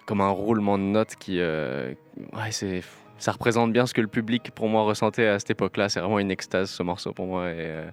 comme 0.06 0.22
un 0.22 0.30
roulement 0.30 0.78
de 0.78 0.84
notes 0.84 1.16
qui, 1.16 1.40
euh, 1.40 1.92
ouais, 2.34 2.52
c'est, 2.52 2.84
ça 3.22 3.32
représente 3.32 3.72
bien 3.72 3.86
ce 3.86 3.94
que 3.94 4.02
le 4.02 4.08
public 4.08 4.50
pour 4.52 4.68
moi 4.68 4.82
ressentait 4.82 5.28
à 5.28 5.38
cette 5.38 5.52
époque-là. 5.52 5.90
C'est 5.90 6.00
vraiment 6.00 6.18
une 6.18 6.32
extase 6.32 6.72
ce 6.72 6.82
morceau 6.82 7.14
pour 7.14 7.28
moi 7.28 7.52
et, 7.52 7.56
euh, 7.60 7.92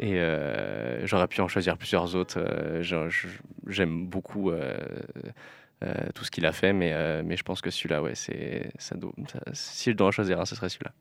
euh, 0.00 1.02
j'aurais 1.04 1.28
pu 1.28 1.40
en 1.42 1.48
choisir 1.48 1.76
plusieurs 1.76 2.14
autres. 2.16 2.38
Euh, 2.38 2.82
j'aime 3.66 4.06
beaucoup. 4.06 4.50
tout 6.14 6.24
ce 6.24 6.30
qu'il 6.30 6.46
a 6.46 6.52
fait, 6.52 6.72
mais, 6.72 7.36
je 7.36 7.42
pense 7.42 7.60
que 7.60 7.70
celui-là, 7.70 8.02
ouais, 8.02 8.14
si 8.14 9.90
je 9.90 9.90
dois 9.92 10.08
en 10.08 10.10
choisir 10.10 10.40
un, 10.40 10.46
ce 10.46 10.54
serait 10.54 10.70
celui-là. 10.70 10.92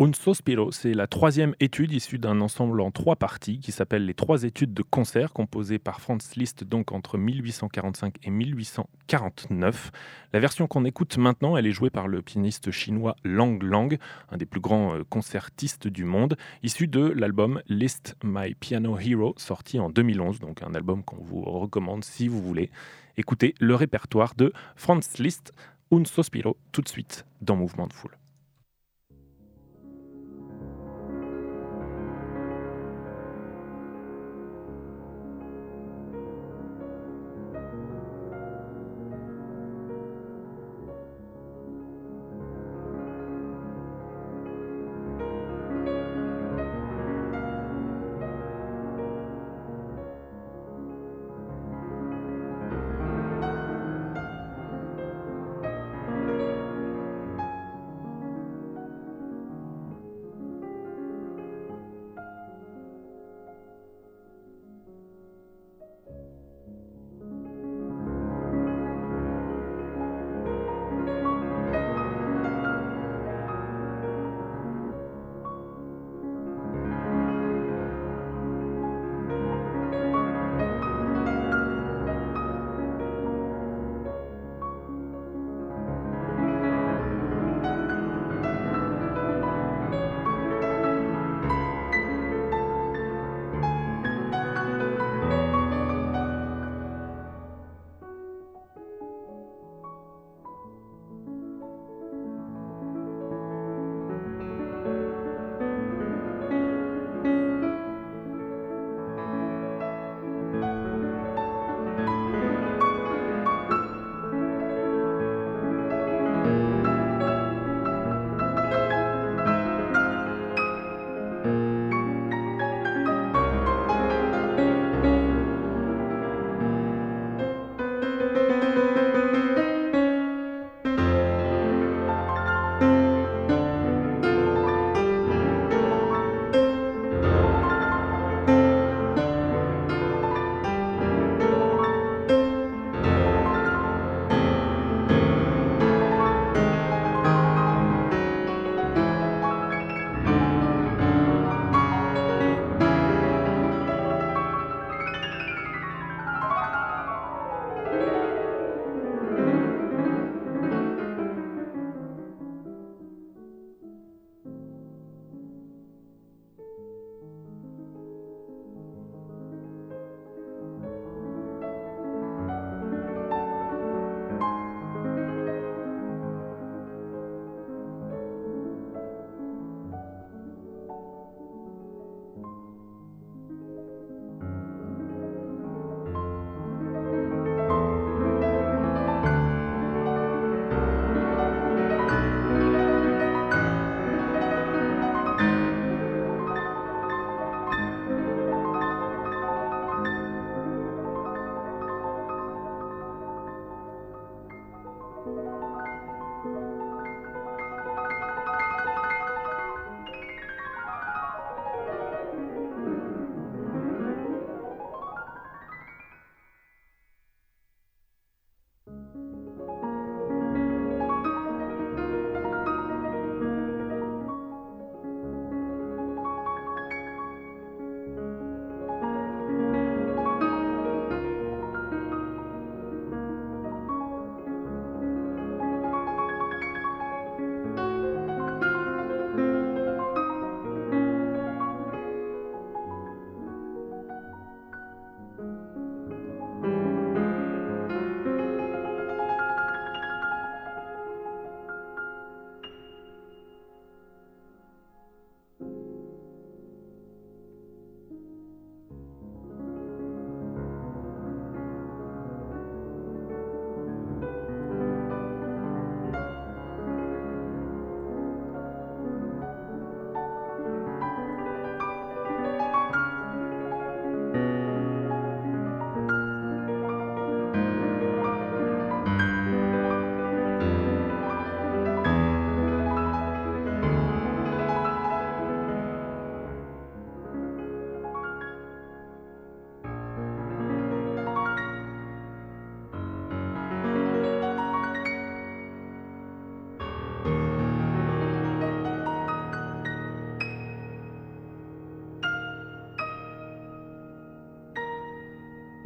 Un 0.00 0.12
sospiro, 0.12 0.70
c'est 0.70 0.94
la 0.94 1.08
troisième 1.08 1.56
étude 1.58 1.90
issue 1.90 2.20
d'un 2.20 2.40
ensemble 2.40 2.80
en 2.82 2.92
trois 2.92 3.16
parties 3.16 3.58
qui 3.58 3.72
s'appelle 3.72 4.06
les 4.06 4.14
trois 4.14 4.44
études 4.44 4.72
de 4.72 4.84
concert 4.84 5.32
composées 5.32 5.80
par 5.80 6.00
Franz 6.00 6.36
Liszt 6.36 6.62
donc 6.62 6.92
entre 6.92 7.18
1845 7.18 8.14
et 8.22 8.30
1849. 8.30 9.90
La 10.32 10.38
version 10.38 10.68
qu'on 10.68 10.84
écoute 10.84 11.18
maintenant, 11.18 11.56
elle 11.56 11.66
est 11.66 11.72
jouée 11.72 11.90
par 11.90 12.06
le 12.06 12.22
pianiste 12.22 12.70
chinois 12.70 13.16
Lang 13.24 13.60
Lang, 13.60 13.98
un 14.30 14.36
des 14.36 14.46
plus 14.46 14.60
grands 14.60 14.94
euh, 14.94 15.02
concertistes 15.02 15.88
du 15.88 16.04
monde, 16.04 16.36
issu 16.62 16.86
de 16.86 17.00
l'album 17.00 17.60
Liszt 17.66 18.14
My 18.22 18.54
Piano 18.54 18.96
Hero 19.00 19.34
sorti 19.36 19.80
en 19.80 19.90
2011, 19.90 20.38
donc 20.38 20.62
un 20.62 20.76
album 20.76 21.02
qu'on 21.02 21.24
vous 21.24 21.40
recommande 21.42 22.04
si 22.04 22.28
vous 22.28 22.40
voulez. 22.40 22.70
Écoutez 23.16 23.56
le 23.58 23.74
répertoire 23.74 24.36
de 24.36 24.52
Franz 24.76 25.20
Liszt, 25.20 25.52
Un 25.90 26.04
sospiro, 26.04 26.56
tout 26.70 26.82
de 26.82 26.88
suite 26.88 27.26
dans 27.42 27.56
Mouvement 27.56 27.88
de 27.88 27.92
Foule. 27.92 28.16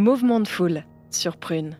Mouvement 0.03 0.41
de 0.41 0.49
foule 0.49 0.85
sur 1.13 1.37
Prune. 1.37 1.79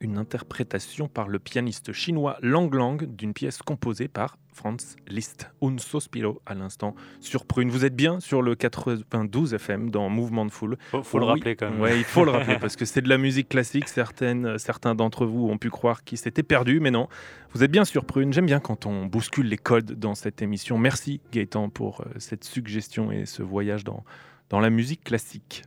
une 0.00 0.18
interprétation 0.18 1.08
par 1.08 1.28
le 1.28 1.38
pianiste 1.38 1.94
chinois 1.94 2.36
Lang 2.42 2.74
Lang 2.74 3.06
d'une 3.06 3.32
pièce 3.32 3.62
composée 3.62 4.08
par 4.08 4.36
Franz 4.52 4.96
Liszt. 5.08 5.50
Un 5.62 5.78
sospiro 5.78 6.40
à 6.46 6.54
l'instant 6.54 6.94
sur 7.20 7.46
Prune. 7.46 7.70
Vous 7.70 7.84
êtes 7.84 7.96
bien 7.96 8.20
sur 8.20 8.42
le 8.42 8.54
92 8.54 9.54
FM 9.54 9.90
dans 9.90 10.08
Mouvement 10.08 10.44
de 10.46 10.50
Foule. 10.50 10.76
Faut, 10.90 11.02
faut 11.02 11.18
le 11.18 11.24
Oui. 11.24 11.30
rappeler 11.32 11.56
quand 11.56 11.70
même. 11.70 11.80
Ouais, 11.80 11.96
il 11.98 12.04
faut 12.04 12.24
le 12.24 12.30
rappeler 12.30 12.58
parce 12.60 12.76
que 12.76 12.84
c'est 12.84 13.00
de 13.02 13.08
la 13.08 13.18
musique 13.18 13.48
classique. 13.48 13.88
Certaines, 13.88 14.58
certains 14.58 14.94
d'entre 14.94 15.26
vous 15.26 15.48
ont 15.48 15.58
pu 15.58 15.70
croire 15.70 16.04
qu'ils 16.04 16.18
s'étaient 16.18 16.42
perdus, 16.42 16.80
mais 16.80 16.90
non. 16.90 17.08
Vous 17.52 17.64
êtes 17.64 17.70
bien 17.70 17.84
sur 17.84 18.04
Prune. 18.04 18.32
J'aime 18.32 18.46
bien 18.46 18.60
quand 18.60 18.86
on 18.86 19.06
bouscule 19.06 19.46
les 19.46 19.58
codes 19.58 19.92
dans 19.98 20.14
cette 20.14 20.42
émission. 20.42 20.78
Merci 20.78 21.20
Gaëtan 21.32 21.68
pour 21.70 22.02
euh, 22.02 22.04
cette 22.18 22.44
suggestion 22.44 23.10
et 23.12 23.26
ce 23.26 23.42
voyage 23.42 23.84
dans, 23.84 24.04
dans 24.50 24.60
la 24.60 24.70
musique 24.70 25.04
classique. 25.04 25.62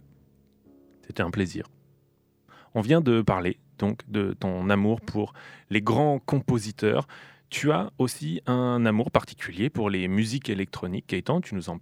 C'était 1.08 1.24
un 1.24 1.32
plaisir. 1.32 1.68
On 2.74 2.82
vient 2.82 3.02
de 3.02 3.22
parler 3.22 3.60
donc 3.78 4.00
de 4.10 4.34
ton 4.40 4.70
amour 4.70 5.02
pour 5.02 5.34
les 5.70 5.82
grands 5.82 6.20
compositeurs. 6.20 7.08
Tu 7.50 7.72
as 7.72 7.92
aussi 8.00 8.42
un 8.48 8.86
amour 8.86 9.12
particulier 9.12 9.70
pour 9.70 9.90
les 9.90 10.08
musiques 10.08 10.50
électroniques. 10.50 11.10
Gaëtan, 11.10 11.42
tu 11.42 11.56
nous 11.56 11.70
en, 11.70 11.78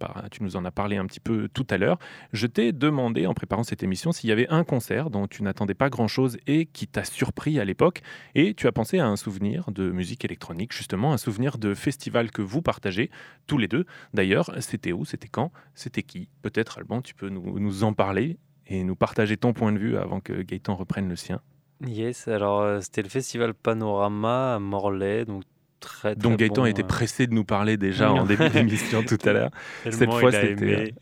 as 0.64 0.70
parlé 0.70 0.96
un 0.96 1.06
petit 1.06 1.20
peu 1.20 1.48
tout 1.52 1.66
à 1.70 1.78
l'heure. 1.78 1.98
Je 2.32 2.46
t'ai 2.46 2.72
demandé 2.72 3.26
en 3.26 3.34
préparant 3.34 3.64
cette 3.64 3.82
émission 3.82 4.12
s'il 4.12 4.28
y 4.28 4.32
avait 4.32 4.48
un 4.48 4.62
concert 4.64 5.10
dont 5.10 5.26
tu 5.26 5.42
n'attendais 5.42 5.74
pas 5.74 5.90
grand-chose 5.90 6.36
et 6.46 6.66
qui 6.66 6.86
t'a 6.86 7.04
surpris 7.04 7.58
à 7.58 7.64
l'époque. 7.64 8.02
Et 8.34 8.54
tu 8.54 8.66
as 8.66 8.72
pensé 8.72 8.98
à 8.98 9.06
un 9.06 9.16
souvenir 9.16 9.70
de 9.70 9.90
musique 9.90 10.24
électronique, 10.24 10.72
justement, 10.72 11.12
un 11.12 11.18
souvenir 11.18 11.58
de 11.58 11.74
festival 11.74 12.30
que 12.30 12.42
vous 12.42 12.62
partagez 12.62 13.10
tous 13.46 13.58
les 13.58 13.68
deux. 13.68 13.86
D'ailleurs, 14.12 14.54
c'était 14.60 14.92
où 14.92 15.04
C'était 15.04 15.28
quand 15.28 15.50
C'était 15.74 16.02
qui? 16.02 16.28
Peut-être, 16.42 16.78
Alban, 16.78 17.00
tu 17.00 17.14
peux 17.14 17.30
nous, 17.30 17.58
nous 17.58 17.84
en 17.84 17.94
parler 17.94 18.38
et 18.66 18.84
nous 18.84 18.96
partager 18.96 19.36
ton 19.36 19.52
point 19.52 19.72
de 19.72 19.78
vue 19.78 19.96
avant 19.96 20.20
que 20.20 20.42
Gaëtan 20.42 20.74
reprenne 20.74 21.08
le 21.08 21.16
sien. 21.16 21.40
Yes, 21.86 22.28
alors 22.28 22.60
euh, 22.60 22.80
c'était 22.80 23.02
le 23.02 23.08
festival 23.08 23.52
Panorama 23.52 24.54
à 24.54 24.58
Morlaix, 24.58 25.24
donc 25.24 25.42
très 25.84 26.14
très 26.14 26.22
Donc 26.22 26.38
Gaëtan 26.38 26.62
bon, 26.62 26.66
était 26.66 26.82
euh, 26.82 26.86
pressé 26.86 27.26
de 27.26 27.34
nous 27.34 27.44
parler 27.44 27.76
déjà 27.76 28.12
en 28.12 28.24
début 28.26 28.48
d'émission 28.48 29.02
tout 29.02 29.18
à 29.24 29.32
l'heure. 29.32 29.50
cette 29.84 30.04
fois, 30.10 30.32
c'était, 30.32 30.52
aimé. 30.52 30.94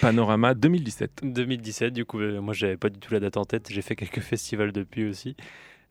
Panorama 0.00 0.54
2017. 0.54 1.20
2017, 1.22 1.92
du 1.92 2.04
coup, 2.04 2.20
euh, 2.20 2.40
moi 2.40 2.54
j'avais 2.54 2.76
pas 2.76 2.88
du 2.88 2.98
tout 2.98 3.12
la 3.12 3.20
date 3.20 3.36
en 3.36 3.44
tête. 3.44 3.68
J'ai 3.70 3.82
fait 3.82 3.96
quelques 3.96 4.20
festivals 4.20 4.72
depuis 4.72 5.04
aussi. 5.08 5.36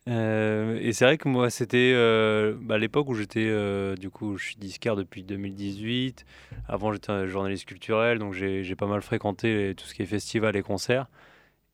Euh, 0.10 0.78
et 0.82 0.92
c'est 0.92 1.06
vrai 1.06 1.18
que 1.18 1.30
moi, 1.30 1.50
c'était 1.50 1.94
euh, 1.96 2.56
bah, 2.60 2.76
à 2.76 2.78
l'époque 2.78 3.08
où 3.08 3.14
j'étais, 3.16 3.46
euh, 3.48 3.96
du 3.96 4.10
coup, 4.10 4.38
je 4.38 4.46
suis 4.48 4.56
disquaire 4.58 4.96
depuis 4.96 5.24
2018. 5.24 6.26
Avant, 6.68 6.92
j'étais 6.92 7.28
journaliste 7.28 7.66
culturel, 7.66 8.20
donc 8.20 8.34
j'ai 8.34 8.76
pas 8.76 8.88
mal 8.88 9.02
fréquenté 9.02 9.56
les- 9.56 9.76
tout 9.76 9.86
ce 9.86 9.94
qui 9.94 10.02
est 10.02 10.06
festival 10.06 10.56
et 10.58 10.62
concerts. 10.62 11.08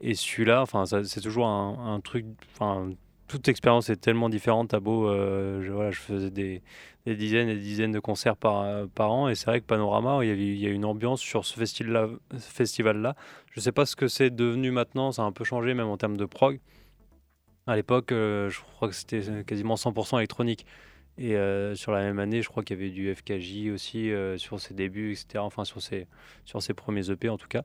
Et 0.01 0.13
celui-là, 0.13 0.61
enfin, 0.61 0.85
c'est 0.85 1.21
toujours 1.21 1.47
un, 1.47 1.93
un 1.95 1.99
truc, 2.01 2.25
enfin, 2.53 2.91
toute 3.29 3.47
expérience 3.47 3.89
est 3.89 3.95
tellement 3.95 4.27
différente. 4.27 4.73
À 4.73 4.81
beau, 4.81 5.07
euh, 5.07 5.61
je, 5.91 5.97
faisais 5.97 6.29
des, 6.29 6.61
dizaines 7.05 7.47
et 7.47 7.55
des 7.55 7.61
dizaines 7.61 7.93
de 7.93 7.99
concerts 7.99 8.35
par, 8.35 8.87
par 8.89 9.11
an, 9.11 9.29
et 9.29 9.35
c'est 9.35 9.45
vrai 9.45 9.61
que 9.61 9.65
Panorama, 9.65 10.25
il 10.25 10.59
y, 10.59 10.65
a 10.65 10.69
une 10.69 10.85
ambiance 10.85 11.21
sur 11.21 11.45
ce 11.45 11.57
festival-là. 11.57 13.15
Je 13.51 13.59
sais 13.61 13.71
pas 13.71 13.85
ce 13.85 13.95
que 13.95 14.07
c'est 14.07 14.29
devenu 14.29 14.71
maintenant, 14.71 15.13
ça 15.13 15.21
a 15.21 15.25
un 15.25 15.31
peu 15.31 15.45
changé 15.45 15.73
même 15.73 15.87
en 15.87 15.97
termes 15.97 16.17
de 16.17 16.25
prog. 16.25 16.59
À 17.69 17.75
l'époque, 17.75 18.11
euh, 18.11 18.49
je 18.49 18.61
crois 18.61 18.87
que 18.87 18.95
c'était 18.95 19.43
quasiment 19.45 19.75
100% 19.75 20.17
électronique. 20.17 20.65
Et 21.19 21.35
euh, 21.35 21.75
sur 21.75 21.91
la 21.91 22.01
même 22.01 22.17
année, 22.17 22.41
je 22.41 22.49
crois 22.49 22.63
qu'il 22.63 22.77
y 22.77 22.81
avait 22.81 22.89
du 22.89 23.13
FKJ 23.13 23.69
aussi 23.73 24.11
euh, 24.11 24.37
sur 24.37 24.59
ses 24.59 24.73
débuts, 24.73 25.11
etc. 25.11 25.39
Enfin, 25.39 25.65
sur 25.65 25.81
ses, 25.81 26.07
sur 26.45 26.63
ses 26.63 26.73
premiers 26.73 27.11
EP 27.11 27.29
en 27.29 27.37
tout 27.37 27.47
cas. 27.47 27.63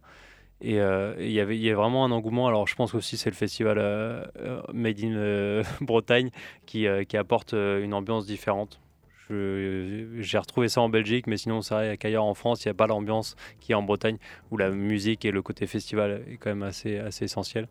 Et 0.64 0.80
euh, 0.80 1.14
et 1.18 1.26
il 1.26 1.32
y 1.32 1.40
avait 1.40 1.74
vraiment 1.74 2.06
un 2.06 2.10
engouement. 2.10 2.48
Alors, 2.48 2.66
je 2.66 2.74
pense 2.74 2.94
aussi 2.94 3.18
c'est 3.18 3.28
le 3.28 3.36
festival 3.36 3.76
euh, 3.78 4.24
euh, 4.40 4.62
Made 4.72 5.04
in 5.04 5.62
Bretagne 5.82 6.30
qui, 6.64 6.88
apporte 6.88 7.52
une 7.52 7.92
ambiance 7.92 8.26
différente. 8.26 8.80
J'ai 9.28 10.38
retrouvé 10.38 10.68
ça 10.68 10.80
en 10.80 10.88
Belgique, 10.88 11.26
mais 11.26 11.36
sinon, 11.36 11.60
c'est 11.60 11.74
vrai 11.74 11.96
qu'ailleurs 11.98 12.24
en 12.24 12.34
France, 12.34 12.64
il 12.64 12.68
n'y 12.68 12.72
a 12.72 12.74
pas 12.74 12.86
l'ambiance 12.86 13.36
qu'il 13.60 13.72
y 13.72 13.74
a 13.74 13.78
en 13.78 13.82
Bretagne, 13.82 14.16
où 14.50 14.56
la 14.56 14.70
musique 14.70 15.24
et 15.24 15.30
le 15.30 15.42
côté 15.42 15.66
festival 15.66 16.22
est 16.30 16.36
quand 16.36 16.50
même 16.50 16.62
assez 16.62 17.00
essentiel. 17.20 17.68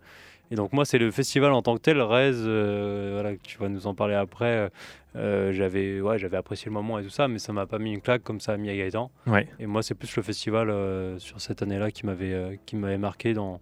Et 0.53 0.55
donc, 0.55 0.71
moi, 0.71 0.85
c'est 0.85 0.99
le 0.99 1.09
festival 1.09 1.51
en 1.51 1.63
tant 1.63 1.73
que 1.75 1.81
tel. 1.81 1.99
Rez, 1.99 2.29
euh, 2.35 3.19
voilà, 3.19 3.35
tu 3.41 3.57
vas 3.57 3.69
nous 3.69 3.87
en 3.87 3.95
parler 3.95 4.13
après. 4.13 4.69
euh, 5.15 5.51
j'avais 5.51 5.99
ouais, 5.99 6.19
j'avais 6.19 6.37
apprécié 6.37 6.65
le 6.67 6.73
moment 6.73 6.99
et 6.99 7.03
tout 7.03 7.09
ça, 7.09 7.27
mais 7.27 7.39
ça 7.39 7.53
m'a 7.53 7.65
pas 7.65 7.79
mis 7.79 7.91
une 7.91 8.01
claque 8.01 8.21
comme 8.21 8.39
ça 8.39 8.53
a 8.53 8.57
mis 8.57 8.69
à 8.69 8.75
Gaëtan. 8.77 9.09
Ouais. 9.25 9.47
Et 9.59 9.65
moi, 9.65 9.81
c'est 9.81 9.95
plus 9.95 10.15
le 10.15 10.21
festival 10.21 10.69
euh, 10.69 11.17
sur 11.17 11.41
cette 11.41 11.63
année-là 11.63 11.89
qui 11.89 12.05
m'avait 12.05 12.59
qui 12.67 12.75
m'avait 12.75 12.99
marqué 12.99 13.33
dans, 13.33 13.61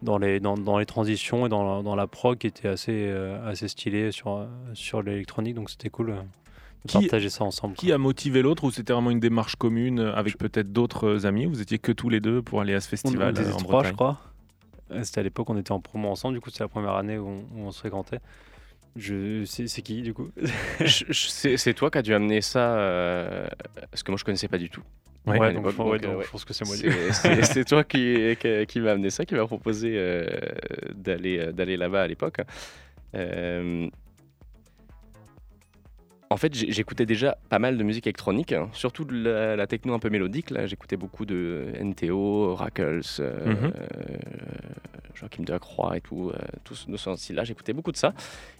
dans, 0.00 0.16
les, 0.16 0.40
dans, 0.40 0.56
dans 0.56 0.78
les 0.78 0.86
transitions 0.86 1.44
et 1.44 1.48
dans 1.50 1.76
la, 1.76 1.82
dans 1.82 1.94
la 1.96 2.06
prog 2.06 2.38
qui 2.38 2.46
était 2.46 2.68
assez, 2.68 3.12
assez 3.44 3.68
stylé 3.68 4.10
sur, 4.10 4.48
sur 4.72 5.02
l'électronique. 5.02 5.54
Donc, 5.54 5.68
c'était 5.68 5.90
cool 5.90 6.06
de 6.06 6.12
Qui- 6.88 7.00
partager 7.00 7.28
ça 7.28 7.44
ensemble. 7.44 7.74
Qui 7.74 7.92
a 7.92 7.98
motivé 7.98 8.40
l'autre 8.40 8.64
ou 8.64 8.70
c'était 8.70 8.94
vraiment 8.94 9.10
une 9.10 9.20
démarche 9.20 9.56
commune 9.56 10.00
avec 10.00 10.38
peut-être 10.38 10.72
d'autres 10.72 11.26
amis? 11.26 11.44
Vous 11.44 11.60
étiez 11.60 11.78
que 11.78 11.92
tous 11.92 12.08
les 12.08 12.20
deux 12.20 12.40
pour 12.40 12.62
aller 12.62 12.72
à 12.72 12.80
ce 12.80 12.88
festival 12.88 13.34
on 13.36 13.40
était 13.42 13.50
trois, 13.50 13.82
je 13.84 13.92
crois. 13.92 14.18
Euh, 14.90 15.02
C'était 15.02 15.20
à 15.20 15.22
l'époque, 15.22 15.48
on 15.50 15.56
était 15.56 15.72
en 15.72 15.80
promo 15.80 16.08
ensemble. 16.08 16.34
Du 16.34 16.40
coup, 16.40 16.50
c'est 16.50 16.62
la 16.64 16.68
première 16.68 16.94
année 16.94 17.18
où 17.18 17.28
on, 17.28 17.38
où 17.56 17.66
on 17.66 17.70
se 17.72 17.78
fréquentait. 17.80 18.20
Je, 18.96 19.44
c'est, 19.44 19.66
qui, 19.82 20.00
du 20.00 20.14
coup 20.14 20.30
c'est 21.12 21.74
toi 21.74 21.90
qui 21.90 21.98
as 21.98 22.02
dû 22.02 22.14
amener 22.14 22.40
ça, 22.40 22.78
euh, 22.78 23.46
parce 23.90 24.02
que 24.02 24.10
moi 24.10 24.16
je 24.16 24.24
connaissais 24.24 24.48
pas 24.48 24.56
du 24.56 24.70
tout. 24.70 24.82
Ouais, 25.26 25.52
donc, 25.52 25.66
ouais, 25.66 25.98
euh, 26.06 26.22
je 26.22 26.30
pense 26.30 26.44
que 26.46 26.54
c'est 26.54 26.64
moi. 26.64 26.76
C'est- 27.42 27.64
toi 27.64 27.84
qui, 27.84 28.36
qui, 28.40 28.66
qui 28.66 28.80
m'a 28.80 28.92
amené 28.92 29.10
ça, 29.10 29.26
qui 29.26 29.34
m'a 29.34 29.44
proposé 29.46 29.92
euh, 29.96 30.26
d'aller 30.94 31.38
euh, 31.40 31.52
d'aller 31.52 31.76
là-bas 31.76 32.04
à 32.04 32.06
l'époque. 32.06 32.38
Euh, 33.14 33.88
en 36.28 36.36
fait, 36.36 36.52
j'écoutais 36.54 37.06
déjà 37.06 37.38
pas 37.48 37.58
mal 37.58 37.78
de 37.78 37.82
musique 37.84 38.06
électronique, 38.06 38.52
hein, 38.52 38.68
surtout 38.72 39.04
de 39.04 39.14
la, 39.16 39.56
la 39.56 39.66
techno 39.66 39.94
un 39.94 39.98
peu 39.98 40.10
mélodique. 40.10 40.50
Là, 40.50 40.66
j'écoutais 40.66 40.96
beaucoup 40.96 41.24
de 41.24 41.66
NTO, 41.80 42.46
Oracles, 42.50 43.00
euh, 43.20 43.46
Mhm. 43.46 43.72
euh, 43.76 44.16
Joachim 45.14 45.44
Delacroix 45.44 45.96
et 45.96 46.00
tout, 46.00 46.30
euh, 46.30 46.38
tout 46.64 46.74
ce, 46.74 47.14
style-là. 47.16 47.44
J'écoutais 47.44 47.72
beaucoup 47.72 47.92
de 47.92 47.96
ça, 47.96 48.12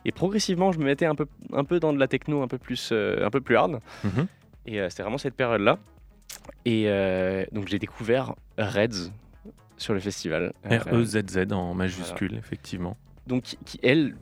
et 0.04 0.12
progressivement, 0.12 0.70
je 0.72 0.78
me 0.78 0.84
mettais 0.84 1.06
un 1.06 1.14
peu, 1.14 1.26
un 1.52 1.64
peu 1.64 1.80
dans 1.80 1.92
de 1.92 1.98
la 1.98 2.08
techno 2.08 2.42
un 2.42 2.48
peu 2.48 2.58
plus, 2.58 2.90
euh, 2.92 3.24
un 3.26 3.30
peu 3.30 3.40
plus 3.40 3.56
hard. 3.56 3.80
Mhm. 4.04 4.26
Et 4.66 4.80
euh, 4.80 4.88
c'était 4.88 5.02
vraiment 5.02 5.18
cette 5.18 5.34
période-là. 5.34 5.78
Et 6.64 6.84
donc 7.52 7.68
j'ai 7.68 7.78
découvert 7.78 8.34
Reds 8.58 9.10
sur 9.76 9.94
le 9.94 10.00
festival. 10.00 10.52
R-E-Z-Z 10.64 11.52
en 11.52 11.74
majuscule, 11.74 12.34
effectivement. 12.36 12.96
donc 13.26 13.42
qui, 13.64 13.78
elle 13.82 14.14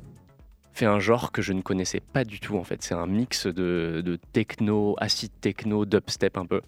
fait 0.74 0.86
un 0.86 0.98
genre 0.98 1.32
que 1.32 1.40
je 1.40 1.52
ne 1.52 1.62
connaissais 1.62 2.00
pas 2.00 2.24
du 2.24 2.40
tout 2.40 2.56
en 2.56 2.64
fait. 2.64 2.82
C'est 2.82 2.94
un 2.94 3.06
mix 3.06 3.46
de, 3.46 4.02
de 4.04 4.18
techno, 4.32 4.96
acid 4.98 5.30
techno, 5.40 5.86
dubstep 5.86 6.36
un 6.36 6.46
peu. 6.46 6.60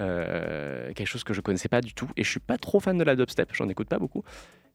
Euh, 0.00 0.92
quelque 0.94 1.08
chose 1.08 1.24
que 1.24 1.34
je 1.34 1.40
connaissais 1.40 1.68
pas 1.68 1.80
du 1.80 1.92
tout. 1.92 2.08
Et 2.16 2.22
je 2.22 2.30
suis 2.30 2.40
pas 2.40 2.56
trop 2.56 2.78
fan 2.78 2.96
de 2.96 3.04
la 3.04 3.16
dubstep, 3.16 3.50
j'en 3.52 3.68
écoute 3.68 3.88
pas 3.88 3.98
beaucoup. 3.98 4.22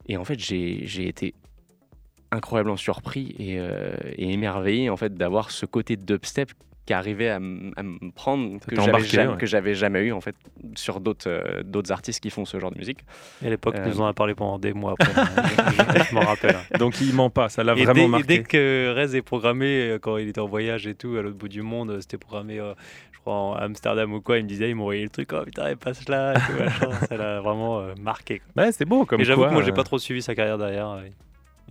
Et 0.08 0.18
en 0.18 0.26
fait, 0.26 0.38
j'ai 0.38 1.08
été 1.08 1.34
incroyablement 2.32 2.78
surpris 2.78 3.36
et, 3.40 3.58
euh, 3.58 3.96
et 4.18 4.34
émerveillé 4.34 4.90
en 4.90 4.98
fait 4.98 5.14
d'avoir 5.14 5.52
ce 5.52 5.66
côté 5.66 5.96
dubstep 5.96 6.52
qui 6.86 6.94
arrivait 6.94 7.30
à, 7.30 7.40
me 7.40 8.12
prendre 8.12 8.60
que 8.60 8.76
j'avais 8.76 9.00
jamais, 9.04 9.32
ouais. 9.32 9.38
que 9.38 9.46
j'avais 9.46 9.74
jamais 9.74 10.02
eu 10.02 10.12
en 10.12 10.20
fait 10.22 10.36
sur 10.76 11.00
d'autres 11.00 11.30
euh, 11.30 11.64
d'autres 11.64 11.92
artistes 11.94 12.20
qui 12.20 12.30
font 12.30 12.44
ce 12.46 12.60
genre 12.60 12.72
de 12.72 12.78
musique. 12.78 13.00
Et 13.42 13.48
à 13.48 13.50
l'époque, 13.50 13.76
Euh, 13.78 13.86
nous 13.88 14.02
en 14.02 14.06
a 14.06 14.14
parlé 14.14 14.36
pendant 14.36 14.60
des 14.60 14.74
mois 14.74 14.96
après. 15.00 15.14
je 15.14 16.04
je 16.10 16.16
m'en 16.16 16.22
rappelle. 16.22 16.58
Donc 16.80 17.00
il 17.00 17.14
ment 17.14 17.30
pas, 17.30 17.48
ça 17.50 17.64
l'a 17.64 17.74
Et 17.74 17.86
vraiment 17.86 17.94
dès, 17.94 18.04
et 18.04 18.08
marqué. 18.08 18.26
dès 18.28 18.44
que 18.44 18.94
Rez 18.96 19.16
est 19.16 19.22
programmé, 19.22 19.90
euh, 19.92 20.00
quand 20.00 20.18
il 20.18 20.28
était 20.28 20.42
en 20.42 20.48
voyage 20.48 20.86
et 20.88 20.96
tout, 20.96 21.16
à 21.18 21.22
l'autre 21.22 21.38
bout 21.38 21.48
du 21.48 21.62
monde, 21.62 21.92
euh, 21.92 22.02
c'était 22.02 22.18
programmé, 22.18 22.60
euh, 22.60 22.74
je 23.14 23.20
crois, 23.20 23.34
en 23.34 23.54
Amsterdam 23.56 24.14
ou 24.14 24.20
quoi, 24.22 24.38
il 24.38 24.44
me 24.44 24.50
disait, 24.50 24.70
il 24.70 24.76
m'envoyait 24.76 25.04
le 25.04 25.10
truc, 25.10 25.30
oh 25.34 25.44
putain, 25.46 25.70
il 25.70 25.78
passe 25.78 26.08
là, 26.10 26.34
et 26.34 26.36
tout, 26.36 26.60
machin. 26.60 26.92
ça 27.08 27.16
l'a 27.16 27.40
vraiment 27.40 27.80
euh, 27.80 27.94
marqué. 28.02 28.42
Ouais, 28.58 28.74
c'est 28.74 28.86
beau 28.86 29.06
comme 29.06 29.22
Et 29.22 29.24
j'avoue 29.24 29.46
que 29.46 29.54
moi, 29.54 29.64
j'ai 29.64 29.72
pas 29.72 29.84
trop 29.86 30.00
suivi 30.00 30.22
sa 30.22 30.36
carrière 30.36 30.58
derrière. 30.58 31.00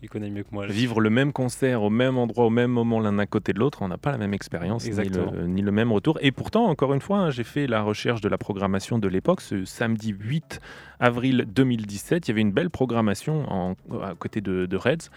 Il 0.03 0.09
connaît 0.11 0.31
mieux 0.31 0.43
que 0.43 0.49
moi. 0.53 0.67
là. 0.67 0.73
Vivre 0.73 1.01
le 1.01 1.11
même 1.11 1.33
concert 1.33 1.83
au 1.83 1.91
même 1.91 2.19
endroit, 2.19 2.47
au 2.47 2.51
même 2.51 2.71
moment, 2.73 2.99
l'un 3.01 3.19
à 3.19 3.27
côté 3.27 3.53
de 3.53 3.59
l'autre, 3.61 3.83
on 3.83 3.89
n'a 3.89 3.99
pas 3.99 4.11
la 4.11 4.19
même 4.19 4.35
expérience, 4.35 4.85
ni 4.85 4.91
le, 5.33 5.47
ni 5.47 5.63
le 5.63 5.71
même 5.73 5.93
retour. 5.93 6.19
Et 6.21 6.33
pourtant, 6.33 6.67
encore 6.67 6.93
une 6.93 7.01
fois, 7.01 7.19
hein, 7.19 7.31
j'ai 7.31 7.45
fait 7.45 7.67
la 7.69 7.83
recherche 7.83 8.21
de 8.21 8.29
la 8.29 8.37
programmation 8.39 8.99
de 8.99 9.07
l'époque. 9.09 9.41
Ce 9.41 9.65
samedi 9.65 10.11
8 10.19 10.61
avril 10.99 11.45
2017, 11.55 12.27
il 12.27 12.31
y 12.31 12.33
avait 12.33 12.41
une 12.41 12.53
belle 12.53 12.71
programmation 12.71 13.45
en- 13.51 13.75
à 14.03 14.15
côté 14.19 14.41
de, 14.41 14.67
de 14.67 14.77
Reds. 14.77 15.09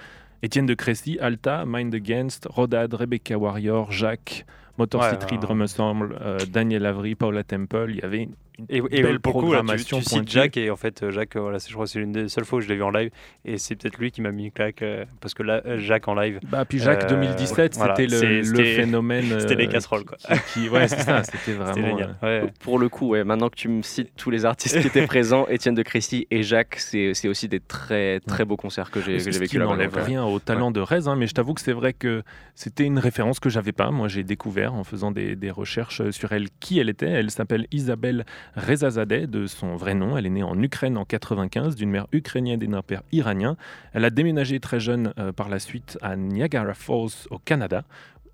Étienne 0.43 0.67
de 0.67 0.75
Crécy, 0.75 1.17
Alta, 1.19 1.63
Mind 1.65 1.95
Against, 1.95 2.47
Rodad, 2.49 2.93
Rebecca 2.93 3.35
Warrior, 3.37 3.91
Jacques, 3.91 4.45
Motor 4.77 5.01
Ouais, 5.01 5.09
City 5.11 5.33
ouais, 5.35 5.39
Drum 5.39 5.61
Ensemble, 5.61 6.17
euh, 6.21 6.37
Daniel 6.51 6.85
Avery, 6.85 7.15
Paula 7.15 7.43
Temple. 7.43 7.87
Il 7.89 7.95
y 7.97 8.01
avait 8.01 8.23
une 8.23 8.33
Et, 8.69 8.77
et 8.77 9.01
belle 9.03 9.19
pour 9.19 9.41
le 9.41 9.47
coup, 9.47 9.53
là, 9.53 9.59
tu, 9.59 9.65
programmation 9.65 9.99
tu 9.99 10.05
cites. 10.05 10.29
Jack 10.29 10.57
et 10.57 10.69
en 10.69 10.75
fait, 10.75 11.03
euh, 11.03 11.11
Jacques, 11.11 11.35
euh, 11.35 11.41
voilà, 11.41 11.59
c'est- 11.59 11.69
je 11.69 11.73
crois 11.73 11.85
que 11.85 11.91
c'est 11.91 11.99
l'une 11.99 12.11
des 12.11 12.29
seules 12.29 12.45
fois 12.45 12.59
où 12.59 12.61
je 12.61 12.67
l'ai 12.69 12.75
vu 12.75 12.83
en 12.83 12.89
live 12.89 13.09
et 13.43 13.57
c'est 13.57 13.75
peut-être 13.75 13.97
lui 13.97 14.11
qui 14.11 14.21
m'a 14.21 14.31
mis 14.31 14.45
une 14.45 14.51
claque 14.51 14.81
euh, 14.81 15.05
parce 15.21 15.33
que 15.33 15.43
là, 15.43 15.61
Jacques 15.77 16.07
en 16.07 16.15
live, 16.15 16.39
Bah, 16.49 16.63
puis 16.65 16.79
Jacques 16.79 17.03
Euh, 17.05 17.09
2017, 17.09 17.75
voilà, 17.77 17.95
c'était 17.97 18.07
le, 18.41 18.63
phénomène. 18.63 19.25
c'était 19.39 19.55
les 19.55 19.67
casseroles, 19.67 20.05
quoi. 20.05 20.17
Qui, 20.17 20.61
qui- 20.61 20.69
ouais, 20.69 20.87
c'est 20.87 20.99
ça, 21.01 21.23
c'était 21.23 21.53
vraiment. 21.53 21.73
génial. 21.73 22.15
euh, 22.23 22.43
Ouais. 22.43 22.51
Pour 22.61 22.79
le 22.79 22.89
coup, 22.89 23.09
ouais, 23.09 23.23
maintenant 23.23 23.49
que 23.49 23.55
tu 23.55 23.67
me 23.67 23.81
cites 23.81 24.11
tous 24.15 24.29
les 24.29 24.45
artistes 24.45 24.79
qui 24.81 24.87
étaient 24.87 25.05
présents, 25.05 25.47
Étienne 25.47 25.75
de 25.75 25.83
Crécy 25.83 26.27
et 26.31 26.43
Jacques, 26.43 26.75
c'est 26.79 27.13
c'est 27.13 27.27
aussi 27.27 27.47
des 27.47 27.59
très 27.59 28.19
très 28.21 28.45
beaux 28.45 28.57
concerts 28.57 28.89
que 28.91 29.01
j'ai 29.01 29.17
vécu 29.17 29.57
là-bas. 29.59 29.71
n'enlève 29.71 29.95
rien 29.97 30.23
au 30.23 30.39
talent 30.39 30.71
de 30.71 30.79
Rez, 30.79 31.07
hein, 31.07 31.15
mais 31.15 31.27
je 31.27 31.33
t'avoue 31.33 31.53
que 31.53 31.61
c'est 31.61 31.73
vrai 31.73 31.93
que 31.93 32.23
c'était 32.55 32.83
une 32.85 32.99
référence 32.99 33.39
que 33.39 33.49
j'avais 33.49 33.71
pas. 33.73 33.91
Moi, 33.91 34.07
j'ai 34.07 34.23
découvert 34.23 34.73
en 34.73 34.83
faisant 34.83 35.11
des, 35.11 35.35
des 35.35 35.51
recherches 35.51 36.09
sur 36.11 36.31
elle 36.31 36.47
qui 36.59 36.79
elle 36.79 36.89
était. 36.89 37.05
Elle 37.09 37.31
s'appelle 37.31 37.67
Isabelle 37.71 38.25
Rezazadeh, 38.55 39.27
de 39.27 39.47
son 39.47 39.75
vrai 39.75 39.93
nom. 39.93 40.17
Elle 40.17 40.25
est 40.25 40.29
née 40.29 40.43
en 40.43 40.61
Ukraine 40.61 40.97
en 40.97 41.05
95, 41.05 41.75
d'une 41.75 41.89
mère 41.89 42.07
ukrainienne 42.11 42.61
et 42.61 42.67
d'un 42.67 42.81
père 42.81 43.03
iranien. 43.11 43.57
Elle 43.93 44.05
a 44.05 44.09
déménagé 44.09 44.59
très 44.59 44.79
jeune 44.79 45.13
euh, 45.19 45.31
par 45.31 45.49
la 45.49 45.59
suite 45.59 45.97
à 46.01 46.15
Niagara 46.15 46.73
Falls, 46.73 47.27
au 47.29 47.37
Canada. 47.37 47.83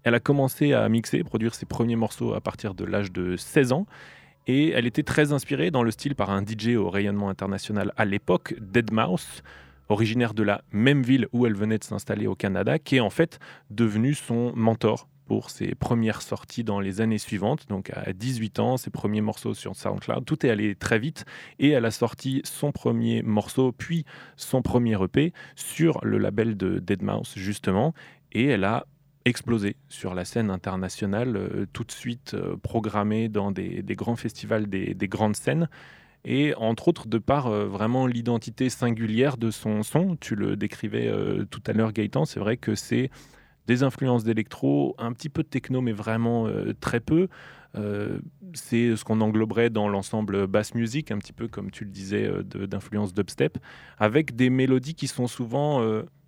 Elle 0.04 0.16
a 0.16 0.20
commencé 0.20 0.74
à 0.74 0.88
mixer, 0.90 1.24
produire 1.24 1.56
ses 1.56 1.66
premiers 1.66 1.96
morceaux 1.96 2.34
à 2.34 2.42
partir 2.42 2.74
de 2.74 2.86
l'âge 2.86 3.12
de 3.12 3.36
16 3.38 3.72
ans. 3.72 3.86
Et 4.48 4.70
elle 4.70 4.88
était 4.88 5.04
très 5.04 5.32
inspirée 5.32 5.70
dans 5.70 5.84
le 5.84 5.92
style 5.92 6.16
par 6.16 6.32
un 6.32 6.44
DJ 6.44 6.76
au 6.76 6.90
rayonnement 6.90 7.30
international 7.30 7.94
à 7.98 8.06
l'époque, 8.06 8.56
Deadmau5, 8.60 9.42
originaire 9.90 10.34
de 10.34 10.44
la 10.44 10.64
même 10.72 11.04
ville 11.04 11.28
où 11.34 11.46
elle 11.46 11.56
venait 11.56 11.78
de 11.78 11.84
s'installer 11.84 12.26
au 12.26 12.36
Canada, 12.36 12.80
qui 12.80 12.96
est 12.98 13.02
en 13.02 13.10
fait 13.10 13.40
devenu 13.70 14.14
son 14.14 14.54
mentor 14.56 15.08
ses 15.50 15.76
premières 15.76 16.22
sorties 16.22 16.64
dans 16.64 16.80
les 16.80 17.02
années 17.02 17.18
suivantes. 17.18 17.68
Donc 17.70 17.92
à 17.92 18.14
18 18.14 18.60
ans, 18.60 18.78
ses 18.78 18.90
premiers 18.90 19.22
morceaux 19.22 19.54
sur 19.54 19.76
SoundCloud, 19.76 20.26
tout 20.26 20.46
est 20.46 20.50
allé 20.50 20.76
très 20.76 21.00
vite 21.00 21.26
et 21.60 21.70
elle 21.70 21.86
a 21.86 21.92
sorti 21.92 22.42
son 22.44 22.72
premier 22.72 23.24
morceau, 23.24 23.72
puis 23.72 24.06
son 24.36 24.62
premier 24.62 25.02
EP 25.02 25.34
sur 25.56 26.00
le 26.04 26.18
label 26.18 26.58
de 26.58 26.80
Deadmau5 26.80 27.38
justement, 27.38 27.94
et 28.34 28.46
elle 28.46 28.64
a 28.64 28.86
explosé 29.26 29.76
sur 29.90 30.14
la 30.14 30.26
scène 30.26 30.50
internationale, 30.50 31.36
euh, 31.36 31.66
tout 31.74 31.84
de 31.84 31.92
suite 31.92 32.34
euh, 32.34 32.58
programmée 32.58 33.30
dans 33.30 33.52
des, 33.52 33.84
grands 33.90 34.16
festivals, 34.16 34.68
des, 34.68 34.94
des 34.94 35.08
grandes 35.08 35.36
scènes. 35.36 35.70
Et 36.24 36.54
entre 36.56 36.88
autres, 36.88 37.08
de 37.08 37.18
par 37.18 37.48
euh, 37.48 37.66
vraiment 37.66 38.08
l'identité 38.08 38.70
singulière 38.70 39.38
de 39.38 39.52
son 39.52 39.84
son, 39.84 40.16
tu 40.16 40.36
le 40.36 40.56
décrivais 40.56 41.12
tout 41.50 41.62
à 41.68 41.74
l'heure 41.74 41.94
Gaëtan, 41.94 42.26
c'est 42.26 42.40
vrai 42.40 42.58
que 42.58 42.76
c'est 42.76 43.10
des 43.68 43.84
influences 43.84 44.24
d'électro, 44.24 44.96
un 44.98 45.14
petit 45.14 45.30
peu 45.30 45.44
de 45.44 45.48
techno, 45.48 45.82
mais 45.82 45.92
vraiment 45.92 46.48
euh, 46.48 46.74
très 46.80 47.00
peu. 47.00 47.28
Euh, 47.76 48.20
c'est 48.54 48.96
ce 48.96 49.06
qu'on 49.06 49.22
engloberait 49.22 49.70
dans 49.70 49.88
l'ensemble 49.88 50.46
bass 50.48 50.76
music, 50.76 51.12
un 51.12 51.18
petit 51.18 51.34
peu 51.34 51.48
comme 51.48 51.72
tu 51.72 51.86
le 51.86 51.92
disais, 51.92 52.26
euh, 52.26 52.44
d'influence 52.44 53.14
dubstep, 53.14 53.58
avec 53.98 54.36
des 54.36 54.50
mélodies 54.50 54.96
qui 54.96 55.08
sont 55.08 55.28
souvent 55.28 55.82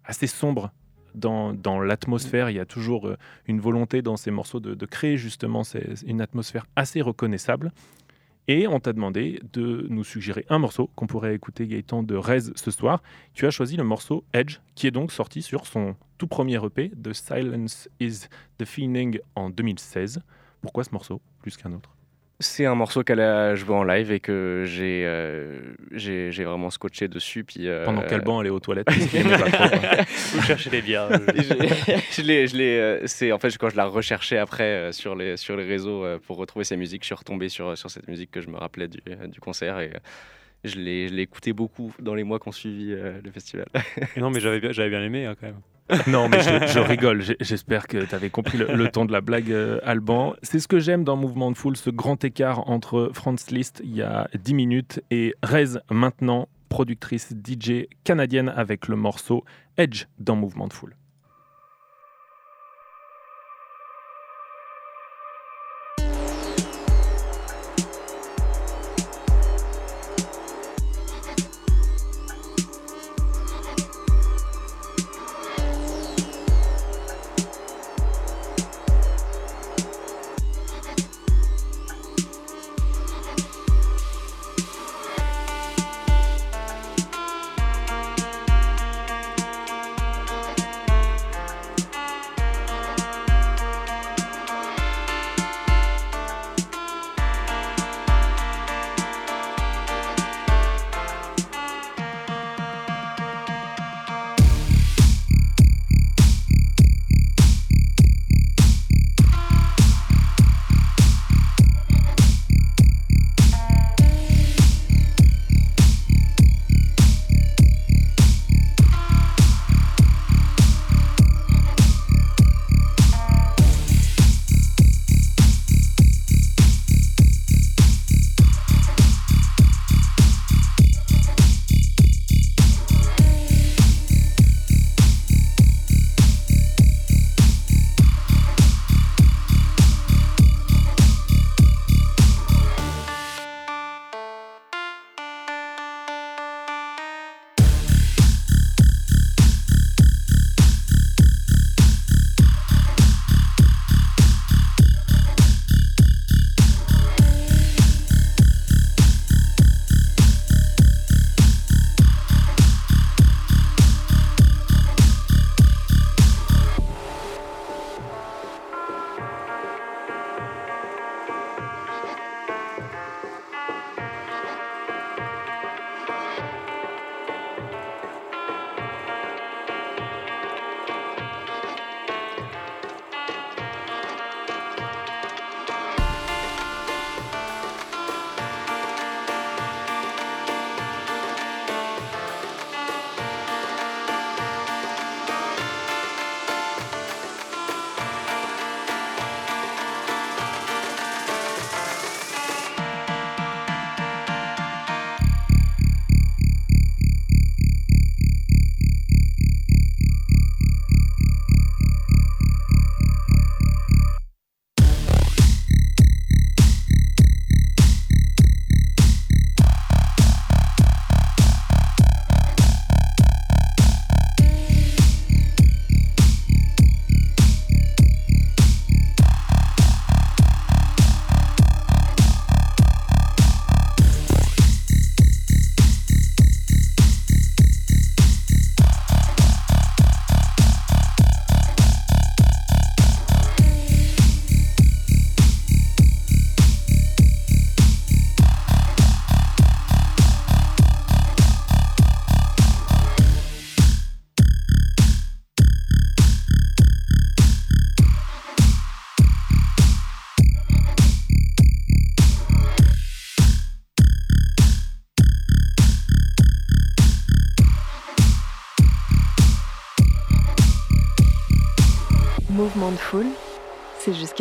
assez 0.05 0.27
sombres 0.27 0.71
dans, 1.15 1.79
l'atmosphère. 1.81 2.49
Il 2.49 2.55
y 2.55 2.59
a 2.59 2.65
toujours 2.65 3.11
une 3.47 3.59
volonté 3.59 4.01
dans 4.01 4.17
ces 4.17 4.31
morceaux 4.31 4.59
de, 4.59 4.85
créer 4.85 5.17
justement 5.17 5.63
une 6.05 6.21
atmosphère 6.21 6.65
assez 6.75 7.01
reconnaissable. 7.01 7.71
Et 8.49 8.67
on 8.67 8.79
t'a 8.79 8.91
demandé 8.91 9.39
de 9.53 9.87
nous 9.89 10.03
suggérer 10.03 10.45
un 10.49 10.59
morceau 10.59 10.89
qu'on 10.95 11.07
pourrait 11.07 11.33
écouter 11.33 11.65
Gaëtan 11.65 12.03
de 12.03 12.15
Rez 12.15 12.51
ce 12.55 12.71
soir. 12.71 13.01
Tu 13.33 13.45
as 13.47 13.51
choisi 13.51 13.77
le 13.77 13.85
morceau 13.85 14.25
Edge, 14.33 14.57
qui 14.75 14.85
est 14.85 14.91
donc 14.91 15.13
sorti 15.13 15.41
sur 15.41 15.65
son 15.65 15.95
tout 16.17 16.27
premier 16.27 16.63
EP, 16.63 16.91
The 17.01 17.13
Silence 17.13 17.89
is 18.01 18.27
the 18.57 18.65
Feeling, 18.65 19.19
en 19.35 19.49
2016. 19.49 20.21
Pourquoi 20.61 20.83
ce 20.83 20.91
morceau 20.91 21.21
plus 21.39 21.55
qu'un 21.55 21.71
autre? 21.71 21.95
C'est 22.43 22.65
un 22.65 22.75
morceau 22.75 23.03
qu'elle 23.03 23.21
a 23.21 23.55
joué 23.55 23.73
en 23.73 23.83
live 23.83 24.11
et 24.11 24.19
que 24.19 24.63
j'ai 24.67 25.03
euh, 25.05 25.59
j'ai 25.91 26.31
j'ai 26.31 26.43
vraiment 26.43 26.69
scotché 26.69 27.07
dessus. 27.07 27.43
Puis, 27.43 27.67
euh, 27.67 27.85
Pendant 27.85 28.03
quel 28.07 28.21
banc 28.21 28.41
elle 28.41 28.47
est 28.47 28.51
aux 28.51 28.59
toilettes. 28.59 28.87
Vous 30.33 30.41
cherchez 30.41 30.69
les 30.69 30.81
bières. 30.81 31.09
je 32.11 32.21
l'ai, 32.21 32.47
je 32.47 32.55
l'ai, 32.57 32.77
euh, 32.77 33.07
c'est 33.07 33.31
en 33.31 33.39
fait 33.39 33.57
quand 33.57 33.69
je 33.69 33.77
la 33.77 33.85
recherchais 33.85 34.37
après 34.37 34.63
euh, 34.63 34.91
sur 34.91 35.15
les 35.15 35.37
sur 35.37 35.55
les 35.55 35.63
réseaux 35.63 36.03
euh, 36.03 36.19
pour 36.19 36.37
retrouver 36.37 36.65
ces 36.65 36.75
musiques, 36.75 37.03
je 37.03 37.07
suis 37.07 37.15
retombé 37.15 37.47
sur 37.49 37.77
sur 37.77 37.89
cette 37.89 38.07
musique 38.07 38.31
que 38.31 38.41
je 38.41 38.49
me 38.49 38.57
rappelais 38.57 38.87
du, 38.87 38.99
euh, 39.09 39.27
du 39.27 39.39
concert 39.39 39.79
et 39.79 39.91
euh, 39.95 39.99
je 40.65 40.77
l'ai 40.77 41.07
je 41.07 41.13
l'ai 41.13 41.23
écouté 41.23 41.53
beaucoup 41.53 41.93
dans 41.99 42.13
les 42.13 42.23
mois 42.23 42.39
qui 42.39 42.47
ont 42.49 42.51
suivi 42.53 42.91
euh, 42.93 43.19
le 43.23 43.31
festival. 43.31 43.67
Non, 44.17 44.29
mais 44.31 44.39
j'avais 44.41 44.59
bien, 44.59 44.71
j'avais 44.71 44.89
bien 44.89 45.03
aimé 45.03 45.25
hein, 45.25 45.35
quand 45.39 45.47
même. 45.47 45.61
Non, 46.07 46.29
mais 46.29 46.41
je, 46.41 46.79
rigole. 46.79 47.23
J'espère 47.39 47.87
que 47.87 48.05
tu 48.05 48.15
avais 48.15 48.29
compris 48.29 48.57
le, 48.57 48.73
le 48.73 48.87
ton 48.89 49.05
de 49.05 49.11
la 49.11 49.21
blague, 49.21 49.51
euh, 49.51 49.79
Alban. 49.83 50.33
C'est 50.41 50.59
ce 50.59 50.67
que 50.67 50.79
j'aime 50.79 51.03
dans 51.03 51.15
Mouvement 51.15 51.51
de 51.51 51.57
Foule, 51.57 51.77
ce 51.77 51.89
grand 51.89 52.23
écart 52.23 52.69
entre 52.69 53.11
Franz 53.13 53.51
Liszt 53.51 53.81
il 53.83 53.95
y 53.95 54.01
a 54.01 54.27
10 54.33 54.53
minutes 54.53 55.01
et 55.11 55.35
Rez 55.43 55.79
maintenant, 55.89 56.47
productrice 56.69 57.33
DJ 57.33 57.87
canadienne 58.03 58.49
avec 58.49 58.87
le 58.87 58.95
morceau 58.95 59.43
Edge 59.77 60.05
dans 60.19 60.35
Mouvement 60.35 60.67
de 60.67 60.73
Foule. 60.73 60.95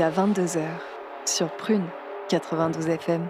Jusqu'à 0.03 0.11
22h 0.11 0.67
sur 1.27 1.57
Prune 1.57 1.87
92 2.29 2.89
FM. 2.89 3.29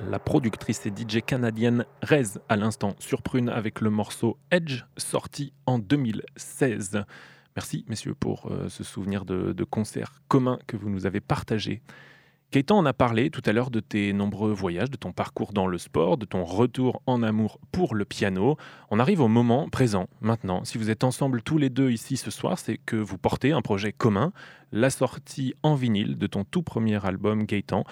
La 0.00 0.18
productrice 0.18 0.86
et 0.86 0.90
DJ 0.90 1.20
canadienne 1.24 1.84
Rez 2.02 2.38
à 2.48 2.56
l'instant 2.56 2.96
sur 2.98 3.22
Prune 3.22 3.48
avec 3.48 3.80
le 3.80 3.90
morceau 3.90 4.38
Edge 4.50 4.82
sorti 4.96 5.52
en 5.66 5.78
2016. 5.78 7.04
Merci 7.54 7.84
messieurs 7.88 8.14
pour 8.18 8.50
euh, 8.50 8.68
ce 8.68 8.82
souvenir 8.82 9.24
de, 9.24 9.52
de 9.52 9.64
concert 9.64 10.14
commun 10.26 10.58
que 10.66 10.76
vous 10.76 10.90
nous 10.90 11.06
avez 11.06 11.20
partagé. 11.20 11.80
Gaëtan, 12.54 12.78
on 12.78 12.86
a 12.86 12.92
parlé 12.92 13.30
tout 13.30 13.42
à 13.46 13.52
l'heure 13.52 13.72
de 13.72 13.80
tes 13.80 14.12
nombreux 14.12 14.52
voyages, 14.52 14.88
de 14.88 14.96
ton 14.96 15.10
parcours 15.10 15.52
dans 15.52 15.66
le 15.66 15.76
sport, 15.76 16.16
de 16.16 16.24
ton 16.24 16.44
retour 16.44 17.02
en 17.04 17.24
amour 17.24 17.58
pour 17.72 17.96
le 17.96 18.04
piano. 18.04 18.56
On 18.92 19.00
arrive 19.00 19.20
au 19.20 19.26
moment 19.26 19.68
présent, 19.68 20.06
maintenant. 20.20 20.64
Si 20.64 20.78
vous 20.78 20.88
êtes 20.88 21.02
ensemble 21.02 21.42
tous 21.42 21.58
les 21.58 21.68
deux 21.68 21.90
ici 21.90 22.16
ce 22.16 22.30
soir, 22.30 22.60
c'est 22.60 22.76
que 22.78 22.94
vous 22.94 23.18
portez 23.18 23.50
un 23.50 23.60
projet 23.60 23.90
commun, 23.90 24.32
la 24.70 24.90
sortie 24.90 25.54
en 25.64 25.74
vinyle 25.74 26.16
de 26.16 26.28
ton 26.28 26.44
tout 26.44 26.62
premier 26.62 27.04
album 27.04 27.42
Gaëtan. 27.42 27.82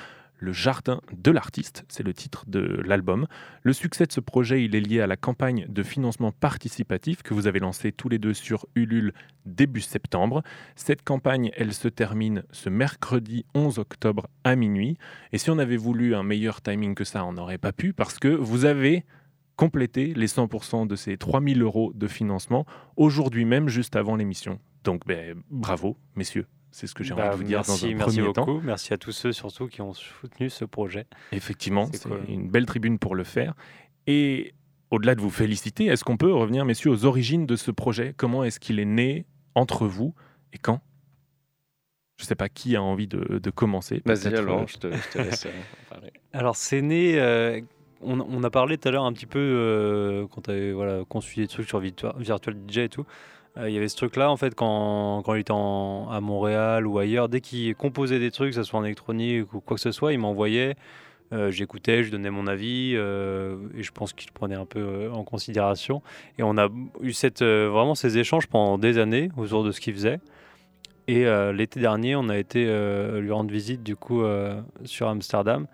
Le 0.43 0.53
Jardin 0.53 1.01
de 1.16 1.30
l'artiste, 1.30 1.84
c'est 1.86 2.03
le 2.03 2.12
titre 2.12 2.43
de 2.49 2.82
l'album. 2.84 3.28
Le 3.62 3.72
succès 3.72 4.07
de 4.07 4.12
ce 4.12 4.18
projet, 4.18 4.64
il 4.64 4.74
est 4.74 4.80
lié 4.80 5.01
à 5.01 5.07
la 5.07 5.16
campagne 5.16 5.66
de 5.68 5.82
financement 5.84 6.32
participatif 6.32 7.22
que 7.22 7.32
vous 7.32 7.47
avez 7.47 7.61
lancée 7.61 7.93
tous 7.93 8.09
les 8.09 8.18
deux 8.18 8.34
sur 8.34 8.66
Ulule 8.74 9.12
début 9.47 9.80
septembre. 9.80 10.43
Cette 10.74 11.05
campagne, 11.05 11.53
elle 11.57 11.72
se 11.72 11.86
termine 11.86 12.43
ce 12.51 12.68
mercredi 12.68 13.47
11 13.55 13.78
octobre 13.78 14.26
à 14.43 14.57
minuit. 14.57 14.99
Et 15.30 15.38
si 15.38 15.49
on 15.49 15.59
avait 15.59 15.76
voulu 15.76 16.16
un 16.16 16.24
meilleur 16.24 16.61
timing 16.61 16.97
que 16.97 17.05
ça, 17.05 17.24
on 17.24 17.34
n'aurait 17.34 17.59
pas 17.59 17.72
pu 17.72 17.93
parce 17.93 18.18
que 18.18 18.26
vous 18.26 18.64
avez 18.64 19.05
complété 19.55 20.12
les 20.12 20.26
100% 20.26 20.88
de 20.88 20.97
ces 20.97 21.16
3000 21.16 21.62
euros 21.62 21.93
de 21.95 22.09
financement 22.09 22.66
aujourd'hui 22.97 23.45
même, 23.45 23.68
juste 23.68 23.95
avant 23.95 24.16
l'émission. 24.16 24.59
Donc 24.82 25.07
ben, 25.07 25.40
bravo, 25.51 25.97
messieurs. 26.16 26.49
C'est 26.74 26.86
ce 26.86 26.94
que 26.94 27.04
j'ai 27.04 27.12
envie 27.12 27.22
de 27.30 27.34
vous 27.36 27.42
dire 27.44 27.58
merci, 27.58 27.84
dans 27.84 27.86
un 27.86 27.94
merci 27.98 28.16
premier 28.20 28.32
temps. 28.32 28.46
beaucoup. 28.46 28.60
Merci 28.64 28.92
à 28.94 28.98
tous 28.98 29.12
ceux 29.12 29.32
surtout 29.32 29.68
qui 29.68 29.80
ont 29.82 29.92
soutenu 29.92 30.48
ce 30.50 30.64
projet. 30.64 31.06
Effectivement, 31.30 31.86
C'est 31.92 32.08
cool. 32.08 32.20
une 32.28 32.48
belle 32.50 32.66
tribune 32.66 32.98
pour 32.98 33.14
le 33.14 33.24
faire. 33.24 33.54
Et 34.06 34.54
au-delà 34.90 35.14
de 35.14 35.20
vous 35.20 35.30
féliciter, 35.30 35.84
est-ce 35.86 36.02
qu'on 36.02 36.16
peut 36.16 36.32
revenir, 36.32 36.64
messieurs, 36.64 36.90
aux 36.90 37.04
origines 37.04 37.46
de 37.46 37.56
ce 37.56 37.70
projet? 37.70 38.14
Comment 38.16 38.42
est-ce 38.42 38.58
qu'il 38.58 38.80
est 38.80 38.84
né 38.86 39.26
entre 39.54 39.86
vous 39.86 40.14
et 40.54 40.58
quand? 40.58 40.80
Je 42.18 42.24
ne 42.24 42.26
sais 42.28 42.34
pas 42.34 42.48
qui 42.48 42.76
a 42.76 42.82
envie 42.82 43.08
de, 43.08 43.38
de 43.38 43.50
commencer. 43.50 44.00
Vas-y, 44.04 44.28
alors, 44.34 44.60
euh, 44.60 44.66
je 44.66 44.76
te, 44.78 44.92
je 44.92 45.08
te 45.10 45.18
laisse 45.18 45.46
euh, 45.46 45.50
parler. 45.90 46.12
Alors 46.32 46.56
c'est 46.56 46.80
né, 46.82 47.18
euh, 47.18 47.60
on, 48.00 48.20
on 48.20 48.42
a 48.44 48.50
parlé 48.50 48.78
tout 48.78 48.88
à 48.88 48.92
l'heure 48.92 49.04
un 49.04 49.12
petit 49.12 49.26
peu 49.26 49.38
euh, 49.40 50.26
quand 50.28 50.42
tu 50.42 50.50
avais 50.50 50.72
voilà, 50.72 51.04
conçu 51.08 51.40
des 51.40 51.48
trucs 51.48 51.68
sur 51.68 51.80
Virtua- 51.80 52.14
Virtual 52.18 52.54
DJ 52.68 52.78
et 52.78 52.88
tout. 52.88 53.04
Euh, 53.59 53.68
Il 53.68 53.74
y 53.74 53.76
avait 53.78 53.88
ce 53.88 53.96
truc-là 53.96 54.30
en 54.30 54.36
fait 54.36 54.55
quand, 54.55 55.22
quand 55.24 55.34
il 55.34 55.40
était 55.40 55.53
à 55.53 56.20
Montréal 56.20 56.86
ou 56.86 56.98
ailleurs, 56.98 57.28
dès 57.28 57.40
qu'il 57.40 57.74
composait 57.74 58.18
des 58.18 58.30
trucs, 58.30 58.50
que 58.50 58.57
ce 58.57 58.62
soit 58.62 58.80
en 58.80 58.84
électronique 58.84 59.53
ou 59.53 59.61
quoi 59.61 59.74
que 59.76 59.80
ce 59.80 59.92
soit, 59.92 60.12
il 60.12 60.18
m'envoyait. 60.18 60.74
euh, 61.32 61.50
J'écoutais, 61.50 62.03
je 62.05 62.11
donnais 62.11 62.30
mon 62.30 62.46
avis 62.46 62.92
euh, 62.94 63.57
et 63.76 63.82
je 63.82 63.92
pense 63.92 64.12
qu'il 64.12 64.30
prenait 64.32 64.55
un 64.55 64.66
peu 64.66 65.11
en 65.12 65.24
considération. 65.24 66.03
Et 66.38 66.42
on 66.42 66.57
a 66.59 66.68
eu 67.03 67.12
cette, 67.12 67.42
vraiment 67.42 67.94
ces 67.94 68.18
échanges 68.18 68.46
pendant 68.46 68.78
des 68.78 68.98
années 68.98 69.30
autour 69.36 69.64
de 69.64 69.70
ce 69.70 69.80
qu'il 69.80 69.94
faisait. 69.94 70.20
Et 71.09 71.24
l'été 71.53 71.80
dernier, 71.80 72.14
on 72.14 72.28
a 72.28 72.38
été 72.38 72.64
lui 73.20 73.32
rendre 73.32 73.50
visite 73.50 73.82
du 73.82 73.96
coup 73.96 74.22
sur 74.84 75.09
Amsterdam. 75.09 75.66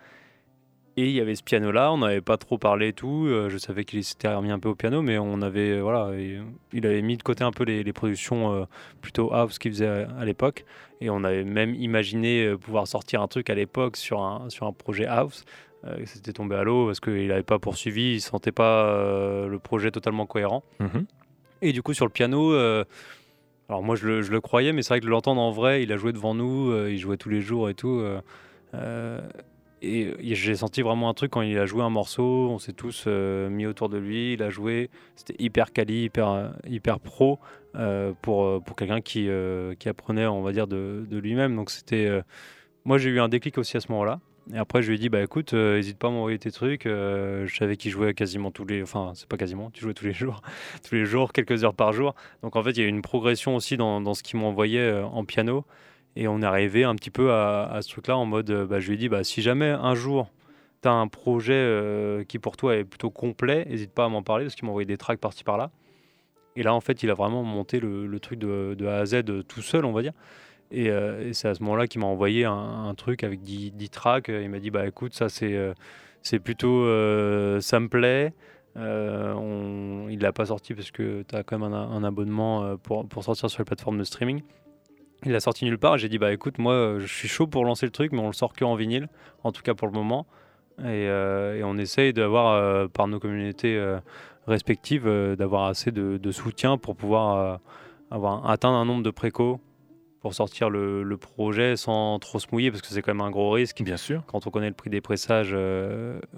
Et 0.98 1.10
il 1.10 1.12
y 1.12 1.20
avait 1.20 1.36
ce 1.36 1.44
piano-là, 1.44 1.92
on 1.92 1.98
n'avait 1.98 2.20
pas 2.20 2.36
trop 2.38 2.58
parlé 2.58 2.88
et 2.88 2.92
tout. 2.92 3.26
euh, 3.28 3.48
je 3.50 3.56
savais 3.56 3.84
qu'il 3.84 4.02
s'était 4.02 4.26
remis 4.34 4.50
un 4.50 4.58
peu 4.58 4.68
au 4.68 4.74
piano, 4.74 5.00
mais 5.00 5.16
on 5.16 5.42
avait, 5.42 5.74
euh, 5.76 5.80
voilà, 5.80 6.12
et- 6.18 6.40
il 6.72 6.84
avait 6.86 7.02
mis 7.02 7.16
de 7.16 7.22
côté 7.22 7.44
un 7.44 7.52
peu 7.52 7.62
les, 7.62 7.84
les 7.84 7.92
productions 7.92 8.52
euh, 8.52 8.64
plutôt 9.00 9.32
house 9.32 9.60
qu'il 9.60 9.70
faisait 9.70 9.86
à, 9.86 10.24
l'époque. 10.24 10.64
Et 11.00 11.08
on 11.08 11.22
avait 11.22 11.44
même 11.44 11.72
imaginé 11.76 12.44
euh, 12.46 12.56
pouvoir 12.56 12.88
sortir 12.88 13.22
un 13.22 13.28
truc 13.28 13.48
à 13.48 13.54
l'époque 13.54 13.96
sur 13.96 14.20
un, 14.22 14.50
sur 14.50 14.66
un 14.66 14.72
projet 14.72 15.06
house. 15.06 15.44
Euh, 15.84 15.98
C'était 16.04 16.32
tombé 16.32 16.56
à 16.56 16.64
l'eau 16.64 16.86
parce 16.86 16.98
qu'il 16.98 17.28
n'avait 17.28 17.44
pas 17.44 17.60
poursuivi, 17.60 18.14
il 18.14 18.20
sentait 18.20 18.50
pas 18.50 18.86
euh, 18.86 19.46
le 19.46 19.60
projet 19.60 19.92
totalement 19.92 20.26
cohérent. 20.26 20.64
mhm. 20.80 21.06
Et 21.62 21.72
du 21.72 21.80
coup, 21.80 21.94
sur 21.94 22.06
le 22.06 22.10
piano, 22.12 22.52
euh, 22.52 22.84
alors 23.68 23.84
moi 23.84 23.94
je 23.94 24.06
le, 24.08 24.22
je 24.22 24.32
le 24.32 24.40
croyais, 24.40 24.72
mais 24.72 24.82
c'est 24.82 24.94
vrai 24.94 25.00
que 25.00 25.04
de 25.04 25.10
l'entendre 25.10 25.40
en 25.40 25.52
vrai, 25.52 25.82
il 25.84 25.92
a 25.92 25.96
joué 25.96 26.12
devant 26.12 26.34
nous, 26.34 26.72
euh, 26.72 26.90
il 26.90 26.98
jouait 26.98 27.16
tous 27.16 27.28
les 27.28 27.40
jours 27.40 27.68
et 27.70 27.74
tout. 27.74 28.02
Euh, 29.84 29.86
euh, 29.86 30.16
et 30.20 30.32
et 30.32 30.34
j'ai 30.34 30.54
senti 30.56 30.82
vraiment 30.82 31.08
un 31.08 31.14
truc 31.14 31.30
quand 31.32 31.42
il 31.42 31.58
a 31.58 31.66
joué 31.66 31.82
un 31.82 31.90
morceau, 31.90 32.48
on 32.50 32.58
s'est 32.58 32.72
tous 32.72 33.04
euh, 33.06 33.48
mis 33.50 33.66
autour 33.66 33.88
de 33.88 33.98
lui, 33.98 34.34
il 34.34 34.42
a 34.42 34.50
joué, 34.50 34.90
c'était 35.16 35.36
hyper 35.42 35.72
quali, 35.72 36.04
hyper, 36.04 36.28
euh, 36.30 36.48
hyper 36.66 37.00
pro 37.00 37.38
euh, 37.76 38.12
pour, 38.22 38.44
euh, 38.44 38.60
pour 38.60 38.76
quelqu'un 38.76 39.00
qui, 39.00 39.28
euh, 39.28 39.74
qui 39.74 39.88
apprenait, 39.88 40.26
on 40.26 40.42
va 40.42 40.52
dire, 40.52 40.66
de, 40.66 41.06
de 41.08 41.18
lui-même. 41.18 41.56
Donc 41.56 41.70
c'était. 41.70 42.06
euh, 42.06 42.22
moi 42.84 42.98
j'ai 42.98 43.10
eu 43.10 43.20
un 43.20 43.28
déclic 43.28 43.58
aussi 43.58 43.76
à 43.76 43.80
ce 43.80 43.90
moment-là. 43.92 44.20
Et 44.54 44.56
après, 44.58 44.82
je 44.82 44.88
lui 44.88 44.96
ai 44.96 44.98
dit, 44.98 45.10
bah 45.10 45.22
écoute, 45.22 45.52
euh, 45.54 45.78
hésite 45.78 45.98
pas 45.98 46.08
à 46.08 46.10
m'envoyer 46.10 46.38
tes 46.38 46.50
trucs. 46.50 46.86
euh, 46.86 47.46
je 47.46 47.54
savais 47.56 47.76
qu'il 47.76 47.90
jouait 47.90 48.14
quasiment 48.14 48.50
tous 48.50 48.64
les. 48.64 48.82
Enfin, 48.82 49.12
c'est 49.14 49.28
pas 49.28 49.36
quasiment, 49.36 49.70
tu 49.70 49.82
jouais 49.82 49.92
tous 49.94 50.06
les 50.06 50.12
jours. 50.14 50.40
tous 50.88 50.94
les 50.94 51.04
jours, 51.04 51.32
quelques 51.34 51.64
heures 51.64 51.74
par 51.74 51.92
jour. 51.92 52.14
Donc 52.42 52.56
en 52.56 52.62
fait, 52.62 52.70
il 52.72 52.78
y 52.78 52.82
a 52.82 52.86
eu 52.86 52.88
une 52.88 53.02
progression 53.02 53.56
aussi 53.56 53.76
dans, 53.76 54.00
dans 54.00 54.14
ce 54.14 54.22
qu'il 54.22 54.38
m'envoyait 54.40 54.80
euh, 54.80 55.04
en 55.06 55.24
piano. 55.26 55.64
Et 56.18 56.26
on 56.26 56.42
est 56.42 56.44
arrivé 56.44 56.82
un 56.82 56.96
petit 56.96 57.12
peu 57.12 57.32
à, 57.32 57.78
ce 57.80 57.88
truc-là 57.90 58.16
en 58.16 58.26
mode, 58.26 58.50
euh, 58.50 58.66
bah, 58.66 58.80
je 58.80 58.88
lui 58.88 58.94
ai 58.94 58.98
dit, 58.98 59.08
bah, 59.08 59.22
si 59.22 59.40
jamais 59.40 59.68
un 59.68 59.94
jour 59.94 60.28
tu 60.82 60.88
as 60.88 60.92
un 60.92 61.06
projet 61.06 61.52
euh, 61.54 62.24
qui 62.24 62.40
pour 62.40 62.56
toi 62.56 62.74
est 62.74 62.82
plutôt 62.82 63.08
complet, 63.08 63.64
n'hésite 63.66 63.92
pas 63.92 64.06
à 64.06 64.08
m'en 64.08 64.24
parler 64.24 64.44
parce 64.44 64.56
qu'il 64.56 64.66
m'envoyait 64.66 64.84
des 64.84 64.96
tracks 64.96 65.20
par-ci 65.20 65.44
par-là. 65.44 65.70
Et 66.56 66.64
là, 66.64 66.74
en 66.74 66.80
fait, 66.80 67.04
il 67.04 67.10
a 67.10 67.14
vraiment 67.14 67.44
monté 67.44 67.78
le, 67.78 68.18
truc 68.18 68.40
de, 68.40 68.84
A 68.84 68.96
à 68.96 69.06
Z 69.06 69.14
euh, 69.28 69.44
tout 69.44 69.62
seul, 69.62 69.84
on 69.84 69.92
va 69.92 70.02
dire. 70.02 70.12
Et, 70.72 70.90
c'est 71.34 71.46
à 71.46 71.54
ce 71.54 71.62
moment-là 71.62 71.86
qu'il 71.86 72.00
m'a 72.00 72.08
envoyé 72.08 72.44
un, 72.44 72.92
truc 72.96 73.22
avec 73.22 73.40
10, 73.40 73.70
10 73.70 73.90
tracks. 73.90 74.26
Il 74.28 74.50
m'a 74.50 74.58
dit, 74.58 74.70
bah 74.70 74.88
écoute, 74.88 75.14
ça 75.14 75.28
c'est 75.28 76.38
plutôt, 76.40 76.82
euh, 76.82 77.60
ça 77.60 77.78
me 77.78 77.88
plaît. 77.88 78.32
Euh, 78.76 79.34
on- 79.34 80.08
il 80.08 80.18
l'a 80.18 80.32
pas 80.32 80.46
sorti 80.46 80.74
parce 80.74 80.90
que 80.90 81.22
tu 81.22 81.36
as 81.36 81.44
quand 81.44 81.60
même 81.60 81.72
un, 81.72 82.02
abonnement 82.02 82.76
pour 82.76 83.22
sortir 83.22 83.48
sur 83.48 83.60
les 83.60 83.64
plateformes 83.64 83.98
de 83.98 84.04
streaming. 84.04 84.42
Il 85.24 85.32
l'a 85.32 85.40
sorti 85.40 85.64
nulle 85.64 85.78
part. 85.78 85.98
J'ai 85.98 86.08
dit 86.08 86.18
bah 86.18 86.32
écoute, 86.32 86.58
moi 86.58 86.72
euh, 86.72 87.00
je 87.00 87.06
suis 87.06 87.28
chaud 87.28 87.46
pour 87.46 87.64
lancer 87.64 87.86
le 87.86 87.92
truc, 87.92 88.12
mais 88.12 88.20
on 88.20 88.28
le 88.28 88.32
sort 88.32 88.52
que 88.52 88.64
en 88.64 88.74
vinyle, 88.76 89.08
en 89.42 89.52
tout 89.52 89.62
cas 89.62 89.74
pour 89.74 89.88
le 89.88 89.94
moment. 89.94 90.26
Et, 90.80 91.08
euh, 91.08 91.56
et 91.56 91.64
on 91.64 91.76
essaye 91.76 92.12
d'avoir 92.12 92.52
euh, 92.52 92.86
par 92.86 93.08
nos 93.08 93.18
communautés 93.18 93.76
euh, 93.76 93.98
respectives 94.46 95.08
d'avoir 95.36 95.64
assez 95.64 95.90
de, 95.90 96.18
de 96.18 96.30
soutien 96.30 96.78
pour 96.78 96.94
pouvoir 96.96 97.60
avoir 98.10 98.48
atteindre 98.48 98.76
un 98.78 98.84
nombre 98.86 99.02
de 99.02 99.10
préco 99.10 99.60
pour 100.20 100.34
sortir 100.34 100.70
le, 100.70 101.02
le 101.02 101.16
projet 101.18 101.76
sans 101.76 102.18
trop 102.18 102.38
se 102.38 102.46
mouiller 102.50 102.70
parce 102.70 102.80
que 102.80 102.88
c'est 102.88 103.02
quand 103.02 103.12
même 103.12 103.26
un 103.26 103.30
gros 103.30 103.50
risque 103.50 103.82
Bien 103.82 103.98
sûr. 103.98 104.22
quand 104.26 104.46
on 104.46 104.50
connaît 104.50 104.68
le 104.68 104.74
prix 104.74 104.88
des 104.88 105.02
pressages 105.02 105.54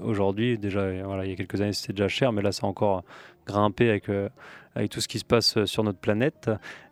aujourd'hui, 0.03 0.59
déjà, 0.59 0.91
voilà, 1.05 1.25
il 1.25 1.31
y 1.31 1.33
a 1.33 1.37
quelques 1.37 1.61
années, 1.61 1.73
c'était 1.73 1.93
déjà 1.93 2.09
cher, 2.09 2.33
mais 2.33 2.43
là, 2.43 2.51
c'est 2.51 2.65
encore 2.65 3.05
grimpé 3.47 3.89
avec, 3.89 4.09
avec 4.75 4.91
tout 4.91 5.01
ce 5.01 5.07
qui 5.07 5.21
se 5.21 5.25
passe 5.25 5.65
sur 5.67 5.85
notre 5.85 6.01
planète. 6.01 6.51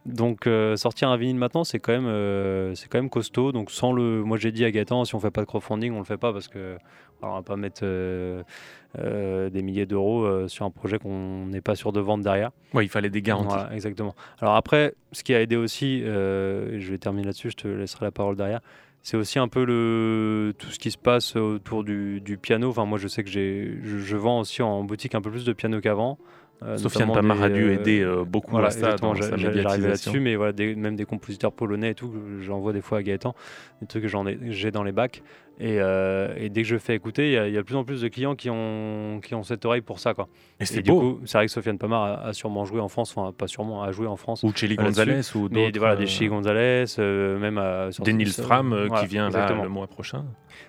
Donc, 0.09 0.47
euh, 0.47 0.77
sortir 0.77 1.11
un 1.11 1.17
vinyle 1.17 1.37
maintenant, 1.37 1.65
c'est 1.65 1.79
quand, 1.79 1.93
même, 1.93 2.07
euh, 2.07 2.75
c'est 2.75 2.89
quand 2.89 2.99
même 2.99 3.11
costaud. 3.11 3.53
Donc, 3.53 3.71
sans 3.71 3.93
le. 3.93 4.23
Moi, 4.23 4.39
j'ai 4.39 4.53
dit 4.53 4.65
à 4.65 4.71
Gaëtan, 4.71 5.05
si 5.05 5.15
on 5.15 5.21
fait 5.21 5.31
pas 5.31 5.43
de 5.43 5.47
crowdfunding, 5.47 5.93
on 5.93 5.99
le 5.99 6.05
fait 6.05 6.17
pas 6.17 6.33
parce 6.33 6.49
que. 6.49 6.79
alors, 7.23 7.35
on 7.35 7.37
va 7.37 7.43
pas 7.43 7.57
mettre 7.57 7.83
euh, 7.85 8.43
des 9.51 9.63
milliers 9.63 9.87
d'euros 9.87 10.49
sur 10.49 10.65
un 10.65 10.71
projet 10.71 10.99
qu'on 10.99 11.47
n'est 11.47 11.61
pas 11.61 11.75
sûr 11.75 11.93
de 11.93 12.01
vendre 12.01 12.25
derrière. 12.25 12.51
Ouais, 12.73 12.85
il 12.85 12.89
fallait 12.89 13.11
des 13.11 13.23
garanties. 13.23 13.55
Voilà, 13.55 13.75
exactement. 13.75 14.15
Alors 14.41 14.57
après, 14.57 14.95
ce 15.13 15.23
qui 15.23 15.35
a 15.35 15.43
aidé 15.43 15.57
aussi, 15.57 16.01
je 16.03 16.91
vais 16.91 16.99
terminer 16.99 17.27
là-dessus, 17.27 17.51
je 17.51 17.57
te 17.57 17.69
laisserai 17.69 18.07
la 18.07 18.13
parole 18.13 18.37
derrière, 18.37 18.61
c'est 19.03 19.17
aussi 19.17 19.39
un 19.39 19.49
peu 19.49 19.65
le, 19.65 20.53
tout 20.59 20.71
ce 20.71 20.79
qui 20.79 20.91
se 20.91 20.99
passe 20.99 21.37
autour 21.37 21.85
du, 21.85 22.21
du 22.21 22.37
piano. 22.37 22.69
Enfin, 22.69 22.85
moi, 22.85 22.99
je 22.99 23.09
sais 23.09 23.23
que 23.23 23.31
j'ai, 23.31 23.79
je, 23.83 23.99
je 23.99 24.17
vends 24.17 24.41
aussi 24.41 24.63
en 24.63 24.85
boutique 24.85 25.15
un 25.15 25.21
peu 25.21 25.31
plus 25.31 25.45
de 25.45 25.53
piano 25.53 25.81
qu'avant. 25.81 26.19
Euh, 26.63 26.77
Sofiane 26.77 27.07
notamment 27.09 27.29
Pamar 27.35 27.45
a 27.45 27.49
des, 27.49 27.55
dû 27.55 27.65
euh, 27.69 27.73
aider 27.75 28.01
euh, 28.01 28.25
beaucoup 28.25 28.51
voilà, 28.51 28.67
à 28.67 28.71
ça 28.73 28.97
dans 28.97 29.15
sa 29.15 29.37
médiatisation. 29.37 29.81
là-dessus, 29.89 30.19
mais 30.21 30.35
voilà, 30.35 30.53
des- 30.53 30.75
même 30.75 30.97
des 30.97 31.05
compositeurs 31.05 31.53
polonais 31.53 31.91
et 31.91 31.95
tout, 31.95 32.13
j'envoie 32.41 32.73
des 32.73 32.81
fois 32.81 32.99
à 32.99 33.03
Gaëtan, 33.05 33.35
des 33.81 33.87
trucs 33.87 34.03
que 34.03 34.09
j'ai 34.51 34.71
dans 34.73 34.83
les 34.83 34.91
bacs. 34.93 35.23
Et, 35.61 35.79
euh, 35.81 36.35
et 36.37 36.51
dès 36.51 36.63
que 36.63 36.69
je 36.69 36.77
fais 36.79 36.95
écouter, 36.95 37.29
il 37.29 37.33
y, 37.33 37.37
a- 37.39 37.47
il 37.49 37.55
y 37.55 37.57
a 37.57 37.61
de 37.61 37.67
plus 37.67 37.75
en 37.77 37.83
plus 37.85 38.01
de 38.03 38.09
clients 38.09 38.35
qui 38.37 38.49
ont, 38.51 39.21
qui 39.25 39.35
ont 39.37 39.43
cette 39.45 39.65
oreille 39.65 39.81
pour 39.83 39.99
ça. 40.01 40.15
Quoi. 40.15 40.29
Et 40.61 40.65
c'est 40.65 40.83
du 40.83 40.91
beau. 40.91 41.01
coup, 41.01 41.21
c'est 41.27 41.39
vrai 41.39 41.47
que 41.47 41.53
Sofiane 41.53 41.79
Pamar 41.79 42.03
a, 42.03 42.27
a 42.29 42.33
sûrement 42.33 42.65
joué 42.65 42.81
en 42.81 42.89
France, 42.89 43.13
enfin 43.17 43.33
pas 43.33 43.47
sûrement, 43.49 43.83
a 43.83 43.91
joué 43.93 44.07
en 44.09 44.17
France. 44.17 44.43
Ou 44.45 44.53
là-dessus. 44.77 45.01
Gonzalez 45.05 45.37
ou 45.37 45.49
d'autres. 45.49 45.79
voilà, 45.79 45.97
des 45.97 46.07
Chez 46.07 46.27
Gonzalez, 46.29 46.85
euh, 47.01 47.39
même 47.39 47.59
à, 47.59 47.91
sur 47.93 48.05
sur- 48.33 48.45
Fram 48.45 48.73
euh, 48.73 48.87
voilà, 48.87 49.03
qui 49.03 49.09
vient 49.09 49.31
là 49.31 49.53
le 49.63 49.69
mois 49.69 49.87
prochain. 49.89 50.25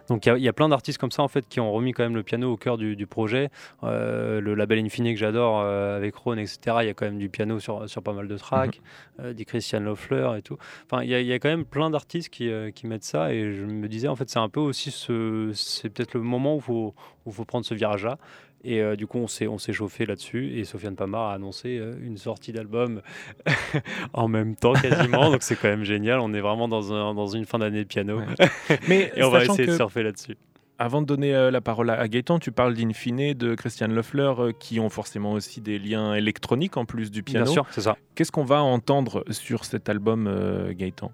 Donc 0.10 0.26
il 0.26 0.30
y 0.30 0.32
a- 0.32 0.38
il 0.38 0.44
y, 0.44 0.48
a 0.48 0.54
plein 0.54 0.70
d'artistes 0.70 0.98
comme 0.98 1.12
ça 1.12 1.24
en 1.24 1.28
fait 1.28 1.48
qui 1.48 1.60
ont 1.60 1.72
remis 1.72 1.92
quand 1.94 2.04
même 2.04 2.16
le 2.16 2.24
piano 2.24 2.52
au 2.52 2.58
cœur 2.58 2.78
du, 2.78 2.96
du 2.96 3.08
projet. 3.08 3.50
Euh, 3.84 4.42
le 4.42 4.56
label 4.56 4.80
Infini 4.80 5.14
que 5.14 5.20
j'adore 5.20 5.62
euh, 5.62 5.98
avec 5.98 6.16
Rhône, 6.16 6.40
etc. 6.40 6.78
Il 6.82 6.86
y 6.88 6.90
a 6.90 6.94
quand 6.94 7.06
même 7.06 7.18
du 7.20 7.30
piano 7.30 7.60
sur, 7.60 7.90
sur 7.90 8.02
pas 8.04 8.14
mal 8.14 8.28
de 8.28 8.38
tracks, 8.38 8.82
Mhm. 9.20 9.26
euh, 9.26 9.34
dit 9.34 9.46
Christian 9.46 9.80
Loeffler 9.82 10.32
et 10.38 10.42
tout. 10.42 10.58
Enfin, 10.90 11.04
il 11.04 11.10
y, 11.10 11.16
a- 11.16 11.20
il 11.22 11.28
y 11.28 11.34
a 11.34 11.40
quand 11.40 11.50
même 11.50 11.66
plein 11.66 11.90
d'artistes 11.90 12.30
qui, 12.30 12.50
euh, 12.50 12.72
qui 12.72 12.88
mettent 12.88 13.04
ça 13.04 13.34
et 13.34 13.54
je 13.54 13.66
me 13.66 13.88
disais 13.88 14.08
en 14.08 14.16
fait 14.16 14.30
c'est 14.30 14.40
un 14.40 14.50
peu 14.50 14.60
aussi 14.60 14.92
ce, 14.92 15.52
c'est 15.54 15.90
peut-être 15.90 16.14
le 16.14 16.22
moment 16.22 16.56
où 16.56 16.60
faut 16.60 16.94
où 17.26 17.32
faut 17.32 17.46
prendre 17.46 17.66
ce 17.66 17.74
virage-là. 17.76 18.18
Et 18.64 18.82
euh, 18.82 18.96
du 18.98 19.08
coup, 19.08 19.20
on 19.20 19.28
s'est, 19.28 19.48
on 19.48 19.58
s'est 19.58 19.72
chauffé 19.74 20.06
là-dessus. 20.06 20.58
Et 20.58 20.66
Sofiane 20.66 20.96
Pamar 20.96 21.30
a 21.30 21.34
annoncé 21.34 21.78
euh, 21.78 21.94
une 22.02 22.18
sortie 22.18 22.52
d'album 22.52 23.02
en 24.14 24.28
même 24.28 24.56
temps 24.56 24.74
quasiment. 24.74 25.30
Donc 25.32 25.44
c'est 25.44 25.56
quand 25.56 25.70
même 25.70 25.84
génial. 25.84 26.20
On 26.20 26.34
est 26.34 26.42
vraiment 26.42 26.68
dans, 26.68 26.94
un, 26.94 27.14
dans 27.14 27.28
une 27.28 27.46
fin 27.46 27.60
d'année 27.60 27.84
de 27.84 27.88
piano. 27.88 28.20
Mais 28.90 29.12
et 29.16 29.24
on 29.24 29.30
va 29.30 29.44
essayer 29.46 29.66
que- 29.66 29.72
de 29.72 29.76
surfer 29.76 30.04
là-dessus. 30.04 30.36
Avant 30.82 31.02
de 31.02 31.08
donner 31.08 31.36
euh, 31.36 31.52
la 31.52 31.60
parole 31.60 31.90
à 31.90 32.00
à 32.00 32.08
Gaëtan, 32.08 32.40
tu 32.40 32.54
parles 32.54 32.74
d'Infine, 32.74 33.34
de 33.34 33.54
Christian 33.56 33.88
Leffler, 33.88 34.32
euh, 34.40 34.52
qui 34.58 34.80
ont 34.80 34.88
forcément 34.90 35.34
aussi 35.34 35.60
des 35.60 35.78
liens 35.78 36.14
électroniques 36.14 36.78
en 36.78 36.86
plus 36.86 37.12
du 37.12 37.22
piano. 37.22 37.44
Bien 37.46 37.52
sûr, 37.54 37.66
c'est 37.72 37.82
ça. 37.82 37.98
Qu'est-ce 38.16 38.32
qu'on 38.32 38.46
va 38.46 38.62
entendre 38.62 39.26
sur 39.30 39.66
cet 39.66 39.90
album, 39.90 40.28
euh, 40.28 40.72
Gaëtan? 40.74 41.12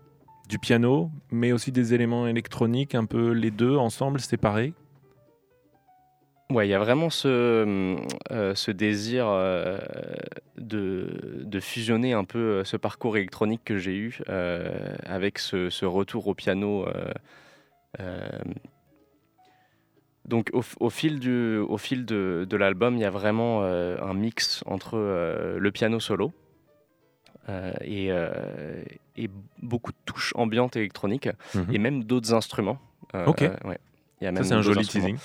Du 0.50 0.60
piano, 0.60 1.10
mais 1.32 1.52
aussi 1.52 1.72
des 1.72 1.96
éléments 1.96 2.28
électroniques, 2.28 2.94
un 2.94 3.06
peu 3.06 3.32
les 3.32 3.50
deux 3.50 3.76
ensemble, 3.76 4.20
séparés? 4.20 4.74
Ouais, 6.52 6.68
il 6.68 6.70
y 6.70 6.76
a 6.76 6.80
vraiment 6.80 7.10
ce, 7.10 7.98
euh, 8.32 8.54
ce 8.56 8.70
désir 8.72 9.26
euh, 9.28 9.80
de, 10.58 11.42
de 11.44 11.60
fusionner 11.60 12.14
un 12.14 12.24
peu 12.24 12.38
euh, 12.38 12.64
ce 12.64 12.78
parcours 12.78 13.18
électronique 13.18 13.62
que 13.66 13.78
j'ai 13.80 13.96
eu 13.96 14.20
euh, 14.30 14.70
avec 15.06 15.40
ce, 15.40 15.72
ce 15.72 15.86
retour 15.86 16.28
au 16.28 16.36
piano. 16.36 16.86
donc 20.26 20.50
au, 20.54 20.90
fil, 20.90 21.20
du, 21.20 21.58
au 21.58 21.78
fil 21.78 22.06
de, 22.06 22.46
de 22.50 22.58
l'album, 22.58 22.96
il 22.96 23.02
y 23.02 23.06
a 23.06 23.10
vraiment 23.12 23.64
un 23.64 24.14
mix 24.14 24.64
entre 24.66 24.98
le 25.58 25.72
piano 25.72 26.00
solo 26.00 26.32
et, 27.82 28.10
et 29.18 29.30
beaucoup 29.62 29.92
de 29.92 29.98
touches 30.06 30.34
ambiantes 30.36 30.76
électroniques 30.76 31.30
Mhm. 31.54 31.74
et 31.74 31.78
même 31.80 32.04
d'autres 32.04 32.34
instruments. 32.34 32.80
Ok. 33.28 33.42
ouais. 33.42 33.80
Il 34.22 34.26
y 34.26 34.28
a 34.28 34.36
Ça, 34.36 34.44
c'est 34.44 34.54
un 34.54 34.62
joli 34.62 34.88
teasing. 34.88 35.18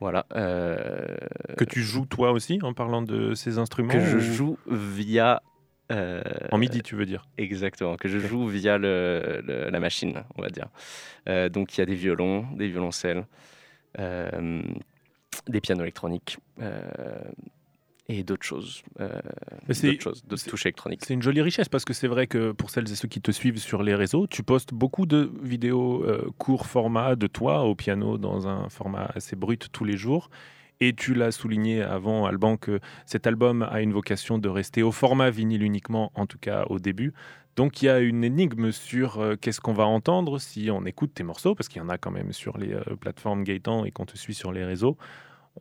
Voilà. 0.00 0.26
euh, 0.34 1.16
Que 1.56 1.64
tu 1.64 1.82
joues 1.82 2.06
toi 2.06 2.32
aussi 2.32 2.58
en 2.62 2.74
parlant 2.74 3.02
de 3.02 3.34
ces 3.34 3.58
instruments 3.58 3.92
que 3.94 4.00
je 4.00 4.16
ou- 4.18 4.20
joue 4.20 4.58
via. 4.66 5.42
euh, 5.92 6.22
En 6.52 6.58
midi, 6.58 6.82
tu 6.82 6.96
veux 6.96 7.06
dire 7.06 7.24
Exactement, 7.38 7.96
que 7.96 8.08
je 8.08 8.18
joue 8.18 8.46
via 8.46 8.76
le, 8.78 9.42
le- 9.46 9.70
la 9.70 9.80
machine, 9.80 10.22
on 10.36 10.42
va 10.42 10.48
dire. 10.50 10.68
Euh, 11.28 11.48
donc 11.48 11.76
il 11.76 11.80
y 11.80 11.82
a 11.82 11.86
des 11.86 11.94
violons, 11.94 12.46
des 12.56 12.68
violoncelles, 12.68 13.24
des 13.98 15.60
pianos 15.60 15.82
électroniques 15.82 16.38
et 18.08 18.22
d'autres 18.22 18.44
choses. 18.46 18.82
euh, 19.00 19.08
d'autres 19.68 20.00
choses, 20.00 20.22
d'autres 20.24 20.42
c'est- 20.42 20.50
touches 20.50 20.66
électroniques. 20.66 21.00
C'est 21.04 21.14
une 21.14 21.22
jolie 21.22 21.42
richesse 21.42 21.68
parce 21.68 21.84
que 21.84 21.92
c'est 21.92 22.06
vrai 22.08 22.26
que 22.26 22.52
pour 22.52 22.70
celles 22.70 22.90
et 22.90 22.94
ceux 22.94 23.08
qui 23.08 23.20
te 23.20 23.30
suivent 23.32 23.58
sur 23.58 23.82
les 23.82 23.94
réseaux, 23.94 24.26
tu 24.26 24.42
postes 24.42 24.72
beaucoup 24.72 25.06
de 25.06 25.30
vidéos 25.42 26.04
euh, 26.04 26.28
court 26.38 26.66
format 26.66 27.16
de 27.16 27.26
toi 27.26 27.64
au 27.64 27.74
piano 27.74 28.16
dans 28.18 28.46
un 28.46 28.68
format 28.68 29.10
assez 29.14 29.34
brut 29.36 29.68
tous 29.72 29.84
les 29.84 29.96
jours. 29.96 30.30
Et 30.78 30.92
tu 30.94 31.14
l'as 31.14 31.30
souligné 31.32 31.82
avant, 31.82 32.26
Alban, 32.26 32.58
que 32.58 32.80
cet 33.06 33.26
album 33.26 33.62
a 33.62 33.80
une 33.80 33.92
vocation 33.94 34.38
de 34.38 34.48
rester 34.50 34.82
au 34.82 34.92
format 34.92 35.30
vinyle 35.30 35.62
uniquement, 35.62 36.12
en 36.14 36.26
tout 36.26 36.38
cas 36.38 36.66
au 36.68 36.78
début. 36.78 37.14
Donc 37.56 37.80
il 37.80 37.86
y 37.86 37.88
a 37.88 37.98
une 38.00 38.22
énigme 38.22 38.70
sur 38.70 39.18
euh, 39.18 39.36
qu'est-ce 39.40 39.62
qu'on 39.62 39.72
va 39.72 39.86
entendre 39.86 40.38
si 40.38 40.68
on 40.70 40.84
écoute 40.84 41.12
tes 41.14 41.22
morceaux, 41.24 41.54
parce 41.54 41.68
qu'il 41.70 41.80
y 41.80 41.84
en 41.84 41.88
a 41.88 41.96
quand 41.96 42.10
même 42.10 42.32
sur 42.34 42.58
les 42.58 42.74
euh, 42.74 42.82
plateformes 43.00 43.42
Gaëtan 43.42 43.86
et 43.86 43.90
qu'on 43.90 44.04
te 44.04 44.18
suit 44.18 44.34
sur 44.34 44.52
les 44.52 44.64
réseaux. 44.66 44.98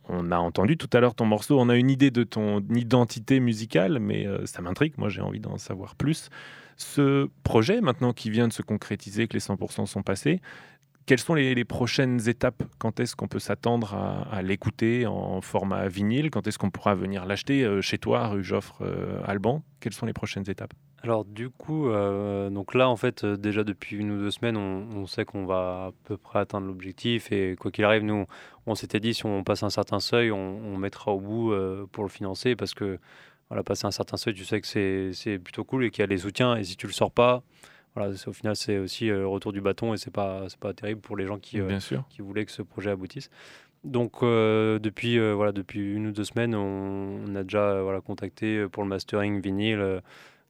On 0.09 0.31
a 0.31 0.37
entendu 0.37 0.77
tout 0.77 0.89
à 0.93 0.99
l'heure 0.99 1.15
ton 1.15 1.25
morceau, 1.25 1.59
on 1.59 1.69
a 1.69 1.75
une 1.75 1.89
idée 1.89 2.11
de 2.11 2.23
ton 2.23 2.61
identité 2.69 3.39
musicale, 3.39 3.99
mais 3.99 4.27
euh, 4.27 4.45
ça 4.45 4.61
m'intrigue, 4.61 4.93
moi 4.97 5.09
j'ai 5.09 5.21
envie 5.21 5.39
d'en 5.39 5.57
savoir 5.57 5.95
plus. 5.95 6.29
Ce 6.77 7.29
projet, 7.43 7.79
maintenant 7.79 8.11
qui 8.11 8.29
vient 8.29 8.47
de 8.47 8.53
se 8.53 8.61
concrétiser, 8.61 9.27
que 9.27 9.33
les 9.33 9.39
100% 9.39 9.85
sont 9.85 10.03
passés, 10.03 10.41
quelles 11.06 11.20
sont 11.20 11.36
les, 11.36 11.66
prochaines 11.66 12.28
étapes? 12.28 12.64
Quand 12.80 12.99
est-ce 12.99 13.16
qu'on 13.16 13.28
peut 13.28 13.39
s'attendre 13.39 13.93
à, 13.93 14.41
l'écouter 14.41 15.06
en 15.06 15.39
format 15.41 15.88
vinyle? 15.88 16.32
Quand 16.32 16.47
est-ce 16.47 16.58
qu'on 16.58 16.72
pourra 16.72 16.95
venir 16.95 17.26
l'acheter 17.26 17.64
euh, 17.64 17.82
chez 17.82 17.97
toi, 17.97 18.28
rue 18.28 18.43
Joffre 18.43 18.82
euh, 18.82 19.22
Alban? 19.26 19.64
Quelles 19.80 19.93
sont 19.93 20.06
les 20.06 20.14
prochaines 20.14 20.49
étapes? 20.49 20.74
Alors 21.03 21.24
du 21.24 21.51
coup, 21.51 21.89
euh, 21.89 22.49
donc 22.49 22.74
là 22.74 22.89
en 22.89 22.95
fait 22.95 23.24
déjà 23.24 23.64
depuis 23.64 23.95
une 23.95 24.10
ou 24.10 24.18
deux 24.18 24.32
semaines, 24.32 24.58
on, 24.58 25.06
sait 25.06 25.24
qu'on 25.24 25.45
va 25.45 25.89
à 25.89 25.91
peu 26.06 26.18
près 26.18 26.39
atteindre 26.39 26.66
l'objectif. 26.66 27.32
Et 27.32 27.56
quoi 27.60 27.70
qu'il 27.70 27.84
arrive, 27.84 28.03
nous 28.03 28.26
on 28.66 28.74
s'était 28.74 28.99
dit 28.99 29.14
si 29.14 29.24
on 29.28 29.43
passe 29.43 29.62
un 29.62 29.70
certain 29.70 29.99
seuil, 29.99 30.32
on, 30.32 30.78
mettra 30.78 31.12
au 31.12 31.20
bout 31.20 31.53
pour 31.91 32.03
le 32.03 32.10
financer. 32.10 32.56
Parce 32.56 32.74
que 32.74 32.97
voilà 33.49 33.62
passer 33.62 33.86
un 33.86 33.91
certain 33.91 34.18
seuil, 34.18 34.34
tu 34.34 34.45
sais 34.45 34.60
que 34.60 35.12
c'est 35.14 35.38
plutôt 35.38 35.64
cool 35.64 35.86
et 35.86 35.91
qu'il 35.91 36.01
y 36.01 36.03
a 36.03 36.08
les 36.08 36.18
soutiens. 36.18 36.56
Et 36.56 36.64
si 36.64 36.76
tu 36.76 36.88
le 36.88 36.93
sors 36.93 37.12
pas, 37.12 37.43
voilà 37.95 38.11
au 38.27 38.33
final 38.33 38.55
c'est 38.55 38.77
aussi 38.77 39.09
euh, 39.09 39.19
le 39.19 39.27
retour 39.27 39.53
du 39.53 39.61
bâton 39.61 39.93
et 39.93 39.97
c'est 39.97 40.11
pas 40.13 40.45
pas 40.59 40.73
terrible 40.73 41.01
pour 41.01 41.15
les 41.17 41.25
gens 41.25 41.39
qui 41.39 41.59
euh, 41.61 41.67
Bien 41.67 41.79
sûr. 41.79 42.03
qui 42.09 42.21
voulaient 42.21 42.45
que 42.45 42.51
ce 42.51 42.61
projet 42.61 42.91
aboutisse. 42.91 43.29
Donc 43.83 44.23
euh, 44.23 44.79
depuis, 44.79 45.19
euh, 45.19 45.33
voilà, 45.33 45.51
depuis 45.51 45.93
une 45.93 46.07
ou 46.07 46.11
deux 46.11 46.23
semaines, 46.23 46.55
on, 46.55 47.23
on 47.27 47.35
a 47.35 47.43
déjà 47.43 47.81
voilà, 47.83 48.01
contacté 48.01 48.67
pour 48.67 48.81
le 48.83 48.89
mastering 48.89 49.39
vinyle, 49.41 50.01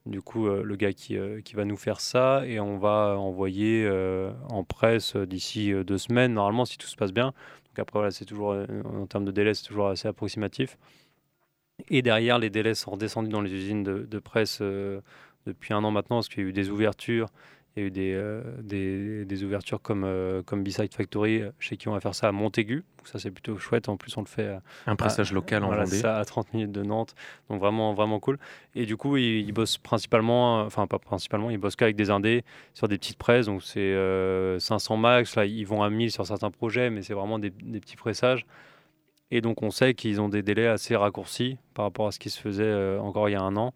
du 0.06 0.22
coup 0.22 0.46
euh, 0.46 0.62
le 0.62 0.76
gars 0.76 0.92
qui, 0.94 1.18
euh, 1.18 1.42
qui 1.42 1.54
va 1.54 1.64
nous 1.66 1.76
faire 1.76 2.00
ça 2.00 2.46
et 2.46 2.60
on 2.60 2.78
va 2.78 3.16
envoyer 3.18 3.84
euh, 3.84 4.32
en 4.48 4.64
presse 4.64 5.16
d'ici 5.16 5.72
deux 5.84 5.98
semaines, 5.98 6.32
normalement 6.32 6.64
si 6.64 6.78
tout 6.78 6.86
se 6.86 6.96
passe 6.96 7.12
bien. 7.12 7.26
Donc 7.26 7.78
après 7.78 7.98
voilà, 7.98 8.10
c'est 8.10 8.24
toujours, 8.24 8.56
en 8.84 9.06
termes 9.06 9.26
de 9.26 9.32
délai, 9.32 9.52
c'est 9.52 9.66
toujours 9.66 9.88
assez 9.88 10.08
approximatif. 10.08 10.78
Et 11.90 12.00
derrière, 12.00 12.38
les 12.38 12.48
délais 12.48 12.74
sont 12.74 12.92
redescendus 12.92 13.28
dans 13.28 13.42
les 13.42 13.52
usines 13.52 13.82
de, 13.82 13.98
de 14.10 14.18
presse 14.18 14.62
depuis 15.46 15.74
un 15.74 15.82
an 15.84 15.90
maintenant, 15.90 16.16
parce 16.16 16.28
qu'il 16.28 16.42
y 16.42 16.46
a 16.46 16.48
eu 16.48 16.52
des 16.52 16.70
ouvertures. 16.70 17.28
Il 17.76 17.80
y 17.80 17.84
a 17.84 17.88
eu 17.88 17.90
des, 17.90 18.14
euh, 18.14 18.40
des, 18.62 19.26
des 19.26 19.44
ouvertures 19.44 19.82
comme, 19.82 20.04
euh, 20.04 20.42
comme 20.42 20.64
B-Side 20.64 20.94
Factory, 20.94 21.42
euh, 21.42 21.50
chez 21.58 21.76
qui 21.76 21.88
on 21.88 21.92
va 21.92 22.00
faire 22.00 22.14
ça 22.14 22.26
à 22.26 22.32
Montaigu. 22.32 22.76
Donc 22.96 23.06
ça, 23.06 23.18
c'est 23.18 23.30
plutôt 23.30 23.58
chouette. 23.58 23.90
En 23.90 23.98
plus, 23.98 24.16
on 24.16 24.22
le 24.22 24.26
fait 24.26 24.48
à, 24.48 24.62
Un 24.86 24.96
pressage 24.96 25.30
local 25.30 25.62
en 25.62 25.66
voilà, 25.66 25.84
Vendée. 25.84 25.98
ça, 25.98 26.16
à 26.16 26.24
30 26.24 26.54
minutes 26.54 26.72
de 26.72 26.82
Nantes. 26.82 27.14
Donc 27.50 27.60
vraiment, 27.60 27.92
vraiment 27.92 28.18
cool. 28.18 28.38
Et 28.74 28.86
du 28.86 28.96
coup, 28.96 29.18
ils, 29.18 29.40
ils 29.46 29.52
bossent 29.52 29.76
principalement, 29.76 30.60
euh, 30.60 30.64
enfin 30.64 30.86
pas 30.86 30.98
principalement, 30.98 31.50
ils 31.50 31.58
bossent 31.58 31.76
qu'avec 31.76 31.96
des 31.96 32.08
indés 32.08 32.44
sur 32.72 32.88
des 32.88 32.96
petites 32.96 33.18
presses. 33.18 33.44
Donc 33.44 33.62
c'est 33.62 33.80
euh, 33.80 34.58
500 34.58 34.96
max. 34.96 35.36
Là, 35.36 35.44
ils 35.44 35.66
vont 35.66 35.82
à 35.82 35.90
1000 35.90 36.10
sur 36.10 36.26
certains 36.26 36.50
projets, 36.50 36.88
mais 36.88 37.02
c'est 37.02 37.12
vraiment 37.14 37.38
des, 37.38 37.50
des 37.50 37.80
petits 37.80 37.96
pressages. 37.96 38.46
Et 39.30 39.40
donc 39.40 39.62
on 39.62 39.70
sait 39.70 39.94
qu'ils 39.94 40.20
ont 40.20 40.28
des 40.28 40.42
délais 40.42 40.66
assez 40.68 40.94
raccourcis 40.96 41.58
par 41.74 41.84
rapport 41.84 42.06
à 42.06 42.12
ce 42.12 42.18
qui 42.18 42.30
se 42.30 42.40
faisait 42.40 42.64
euh, 42.64 42.98
encore 43.00 43.28
il 43.28 43.32
y 43.32 43.36
a 43.36 43.42
un 43.42 43.56
an. 43.56 43.74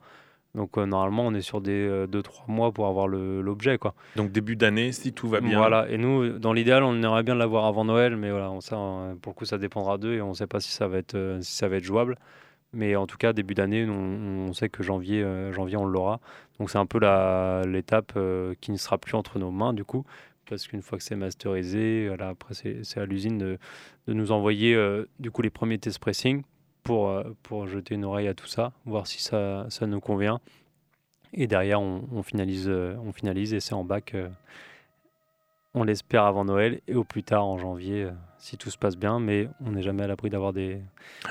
Donc 0.55 0.78
euh, 0.78 0.86
normalement, 0.86 1.26
on 1.26 1.34
est 1.34 1.42
sur 1.42 1.61
des 1.61 1.88
2-3 2.09 2.44
mois 2.48 2.72
pour 2.72 2.86
avoir 2.86 3.07
l'objet. 3.07 3.78
quoi. 3.78 3.94
Donc 4.16 4.32
début 4.32 4.57
d'année, 4.57 4.92
si 4.92 5.12
tout 5.12 5.28
va 5.28 5.40
bien. 5.40 5.59
Voilà, 5.59 5.88
et 5.88 5.96
nous, 5.98 6.38
dans 6.38 6.53
l'idéal, 6.53 6.82
on 6.82 6.94
aimerait 6.94 7.22
bien 7.22 7.34
l'avoir 7.36 7.66
avant 7.66 7.84
Noël, 7.84 8.16
mais 8.16 8.30
voilà, 8.30 8.51
on 8.51 8.61
sait, 8.61 8.74
euh, 8.74 9.14
pour 9.14 9.32
le 9.32 9.34
coup, 9.34 9.44
ça 9.44 9.59
dépendra 9.59 9.96
d'eux 9.98 10.14
et 10.14 10.20
on 10.22 10.30
ne 10.30 10.34
sait 10.34 10.46
pas 10.48 10.61
si 10.61 10.72
ça 10.72 10.88
va 10.88 10.98
être, 10.98 11.14
euh, 11.14 11.40
si 11.40 11.55
ça 11.57 11.68
va 11.68 11.76
être 11.76 11.84
jouable. 11.84 12.16
Mais 12.72 12.94
en 12.94 13.07
tout 13.07 13.16
cas, 13.16 13.32
début 13.32 13.55
d'année, 13.55 13.84
on, 13.88 14.48
on 14.48 14.53
sait 14.53 14.68
que 14.68 14.82
janvier, 14.84 15.22
euh, 15.22 15.53
janvier 15.53 15.76
on 15.76 15.84
l'aura. 15.84 16.20
Donc 16.59 16.70
c'est 16.70 16.78
un 16.78 16.86
peu 16.86 16.98
l'étape 17.66 18.12
euh, 18.16 18.55
qui 18.61 18.70
ne 18.70 18.76
sera 18.76 18.96
plus 18.98 19.14
entre 19.14 19.38
nos 19.38 19.51
mains, 19.51 19.72
du 19.72 19.84
coup, 19.84 20.05
parce 20.48 20.66
qu'une 20.68 20.82
fois 20.82 20.98
que 20.98 21.05
c'est 21.05 21.16
masterisé, 21.16 22.07
voilà, 22.09 22.28
après, 22.28 22.55
c'est 22.55 22.98
à 23.01 23.07
l'usine 23.07 23.38
de, 23.38 23.59
de 24.07 24.12
nous 24.14 24.30
envoyer 24.32 24.74
euh, 24.74 25.05
du 25.18 25.30
coup 25.30 25.42
les 25.42 25.51
premiers 25.51 25.78
test 25.78 25.98
pressing 25.98 26.42
pour, 26.83 27.09
euh, 27.09 27.24
pour 27.43 27.66
jeter 27.66 27.95
une 27.95 28.05
oreille 28.05 28.28
à 28.28 28.35
tout 28.35 28.47
ça, 28.47 28.72
voir 28.87 29.07
si 29.07 29.22
ça, 29.22 29.66
ça 29.68 29.87
nous 29.87 30.01
convient. 30.01 30.41
Et 31.33 31.47
derrière, 31.47 31.81
on, 31.81 32.09
on 32.12 32.22
finalise, 32.22 32.66
euh, 32.68 32.97
on 33.05 33.12
finalise 33.12 33.55
et 33.55 33.61
c'est 33.61 33.74
en 33.74 33.85
bac. 33.85 34.14
euh, 34.14 34.28
on 35.72 35.85
l'espère 35.85 36.24
avant 36.24 36.45
Noël 36.45 36.81
et 36.89 36.97
au 36.97 37.05
plus 37.05 37.22
tard 37.22 37.47
en 37.47 37.57
janvier, 37.57 38.09
si 38.39 38.57
tout 38.59 38.70
se 38.70 38.76
passe 38.76 38.97
bien. 38.97 39.20
Mais 39.20 39.49
on 39.64 39.70
n'est 39.70 39.83
jamais 39.83 40.03
à 40.03 40.09
l'abri 40.09 40.28
d'avoir 40.28 40.53
des. 40.53 40.74
des 40.74 40.83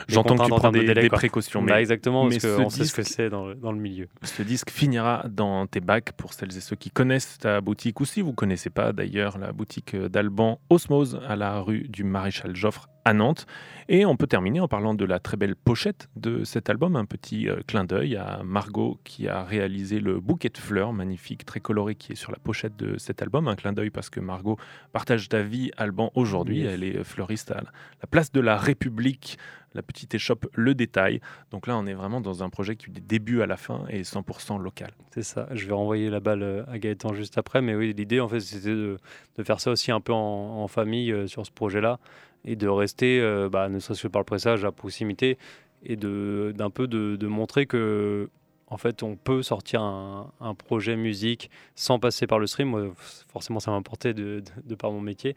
J'entends 0.08 0.38
que 0.38 0.43
tu 0.43 0.50
prends 0.50 0.72
de 0.72 0.80
des, 0.80 0.86
délai, 0.86 1.02
des 1.02 1.10
quoi. 1.10 1.18
précautions. 1.18 1.62
Bah, 1.62 1.74
mais 1.74 1.82
exactement, 1.82 2.24
mais 2.24 2.38
parce 2.39 2.74
sait 2.74 2.86
ce 2.86 2.93
que 2.93 3.04
c'est 3.04 3.30
dans 3.30 3.47
le, 3.47 3.56
dans 3.56 3.74
le 3.74 3.80
milieu. 3.80 4.08
Ce 4.24 4.41
disque 4.41 4.70
finira 4.70 5.26
dans 5.30 5.68
tes 5.68 5.82
bacs 5.82 6.14
pour 6.14 6.32
celles 6.32 6.56
et 6.56 6.62
ceux 6.62 6.78
qui 6.78 6.89
connaissent 6.89 7.38
ta 7.39 7.60
boutique 7.60 8.00
ou 8.00 8.06
si 8.06 8.22
vous 8.22 8.32
connaissez 8.32 8.70
pas 8.70 8.93
d'ailleurs 8.93 9.38
la 9.39 9.52
boutique 9.52 9.93
d'Alban 9.93 10.62
Osmose 10.70 11.20
à 11.28 11.36
la 11.36 11.60
rue 11.60 11.89
du 11.89 12.06
Maréchal 12.06 12.56
Joffre 12.56 12.88
à 13.10 13.14
Nantes. 13.14 13.47
Et 13.91 14.05
on 14.05 14.16
peut 14.16 14.28
terminer 14.28 14.60
en 14.60 14.68
parlant 14.68 14.93
de 14.93 15.03
la 15.03 15.18
très 15.18 15.36
belle 15.36 15.55
pochette 15.55 16.10
de 16.16 16.43
cet 16.43 16.70
album, 16.70 16.95
un 16.95 17.05
petit 17.05 17.49
euh, 17.49 17.62
clin 17.66 17.86
d'œil 17.86 18.16
à 18.16 18.41
Margot 18.43 18.99
qui 19.03 19.28
a 19.28 19.43
réalisé 19.43 19.99
le 19.99 20.20
bouquet 20.20 20.49
de 20.49 20.60
fleurs 20.60 20.93
magnifique, 20.93 21.43
très 21.43 21.60
coloré 21.60 21.95
qui 21.95 22.12
est 22.12 22.16
sur 22.16 22.32
la 22.32 22.38
pochette 22.38 22.78
de 22.78 22.99
cet 22.99 23.24
album. 23.24 23.47
Un 23.47 23.55
clin 23.55 23.74
d'œil 23.74 23.89
parce 23.89 24.12
que 24.12 24.20
Margot 24.20 24.57
partage 24.91 25.28
d'avis 25.28 25.72
Alban 25.76 26.12
aujourd'hui. 26.14 26.60
Yes. 26.60 26.74
Elle 26.74 26.84
est 26.84 27.03
fleuriste 27.03 27.49
à 27.49 27.62
la 27.62 28.07
place 28.07 28.32
de 28.32 28.41
la 28.41 28.57
République, 28.57 29.39
la 29.74 29.82
petite 29.82 30.14
échoppe 30.14 30.45
Le 30.53 30.76
Détail. 30.76 31.20
Donc 31.49 31.66
là, 31.66 31.76
on 31.76 31.88
est 31.88 31.95
vraiment 31.95 32.22
dans 32.22 32.43
un 32.43 32.49
projet 32.49 32.76
qui 32.76 32.91
du 32.91 33.01
début 33.01 33.41
à 33.41 33.47
la 33.47 33.57
fin 33.57 33.86
est 33.89 34.01
100% 34.01 34.62
local. 34.62 34.91
C'est 35.16 35.24
ça. 35.24 35.47
Je 35.51 35.66
vais 35.66 35.74
renvoyer 35.74 36.12
la 36.12 36.20
balle 36.20 36.43
euh, 36.43 36.64
à 36.68 36.78
Gaëtan 36.78 37.14
juste 37.16 37.39
après. 37.39 37.64
Mais 37.64 37.74
oui, 37.74 37.93
l'idée, 37.97 38.20
en 38.20 38.28
fait, 38.28 38.39
c'était 38.39 38.70
de, 38.70 38.97
de 39.36 39.43
faire 39.43 39.60
ça 39.60 39.72
aussi 39.72 39.91
un 39.91 39.99
peu 39.99 40.14
en, 40.14 40.62
en 40.62 40.68
famille 40.68 41.12
euh, 41.12 41.26
sur 41.26 41.43
ce 41.43 41.51
projet-là 41.51 41.99
et 42.45 42.55
de 42.55 42.67
rester, 42.67 43.19
euh, 43.21 43.49
bah, 43.49 43.69
ne 43.69 43.79
serait-ce 43.79 44.03
que 44.03 44.07
par 44.07 44.21
le 44.21 44.25
pressage, 44.25 44.65
à 44.65 44.71
proximité 44.71 45.37
et 45.83 45.95
de- 45.95 46.53
d'un 46.55 46.69
peu 46.69 46.87
de, 46.87 47.15
de 47.15 47.27
montrer 47.27 47.65
que, 47.65 48.29
en 48.67 48.77
fait, 48.77 49.03
on 49.03 49.15
peut 49.15 49.41
sortir 49.41 49.81
un, 49.81 50.31
projet 50.55 50.95
musique 50.95 51.49
sans 51.75 51.99
passer 51.99 52.27
par 52.27 52.39
le 52.39 52.47
stream. 52.47 52.91
forcément, 53.31 53.59
ça 53.59 53.71
m'a 53.71 53.77
importé 53.77 54.13
de, 54.13 54.43
par 54.77 54.91
mon 54.91 55.01
métier. 55.01 55.35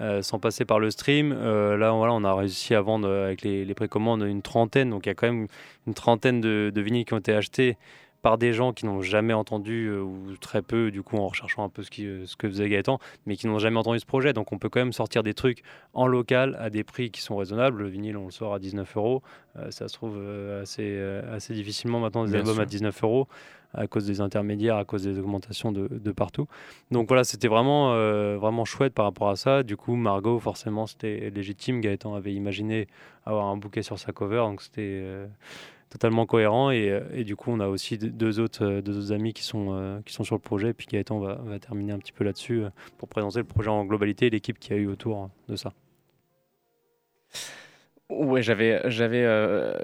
Euh, 0.00 0.22
sans 0.22 0.38
passer 0.38 0.64
par 0.64 0.80
le 0.80 0.90
stream, 0.90 1.32
euh, 1.32 1.76
là, 1.76 1.92
voilà, 1.92 2.14
on 2.14 2.24
a 2.24 2.34
réussi 2.34 2.74
à 2.74 2.80
vendre 2.80 3.08
avec 3.08 3.42
les, 3.42 3.64
les 3.64 3.74
précommandes 3.74 4.22
une 4.22 4.42
trentaine. 4.42 4.90
Donc, 4.90 5.06
il 5.06 5.10
y 5.10 5.12
a 5.12 5.14
quand 5.14 5.26
même 5.30 5.46
une 5.86 5.94
trentaine 5.94 6.40
de, 6.40 6.72
de 6.74 6.80
vinyles 6.80 7.04
qui 7.04 7.14
ont 7.14 7.18
été 7.18 7.34
achetés 7.34 7.76
par 8.22 8.38
des 8.38 8.52
gens 8.52 8.72
qui 8.72 8.86
n'ont 8.86 9.02
jamais 9.02 9.32
entendu, 9.32 9.88
euh, 9.88 10.00
ou 10.00 10.36
très 10.40 10.62
peu, 10.62 10.90
du 10.90 11.02
coup, 11.02 11.16
en 11.16 11.28
recherchant 11.28 11.64
un 11.64 11.68
peu 11.68 11.82
ce, 11.82 11.90
qui, 11.90 12.06
euh, 12.06 12.24
ce 12.24 12.36
que 12.36 12.48
faisait 12.48 12.68
Gaëtan, 12.68 12.98
mais 13.26 13.36
qui 13.36 13.48
n'ont 13.48 13.58
jamais 13.58 13.78
entendu 13.78 13.98
ce 13.98 14.06
projet. 14.06 14.32
Donc, 14.32 14.52
on 14.52 14.58
peut 14.58 14.68
quand 14.68 14.80
même 14.80 14.92
sortir 14.92 15.22
des 15.22 15.34
trucs 15.34 15.62
en 15.92 16.06
local 16.06 16.56
à 16.60 16.70
des 16.70 16.84
prix 16.84 17.10
qui 17.10 17.20
sont 17.20 17.36
raisonnables. 17.36 17.82
Le 17.82 17.88
vinyle, 17.88 18.16
on 18.16 18.26
le 18.26 18.30
sort 18.30 18.54
à 18.54 18.60
19 18.60 18.96
euros. 18.96 19.22
Euh, 19.56 19.70
ça 19.70 19.88
se 19.88 19.94
trouve 19.94 20.18
assez, 20.62 20.98
assez 21.30 21.52
difficilement 21.52 22.00
maintenant 22.00 22.24
des 22.24 22.34
albums 22.34 22.60
à 22.60 22.64
19 22.64 23.02
euros 23.02 23.28
à 23.74 23.86
cause 23.86 24.06
des 24.06 24.20
intermédiaires, 24.20 24.76
à 24.76 24.84
cause 24.84 25.04
des 25.04 25.18
augmentations 25.18 25.72
de, 25.72 26.12
partout. 26.12 26.46
Donc 26.90 27.08
voilà, 27.08 27.24
c'était 27.24 27.48
vraiment, 27.48 27.94
vraiment 28.38 28.64
chouette 28.64 28.94
par 28.94 29.04
rapport 29.04 29.30
à 29.30 29.36
ça. 29.36 29.62
Du 29.62 29.76
coup, 29.76 29.96
Margot, 29.96 30.38
forcément, 30.38 30.86
c'était 30.86 31.30
légitime. 31.30 31.80
Gaëtan 31.80 32.14
avait 32.14 32.34
imaginé 32.34 32.86
avoir 33.24 33.46
un 33.46 33.56
bouquet 33.56 33.82
sur 33.82 33.98
sa 33.98 34.12
cover, 34.12 34.38
donc 34.38 34.62
c'était 34.62 35.28
totalement 35.92 36.26
cohérent. 36.26 36.70
Et, 36.70 36.90
euh, 36.90 37.00
et, 37.12 37.24
du 37.24 37.36
coup, 37.36 37.50
on 37.50 37.60
a 37.60 37.68
aussi 37.68 37.98
deux 37.98 38.40
autres, 38.40 38.64
euh, 38.64 38.82
deux 38.82 38.98
autres 38.98 39.12
amis 39.12 39.34
qui 39.34 39.42
sont, 39.42 39.68
euh, 39.70 40.00
qui 40.04 40.12
sont 40.12 40.24
sur 40.24 40.34
le 40.34 40.40
projet. 40.40 40.70
Et 40.70 40.74
puis 40.74 40.86
Gaëtan 40.90 41.20
va, 41.20 41.34
va 41.34 41.58
terminer 41.58 41.92
un 41.92 41.98
petit 41.98 42.12
peu 42.12 42.24
là-dessus 42.24 42.62
pour 42.98 43.08
présenter 43.08 43.38
le 43.38 43.44
projet 43.44 43.68
en 43.68 43.84
globalité 43.84 44.26
et 44.26 44.30
l'équipe 44.30 44.58
qui 44.58 44.72
a 44.72 44.76
eu 44.76 44.86
autour 44.86 45.30
de 45.48 45.56
ça. 45.56 45.72
Ouais, 48.18 48.42
j'avais, 48.42 48.80
j'avais 48.90 49.24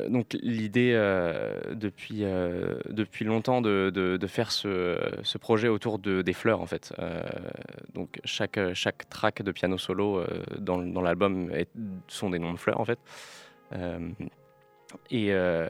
donc 0.09 0.37
l'idée 0.43 0.93
depuis, 1.73 2.25
depuis 2.89 3.25
longtemps 3.25 3.61
de, 3.61 3.91
de, 3.91 4.27
faire 4.27 4.51
ce, 4.51 4.99
ce, 5.23 5.39
projet 5.39 5.69
autour 5.69 5.99
de, 5.99 6.23
des 6.23 6.33
fleurs 6.33 6.61
en 6.61 6.67
fait. 6.67 6.93
donc 7.95 8.21
chaque, 8.25 8.59
chaque 8.75 9.09
track 9.09 9.43
de 9.43 9.53
piano 9.53 9.79
solo 9.79 10.23
dans, 10.59 10.79
dans 10.79 11.03
l'album 11.03 11.51
sont 12.07 12.31
des 12.31 12.39
noms 12.39 12.53
de 12.53 12.59
fleurs 12.59 12.81
en 12.81 12.85
fait. 12.85 12.99
Et 15.11 15.33
euh, 15.33 15.69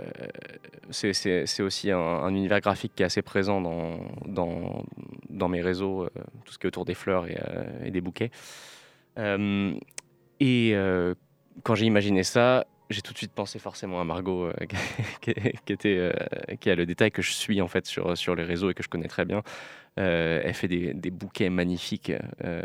c'est 0.90 1.62
aussi 1.62 1.90
un, 1.90 2.28
univers 2.28 2.60
graphique 2.60 2.92
qui 2.94 3.02
est 3.02 3.06
assez 3.06 3.22
présent 3.22 3.60
dans, 3.60 3.98
dans, 4.26 4.84
dans 5.28 5.48
mes 5.48 5.60
réseaux, 5.60 6.04
euh, 6.04 6.10
tout 6.44 6.52
ce 6.52 6.58
qui 6.58 6.66
est 6.66 6.68
autour 6.68 6.84
des 6.84 6.94
fleurs 6.94 7.26
et, 7.26 7.36
euh, 7.48 7.90
des 7.90 8.00
bouquets. 8.00 8.30
et 9.16 10.74
quand 11.62 11.74
j'ai 11.74 11.86
imaginé 11.86 12.22
ça, 12.22 12.66
j'ai 12.90 13.02
tout 13.02 13.12
de 13.12 13.18
suite 13.18 13.32
pensé 13.32 13.58
forcément 13.58 14.00
à 14.00 14.04
Margot, 14.04 14.50
qui, 15.20 15.34
qui, 15.64 15.72
était, 15.72 16.12
qui 16.60 16.70
a 16.70 16.74
le 16.74 16.86
détail 16.86 17.10
que 17.10 17.22
je 17.22 17.32
suis 17.32 17.60
en 17.60 17.68
fait 17.68 17.86
sur 17.86 18.34
les 18.34 18.44
réseaux 18.44 18.70
et 18.70 18.74
que 18.74 18.82
je 18.82 18.88
connais 18.88 19.08
très 19.08 19.24
bien. 19.24 19.42
Euh, 19.98 20.40
elle 20.44 20.54
fait 20.54 20.68
des, 20.68 21.10
bouquets 21.10 21.50
magnifiques. 21.50 22.12
Euh, 22.44 22.62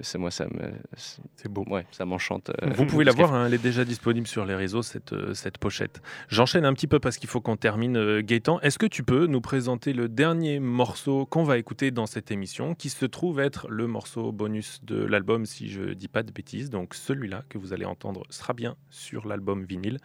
c'est 0.00 0.18
moi, 0.18 0.30
ça 0.30 0.46
me. 0.46 0.72
C'est 0.96 1.48
beau. 1.48 1.64
Ouais, 1.68 1.86
ça 1.90 2.04
m'enchante. 2.04 2.50
Euh, 2.62 2.70
Vous 2.74 2.86
pouvez 2.86 3.04
la 3.04 3.12
voir, 3.12 3.34
hein, 3.34 3.46
elle 3.46 3.54
est 3.54 3.62
déjà 3.62 3.84
disponible 3.84 4.26
sur 4.26 4.44
les 4.44 4.54
réseaux, 4.54 4.82
cette, 4.82 5.14
cette 5.34 5.58
pochette. 5.58 6.00
J'enchaîne 6.28 6.64
un 6.64 6.72
petit 6.72 6.86
peu 6.86 7.00
parce 7.00 7.16
qu'il 7.16 7.28
faut 7.28 7.40
qu'on 7.40 7.56
termine. 7.56 8.20
Gaëtan, 8.20 8.60
est-ce 8.60 8.78
que 8.78 8.86
tu 8.86 9.02
peux 9.02 9.26
nous 9.26 9.40
présenter 9.40 9.92
le 9.92 10.08
dernier 10.08 10.60
morceau 10.60 11.26
qu'on 11.26 11.42
va 11.42 11.58
écouter 11.58 11.90
dans 11.90 12.06
cette 12.06 12.30
émission, 12.30 12.74
qui 12.74 12.90
se 12.90 13.06
trouve 13.06 13.40
être 13.40 13.68
le 13.68 13.86
morceau 13.88 14.30
bonus 14.30 14.84
de 14.84 14.96
l'album, 14.96 15.46
si 15.46 15.68
je 15.68 15.94
dis 15.94 16.08
pas 16.08 16.22
de 16.22 16.30
bêtises? 16.30 16.70
Donc 16.70 16.94
celui-là 16.94 17.42
que 17.48 17.58
vous 17.58 17.72
allez 17.72 17.86
entendre 17.86 18.22
sera 18.30 18.52
bien 18.52 18.76
sur 18.90 19.26
l'album 19.26 19.64
vinyle. 19.64 19.98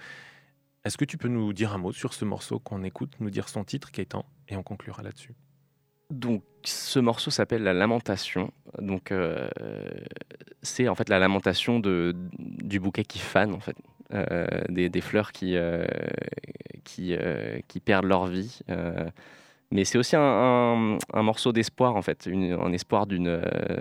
Est-ce 0.84 0.98
que 0.98 1.06
tu 1.06 1.20
peux 1.20 1.28
nous 1.28 1.54
dire 1.54 1.74
un 1.74 1.78
mot 1.78 1.92
sur 1.92 2.16
ce 2.16 2.26
morceau 2.26 2.58
qu'on 2.58 2.84
écoute, 2.84 3.14
nous 3.20 3.30
dire 3.30 3.48
son 3.50 3.64
titre, 3.64 3.92
Gaëtan, 3.92 4.26
et 4.50 4.56
on 4.56 4.64
conclura 4.64 5.04
là-dessus? 5.04 5.36
Donc, 6.12 6.44
ce 6.64 7.00
morceau 7.00 7.32
s'appelle 7.32 7.64
La 7.64 7.74
Lamentation. 7.74 8.52
Donc, 8.80 9.12
euh, 9.12 9.50
c'est 10.62 10.88
en 10.88 10.96
fait 10.96 11.10
la 11.10 11.20
lamentation 11.20 11.80
du 11.80 12.80
bouquet 12.80 13.04
qui 13.04 13.20
fane, 13.20 13.54
en 13.54 13.60
fait. 13.60 13.76
Euh, 14.14 14.46
des, 14.68 15.00
fleurs 15.00 15.32
qui, 15.32 15.56
euh, 15.56 15.86
qui, 16.84 17.80
perdent 17.80 18.06
leur 18.06 18.28
vie. 18.28 18.60
mais 19.72 19.86
c'est 19.86 19.98
aussi 19.98 20.18
un, 20.18 20.98
morceau 21.14 21.54
d'espoir, 21.54 21.96
en 21.96 22.02
fait, 22.02 22.28
un 22.28 22.74
espoir 22.74 23.08
d'une 23.08 23.40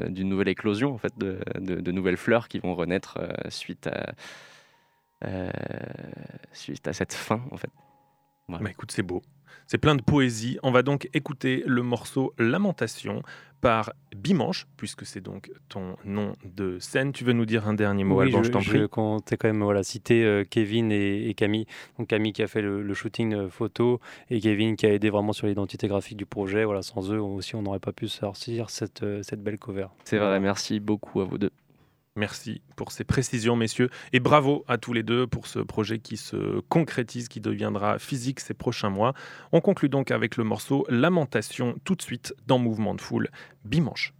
nouvelle 0.08 0.48
éclosion, 0.48 0.94
en 0.94 0.98
fait, 0.98 1.12
de, 1.18 1.90
nouvelles 1.90 2.16
fleurs 2.16 2.48
qui 2.48 2.60
vont 2.60 2.74
renaître 2.74 3.18
suite, 3.48 3.88
à, 3.88 4.14
suite 6.52 6.86
à 6.86 6.92
cette 6.92 7.12
fin, 7.12 7.42
en 7.50 7.56
fait. 7.56 7.70
Bah 8.48 8.58
écoute, 8.68 8.90
c'est 8.90 9.02
beau. 9.02 9.22
C'est 9.70 9.78
plein 9.78 9.94
de 9.94 10.02
poésie. 10.02 10.58
On 10.64 10.72
va 10.72 10.82
donc 10.82 11.08
écouter 11.14 11.62
le 11.64 11.84
morceau 11.84 12.34
Lamentation 12.38 13.22
par 13.60 13.92
Bimanche, 14.16 14.66
puisque 14.76 15.06
c'est 15.06 15.20
donc 15.20 15.52
ton 15.68 15.94
nom 16.04 16.32
de 16.44 16.80
scène. 16.80 17.12
Tu 17.12 17.22
veux 17.22 17.34
nous 17.34 17.46
dire 17.46 17.68
un 17.68 17.74
dernier 17.74 18.02
mot, 18.02 18.20
oui, 18.20 18.32
je, 18.32 18.42
je 18.42 18.50
t'en 18.50 18.58
prie. 18.58 18.78
Je 18.80 18.86
comptais 18.86 19.36
quand 19.36 19.46
même 19.46 19.62
voilà, 19.62 19.84
citer 19.84 20.24
euh, 20.24 20.42
Kevin 20.42 20.90
et, 20.90 21.32
Camille. 21.34 21.66
Donc 21.98 22.08
Camille 22.08 22.32
qui 22.32 22.42
a 22.42 22.48
fait 22.48 22.62
le, 22.62 22.94
shooting 22.94 23.32
euh, 23.32 23.48
photo 23.48 24.00
et 24.28 24.40
Kevin 24.40 24.74
qui 24.74 24.86
a 24.86 24.92
aidé 24.92 25.08
vraiment 25.08 25.32
sur 25.32 25.46
l'identité 25.46 25.86
graphique 25.86 26.16
du 26.16 26.26
projet. 26.26 26.64
Voilà, 26.64 26.82
sans 26.82 27.12
eux 27.12 27.20
aussi, 27.20 27.54
on 27.54 27.62
n'aurait 27.62 27.78
pas 27.78 27.92
pu 27.92 28.08
sortir 28.08 28.70
cette, 28.70 29.04
euh, 29.04 29.22
cette 29.22 29.40
belle 29.40 29.58
cover. 29.58 29.86
C'est 30.02 30.18
vrai, 30.18 30.40
merci 30.40 30.80
beaucoup 30.80 31.20
à 31.20 31.24
vous 31.24 31.38
deux. 31.38 31.52
Merci 32.16 32.60
pour 32.76 32.90
ces 32.90 33.04
précisions, 33.04 33.54
messieurs. 33.54 33.88
Et 34.12 34.20
bravo 34.20 34.64
à 34.66 34.78
tous 34.78 34.92
les 34.92 35.02
deux 35.02 35.26
pour 35.26 35.46
ce 35.46 35.60
projet 35.60 36.00
qui 36.00 36.16
se 36.16 36.60
concrétise, 36.68 37.28
qui 37.28 37.40
deviendra 37.40 37.98
physique 37.98 38.40
ces 38.40 38.54
prochains 38.54 38.90
mois. 38.90 39.14
On 39.52 39.60
conclut 39.60 39.88
donc 39.88 40.10
avec 40.10 40.36
le 40.36 40.44
morceau 40.44 40.84
Lamentation 40.88 41.76
tout 41.84 41.94
de 41.94 42.02
suite 42.02 42.34
dans 42.46 42.58
Mouvement 42.58 42.94
de 42.94 43.00
Foule, 43.00 43.28
Bimanche. 43.64 44.12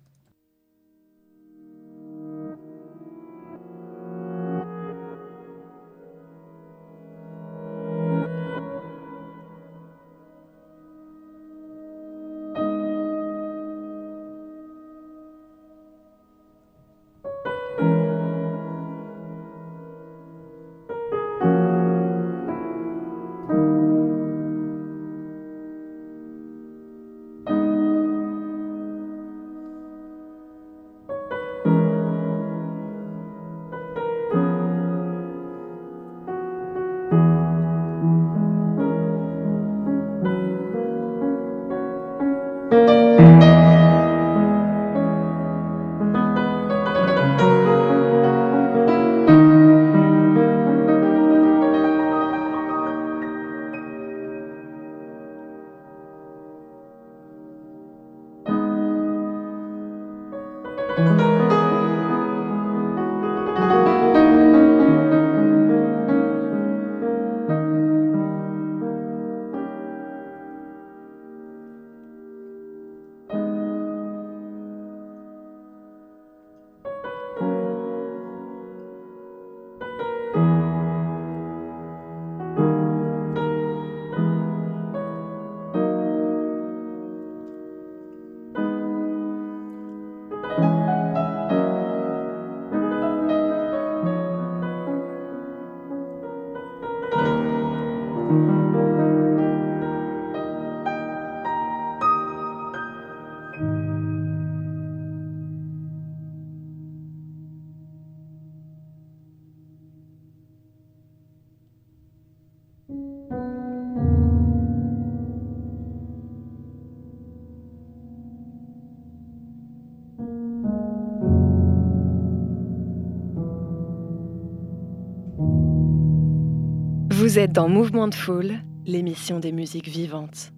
Vous 127.31 127.39
êtes 127.39 127.53
dans 127.53 127.69
Mouvement 127.69 128.09
de 128.09 128.15
Foule, 128.17 128.55
l'émission 128.87 129.39
des 129.39 129.53
musiques 129.53 129.87
vivantes. 129.87 130.51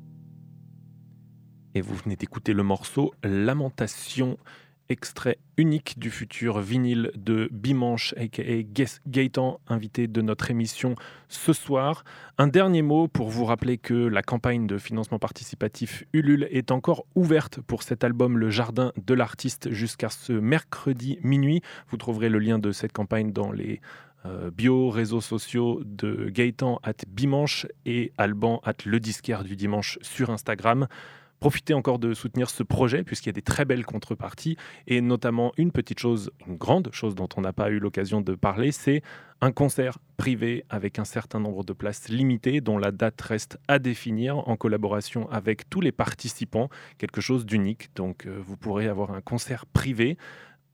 Et 1.74 1.82
vous 1.82 1.94
venez 1.94 2.16
d'écouter 2.16 2.54
le 2.54 2.62
morceau 2.62 3.12
Lamentation, 3.22 4.38
extrait 4.88 5.36
unique 5.58 5.98
du 5.98 6.10
futur 6.10 6.60
vinyle 6.60 7.10
de 7.14 7.50
Bimanche, 7.52 8.14
aka 8.16 8.42
Gaëtan, 9.06 9.60
invité 9.68 10.06
de 10.06 10.22
notre 10.22 10.50
émission 10.50 10.94
ce 11.28 11.52
soir. 11.52 12.04
Un 12.38 12.46
dernier 12.46 12.80
mot 12.80 13.06
pour 13.06 13.28
vous 13.28 13.44
rappeler 13.44 13.76
que 13.76 13.92
la 13.92 14.22
campagne 14.22 14.66
de 14.66 14.78
financement 14.78 15.18
participatif 15.18 16.04
Ulule 16.14 16.48
est 16.50 16.70
encore 16.70 17.04
ouverte 17.14 17.60
pour 17.60 17.82
cet 17.82 18.02
album 18.02 18.38
Le 18.38 18.48
Jardin 18.48 18.92
de 18.96 19.12
l'artiste 19.12 19.70
jusqu'à 19.70 20.08
ce 20.08 20.32
mercredi 20.32 21.18
minuit. 21.22 21.60
Vous 21.88 21.98
trouverez 21.98 22.30
le 22.30 22.38
lien 22.38 22.58
de 22.58 22.72
cette 22.72 22.92
campagne 22.92 23.30
dans 23.30 23.52
les 23.52 23.82
bio 24.52 24.90
réseaux 24.90 25.20
sociaux 25.20 25.80
de 25.84 26.28
Gaëtan 26.30 26.80
at 26.82 26.94
Bimanche 27.08 27.66
et 27.86 28.12
Alban 28.18 28.60
at 28.64 28.74
Le 28.84 29.00
Disquaire 29.00 29.44
du 29.44 29.56
Dimanche 29.56 29.98
sur 30.02 30.30
Instagram. 30.30 30.86
Profitez 31.42 31.74
encore 31.74 31.98
de 31.98 32.14
soutenir 32.14 32.50
ce 32.50 32.62
projet 32.62 33.02
puisqu'il 33.02 33.30
y 33.30 33.30
a 33.30 33.32
des 33.32 33.42
très 33.42 33.64
belles 33.64 33.84
contreparties 33.84 34.56
et 34.86 35.00
notamment 35.00 35.50
une 35.56 35.72
petite 35.72 35.98
chose, 35.98 36.30
une 36.46 36.56
grande 36.56 36.90
chose 36.92 37.16
dont 37.16 37.28
on 37.36 37.40
n'a 37.40 37.52
pas 37.52 37.68
eu 37.68 37.80
l'occasion 37.80 38.20
de 38.20 38.36
parler, 38.36 38.70
c'est 38.70 39.02
un 39.40 39.50
concert 39.50 39.98
privé 40.16 40.64
avec 40.70 41.00
un 41.00 41.04
certain 41.04 41.40
nombre 41.40 41.64
de 41.64 41.72
places 41.72 42.08
limitées 42.08 42.60
dont 42.60 42.78
la 42.78 42.92
date 42.92 43.20
reste 43.22 43.58
à 43.66 43.80
définir 43.80 44.48
en 44.48 44.56
collaboration 44.56 45.28
avec 45.32 45.68
tous 45.68 45.80
les 45.80 45.90
participants, 45.90 46.68
quelque 46.96 47.20
chose 47.20 47.44
d'unique. 47.44 47.90
Donc 47.96 48.26
euh, 48.26 48.38
vous 48.40 48.56
pourrez 48.56 48.86
avoir 48.86 49.10
un 49.10 49.20
concert 49.20 49.66
privé 49.66 50.16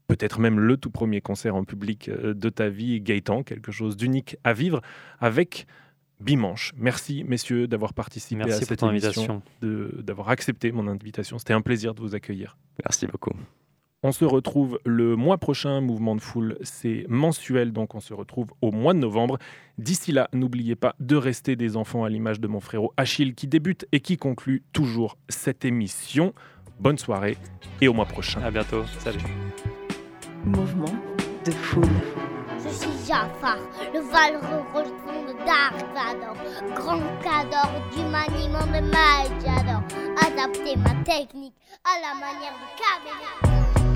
peut-être 0.08 0.40
même 0.40 0.58
le 0.58 0.76
tout 0.76 0.90
premier 0.90 1.20
concert 1.20 1.54
en 1.54 1.64
public 1.64 2.08
euh, 2.08 2.34
de 2.34 2.48
ta 2.48 2.68
vie, 2.68 3.00
Gaëtan, 3.00 3.42
quelque 3.44 3.70
chose 3.70 3.96
d'unique 3.96 4.36
à 4.42 4.52
vivre 4.52 4.80
avec 5.20 5.66
Bimanche. 6.20 6.72
Merci 6.76 7.22
messieurs 7.22 7.68
d'avoir 7.68 7.94
participé 7.94 8.42
à 8.42 8.50
cette 8.50 8.82
invitation, 8.82 9.42
d'avoir 9.62 10.30
accepté 10.30 10.72
mon 10.72 10.88
invitation. 10.88 11.38
C'était 11.38 11.52
un 11.52 11.60
plaisir 11.60 11.94
de 11.94 12.00
vous 12.00 12.16
accueillir. 12.16 12.56
Merci 12.84 13.06
beaucoup. 13.06 13.32
On 14.04 14.12
se 14.12 14.24
retrouve 14.24 14.78
le 14.84 15.16
mois 15.16 15.38
prochain, 15.38 15.80
Mouvement 15.80 16.14
de 16.14 16.20
Foule, 16.20 16.56
c'est 16.62 17.04
mensuel, 17.08 17.72
donc 17.72 17.96
on 17.96 18.00
se 18.00 18.14
retrouve 18.14 18.46
au 18.62 18.70
mois 18.70 18.94
de 18.94 19.00
novembre. 19.00 19.38
D'ici 19.76 20.12
là, 20.12 20.28
n'oubliez 20.32 20.76
pas 20.76 20.94
de 21.00 21.16
rester 21.16 21.56
des 21.56 21.76
enfants 21.76 22.04
à 22.04 22.08
l'image 22.08 22.40
de 22.40 22.46
mon 22.46 22.60
frérot 22.60 22.92
Achille 22.96 23.34
qui 23.34 23.48
débute 23.48 23.86
et 23.90 23.98
qui 23.98 24.16
conclut 24.16 24.62
toujours 24.72 25.18
cette 25.28 25.64
émission. 25.64 26.32
Bonne 26.78 26.98
soirée 26.98 27.36
et 27.80 27.88
au 27.88 27.92
mois 27.92 28.06
prochain. 28.06 28.40
À 28.42 28.52
bientôt. 28.52 28.84
Salut. 29.00 29.18
Mouvement 30.44 30.94
de 31.44 31.50
foule. 31.50 31.84
Je 32.64 32.68
suis 32.68 33.06
Jafar, 33.06 33.58
le 33.92 34.00
valeureux 34.00 34.64
rejeton 34.74 35.26
de 35.26 35.32
Dark 35.44 35.76
Vador, 35.94 36.36
grand 36.74 37.00
cador 37.22 37.70
du 37.92 38.02
maniement 38.04 38.66
de 38.66 38.80
Majador. 38.80 39.82
Adapter 40.26 40.76
ma 40.76 40.94
technique 41.04 41.54
à 41.84 42.00
la 42.00 42.14
manière 42.14 42.54
du 42.54 42.68
caméléon. 42.76 43.87